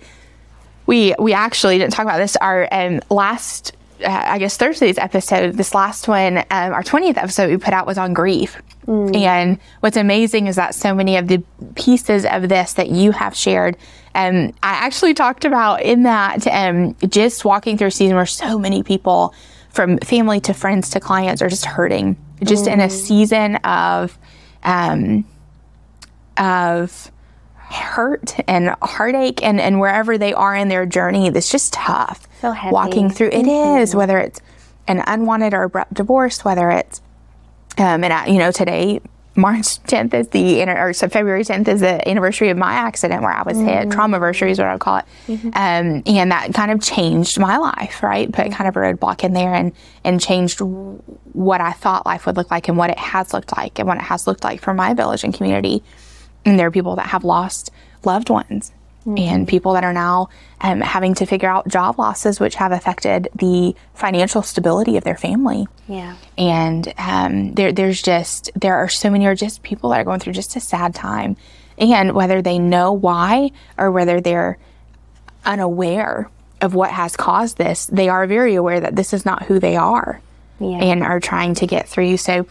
we 0.86 1.14
we 1.20 1.34
actually 1.34 1.78
didn't 1.78 1.94
talk 1.94 2.04
about 2.04 2.18
this 2.18 2.36
our 2.38 2.68
um, 2.72 3.00
last 3.10 3.74
uh, 4.04 4.24
I 4.26 4.40
guess 4.40 4.58
Thursday's 4.58 4.98
episode, 4.98 5.54
this 5.54 5.74
last 5.74 6.08
one, 6.08 6.40
um, 6.40 6.46
our 6.50 6.84
20th 6.84 7.18
episode 7.18 7.50
we 7.50 7.58
put 7.58 7.74
out 7.74 7.88
was 7.88 7.98
on 7.98 8.14
grief. 8.14 8.62
Mm. 8.88 9.16
And 9.16 9.60
what's 9.80 9.98
amazing 9.98 10.48
is 10.48 10.58
that 10.58 10.76
so 10.76 10.94
many 10.94 11.16
of 11.16 11.28
the 11.28 11.42
pieces 11.76 12.26
of 12.26 12.50
this 12.50 12.74
that 12.74 12.90
you 12.90 13.12
have 13.12 13.36
shared, 13.36 13.78
um, 14.16 14.54
I 14.62 14.74
actually 14.74 15.14
talked 15.14 15.46
about 15.46 15.82
in 15.82 16.04
that 16.04 16.46
um, 16.48 16.96
just 17.08 17.46
walking 17.46 17.78
through 17.78 17.88
a 17.88 17.92
season 17.92 18.16
where 18.16 18.26
so 18.26 18.60
many 18.60 18.84
people, 18.84 19.34
from 19.74 19.98
family 19.98 20.40
to 20.40 20.54
friends 20.54 20.90
to 20.92 21.00
clients, 21.00 21.42
are 21.42 21.50
just 21.50 21.66
hurting, 21.66 22.16
just 22.44 22.66
mm. 22.66 22.74
in 22.74 22.80
a 22.80 22.88
mm. 22.88 22.92
season 22.92 23.56
of 23.58 24.18
um, 24.64 25.26
of 26.38 27.12
hurt 27.56 28.36
and 28.48 28.76
heartache 28.82 29.44
and, 29.44 29.60
and 29.60 29.80
wherever 29.80 30.18
they 30.18 30.34
are 30.34 30.56
in 30.56 30.70
their 30.70 30.86
journey, 30.86 31.28
it's 31.28 31.52
just 31.52 31.74
tough. 31.74 32.28
So 32.40 32.52
heavy. 32.52 32.74
Walking 32.74 33.10
through 33.10 33.30
it 33.30 33.46
mm-hmm. 33.46 33.80
is 33.80 33.96
whether 33.96 34.18
it's 34.20 34.40
an 34.88 35.04
unwanted 35.08 35.54
or 35.54 35.64
abrupt 35.64 35.94
divorce, 35.94 36.46
whether 36.46 36.70
it's 36.70 37.02
um, 37.78 38.04
and 38.04 38.32
you 38.32 38.38
know 38.38 38.52
today 38.52 39.02
March 39.36 39.82
10th 39.84 40.14
is 40.14 40.28
the 40.30 40.64
or 40.64 40.94
so 40.94 41.10
February 41.10 41.44
10th 41.44 41.68
is 41.68 41.82
the 41.82 42.08
anniversary 42.08 42.50
of 42.50 42.58
my 42.58 42.74
accident 42.74 43.24
where 43.24 43.32
I 43.32 43.42
was 43.42 43.58
mm-hmm. 43.58 43.68
hit. 43.68 43.92
Trauma 43.92 44.16
anniversary 44.16 44.52
is 44.52 44.60
what 44.60 44.68
I 44.68 44.78
call 44.78 44.98
it, 44.98 45.06
mm-hmm. 45.28 45.48
um, 45.48 46.04
and 46.06 46.32
that 46.32 46.54
kind 46.54 46.72
of 46.72 46.82
changed 46.82 47.40
my 47.40 47.58
life. 47.58 48.04
Right, 48.04 48.32
put 48.32 48.52
kind 48.52 48.68
of 48.68 48.76
a 48.76 48.80
roadblock 48.80 49.24
in 49.24 49.34
there 49.34 49.54
and 49.54 49.72
and 50.04 50.22
changed 50.22 50.60
what 50.62 51.62
I 51.62 51.72
thought 51.72 52.06
life 52.06 52.26
would 52.26 52.38
look 52.38 52.52
like 52.52 52.68
and 52.68 52.78
what 52.78 52.92
it 52.92 53.00
has 53.00 53.34
looked 53.34 53.56
like 53.58 53.80
and 53.80 53.88
what 53.88 53.98
it 53.98 54.04
has 54.04 54.28
looked 54.28 54.44
like 54.44 54.62
for 54.62 54.74
my 54.74 54.94
village 54.94 55.24
and 55.24 55.34
community. 55.34 55.84
And 56.46 56.60
there 56.60 56.68
are 56.68 56.72
people 56.72 56.96
that 56.98 57.08
have 57.08 57.24
lost 57.24 57.72
loved 58.04 58.30
ones 58.30 58.72
mm-hmm. 59.06 59.18
and 59.18 59.48
people 59.48 59.74
that 59.74 59.84
are 59.84 59.94
now 59.94 60.30
um, 60.62 60.82
having 60.82 61.14
to 61.16 61.26
figure 61.26 61.50
out 61.50 61.68
job 61.68 62.00
losses, 62.00 62.40
which 62.40 62.56
have 62.56 62.72
affected 62.72 63.28
the 63.36 63.76
financial 63.94 64.42
stability 64.42 64.98
of 64.98 65.04
their 65.04 65.18
family. 65.18 65.68
Yeah. 65.88 66.16
And 66.38 66.94
um, 66.98 67.54
there, 67.54 67.72
there's 67.72 68.02
just, 68.02 68.50
there 68.56 68.76
are 68.76 68.90
so 68.90 69.10
many, 69.10 69.26
or 69.26 69.36
just 69.36 69.64
people 69.64 69.90
that 69.90 70.00
are 70.00 70.04
going 70.04 70.20
through 70.20 70.34
just 70.34 70.56
a 70.56 70.60
sad 70.60 70.96
time. 70.96 71.36
And 71.78 72.14
whether 72.14 72.42
they 72.42 72.60
know 72.60 72.94
why 72.94 73.52
or 73.78 73.92
whether 73.92 74.22
they're 74.22 74.58
unaware 75.46 76.30
of 76.62 76.74
what 76.74 76.92
has 76.92 77.18
caused 77.18 77.58
this, 77.58 77.88
they 77.88 78.08
are 78.08 78.26
very 78.26 78.56
aware 78.56 78.80
that 78.80 78.96
this 78.96 79.12
is 79.12 79.26
not 79.26 79.44
who 79.44 79.60
they 79.60 79.76
are 79.76 80.22
yeah. 80.60 80.78
and 80.78 81.04
are 81.04 81.20
trying 81.20 81.56
to 81.56 81.68
get 81.68 81.90
through. 81.90 82.18
So 82.18 82.46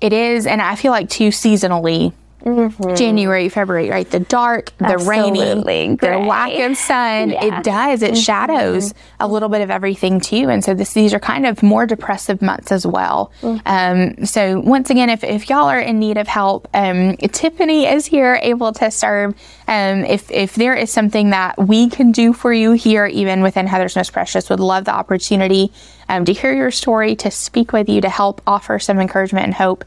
it 0.00 0.14
is, 0.14 0.46
and 0.46 0.62
I 0.62 0.76
feel 0.76 0.92
like 0.92 1.10
too 1.10 1.28
seasonally, 1.28 2.14
Mm-hmm. 2.44 2.94
January, 2.94 3.48
February, 3.48 3.90
right? 3.90 4.10
The 4.10 4.20
dark, 4.20 4.72
the 4.78 4.86
Absolutely. 4.86 5.40
rainy, 5.40 5.96
Gray. 5.96 6.10
the 6.10 6.26
lack 6.26 6.58
of 6.58 6.76
sun. 6.76 7.30
Yeah. 7.30 7.58
It 7.58 7.64
does. 7.64 8.02
It 8.02 8.12
mm-hmm. 8.12 8.20
shadows 8.20 8.94
a 9.18 9.28
little 9.28 9.48
bit 9.48 9.60
of 9.60 9.70
everything 9.70 10.20
too. 10.20 10.48
And 10.48 10.64
so 10.64 10.74
this, 10.74 10.94
these 10.94 11.12
are 11.12 11.20
kind 11.20 11.46
of 11.46 11.62
more 11.62 11.86
depressive 11.86 12.40
months 12.40 12.72
as 12.72 12.86
well. 12.86 13.32
Mm-hmm. 13.42 14.20
Um, 14.20 14.26
so 14.26 14.60
once 14.60 14.90
again, 14.90 15.10
if, 15.10 15.22
if 15.22 15.50
y'all 15.50 15.68
are 15.68 15.80
in 15.80 15.98
need 15.98 16.16
of 16.16 16.28
help, 16.28 16.68
um, 16.74 17.16
Tiffany 17.16 17.86
is 17.86 18.06
here 18.06 18.38
able 18.42 18.72
to 18.72 18.90
serve. 18.90 19.34
Um, 19.68 20.04
if, 20.04 20.30
if 20.30 20.54
there 20.54 20.74
is 20.74 20.90
something 20.90 21.30
that 21.30 21.58
we 21.58 21.88
can 21.90 22.10
do 22.10 22.32
for 22.32 22.52
you 22.52 22.72
here, 22.72 23.06
even 23.06 23.42
within 23.42 23.66
Heather's 23.66 23.96
Most 23.96 24.12
Precious, 24.12 24.48
would 24.50 24.60
love 24.60 24.86
the 24.86 24.94
opportunity 24.94 25.72
um, 26.08 26.24
to 26.24 26.32
hear 26.32 26.52
your 26.52 26.70
story, 26.70 27.14
to 27.16 27.30
speak 27.30 27.72
with 27.72 27.88
you, 27.88 28.00
to 28.00 28.08
help 28.08 28.40
offer 28.46 28.78
some 28.78 28.98
encouragement 28.98 29.44
and 29.44 29.54
hope. 29.54 29.84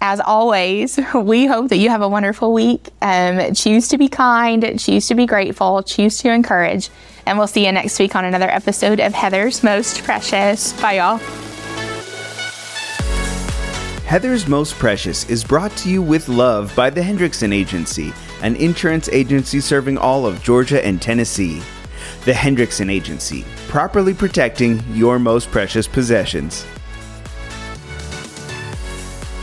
As 0.00 0.20
always, 0.20 0.98
we 1.14 1.46
hope 1.46 1.68
that 1.68 1.78
you 1.78 1.88
have 1.88 2.02
a 2.02 2.08
wonderful 2.08 2.52
week. 2.52 2.88
Um, 3.02 3.54
choose 3.54 3.88
to 3.88 3.98
be 3.98 4.08
kind, 4.08 4.78
choose 4.78 5.08
to 5.08 5.14
be 5.14 5.26
grateful, 5.26 5.82
choose 5.82 6.18
to 6.18 6.32
encourage. 6.32 6.90
And 7.26 7.36
we'll 7.36 7.46
see 7.46 7.66
you 7.66 7.72
next 7.72 7.98
week 7.98 8.14
on 8.16 8.24
another 8.24 8.48
episode 8.48 9.00
of 9.00 9.12
Heather's 9.12 9.62
Most 9.62 10.02
Precious. 10.04 10.72
Bye, 10.80 10.94
y'all. 10.94 11.18
Heather's 14.06 14.48
Most 14.48 14.76
Precious 14.76 15.28
is 15.28 15.44
brought 15.44 15.76
to 15.78 15.90
you 15.90 16.00
with 16.00 16.30
love 16.30 16.74
by 16.74 16.88
the 16.88 17.02
Hendrickson 17.02 17.52
Agency, 17.52 18.14
an 18.40 18.56
insurance 18.56 19.10
agency 19.10 19.60
serving 19.60 19.98
all 19.98 20.24
of 20.24 20.42
Georgia 20.42 20.82
and 20.82 21.02
Tennessee. 21.02 21.60
The 22.24 22.32
Hendrickson 22.32 22.90
Agency, 22.90 23.44
properly 23.66 24.14
protecting 24.14 24.82
your 24.94 25.18
most 25.18 25.50
precious 25.50 25.86
possessions. 25.86 26.64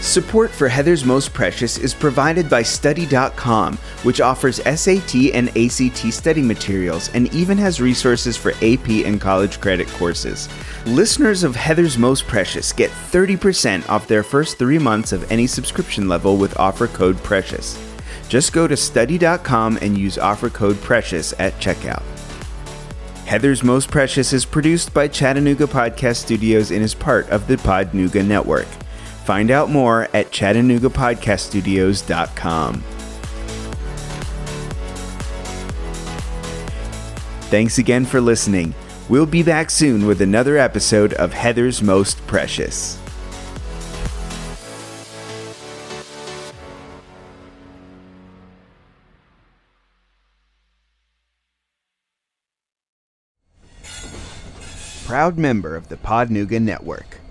Support 0.06 0.51
for 0.51 0.68
Heather's 0.68 1.03
Most 1.03 1.34
Precious 1.34 1.80
is 1.80 1.93
provided 1.93 2.47
by 2.47 2.62
Study.com, 2.62 3.76
which 4.03 4.22
offers 4.22 4.58
SAT 4.58 5.34
and 5.34 5.49
ACT 5.58 6.14
study 6.14 6.43
materials 6.43 7.10
and 7.16 7.34
even 7.34 7.58
has 7.58 7.82
resources 7.82 8.38
for 8.38 8.51
AP 8.62 8.88
and 9.03 9.20
college 9.20 9.60
credit 9.60 9.88
courses. 9.88 10.47
Listeners 10.86 11.43
of 11.43 11.56
Heather's 11.56 11.97
Most 11.97 12.28
Precious 12.28 12.72
get 12.72 12.91
30% 12.91 13.89
off 13.89 14.08
their 14.08 14.22
first 14.22 14.60
three 14.60 14.78
months 14.78 15.12
of 15.12 15.30
any 15.32 15.47
subscription 15.47 16.08
level 16.08 16.38
with 16.38 16.58
offer 16.60 16.88
code 16.88 17.18
PRECIOUS. 17.24 17.76
Just 18.30 18.53
go 18.53 18.68
to 18.68 18.78
Study.com 18.78 19.80
and 19.82 19.97
use 19.97 20.20
offer 20.20 20.51
code 20.51 20.78
PRECIOUS 20.78 21.34
at 21.39 21.53
checkout. 21.56 22.03
Heather's 23.26 23.64
Most 23.64 23.89
Precious 23.89 24.34
is 24.34 24.45
produced 24.45 24.93
by 24.93 25.08
Chattanooga 25.08 25.66
Podcast 25.66 26.18
Studios 26.18 26.70
and 26.70 26.84
is 26.84 26.93
part 26.93 27.28
of 27.32 27.47
the 27.47 27.56
Podnuga 27.56 28.24
Network. 28.26 28.68
Find 29.26 29.49
out 29.49 29.71
more 29.71 30.03
at 30.13 30.32
ChattanoogaPodcastStudios.com. 30.32 32.84
Thanks 37.49 37.78
again 37.80 38.05
for 38.05 38.21
listening. 38.21 38.76
We'll 39.09 39.26
be 39.26 39.41
back 39.41 39.71
soon 39.71 40.05
with 40.05 40.21
another 40.21 40.57
episode 40.57 41.13
of 41.13 41.34
Heather's 41.34 41.82
Most 41.82 42.28
Precious. 42.28 42.99
Proud 55.07 55.39
member 55.39 55.76
of 55.76 55.89
the 55.89 55.97
Podnuga 55.97 56.61
Network. 56.61 57.24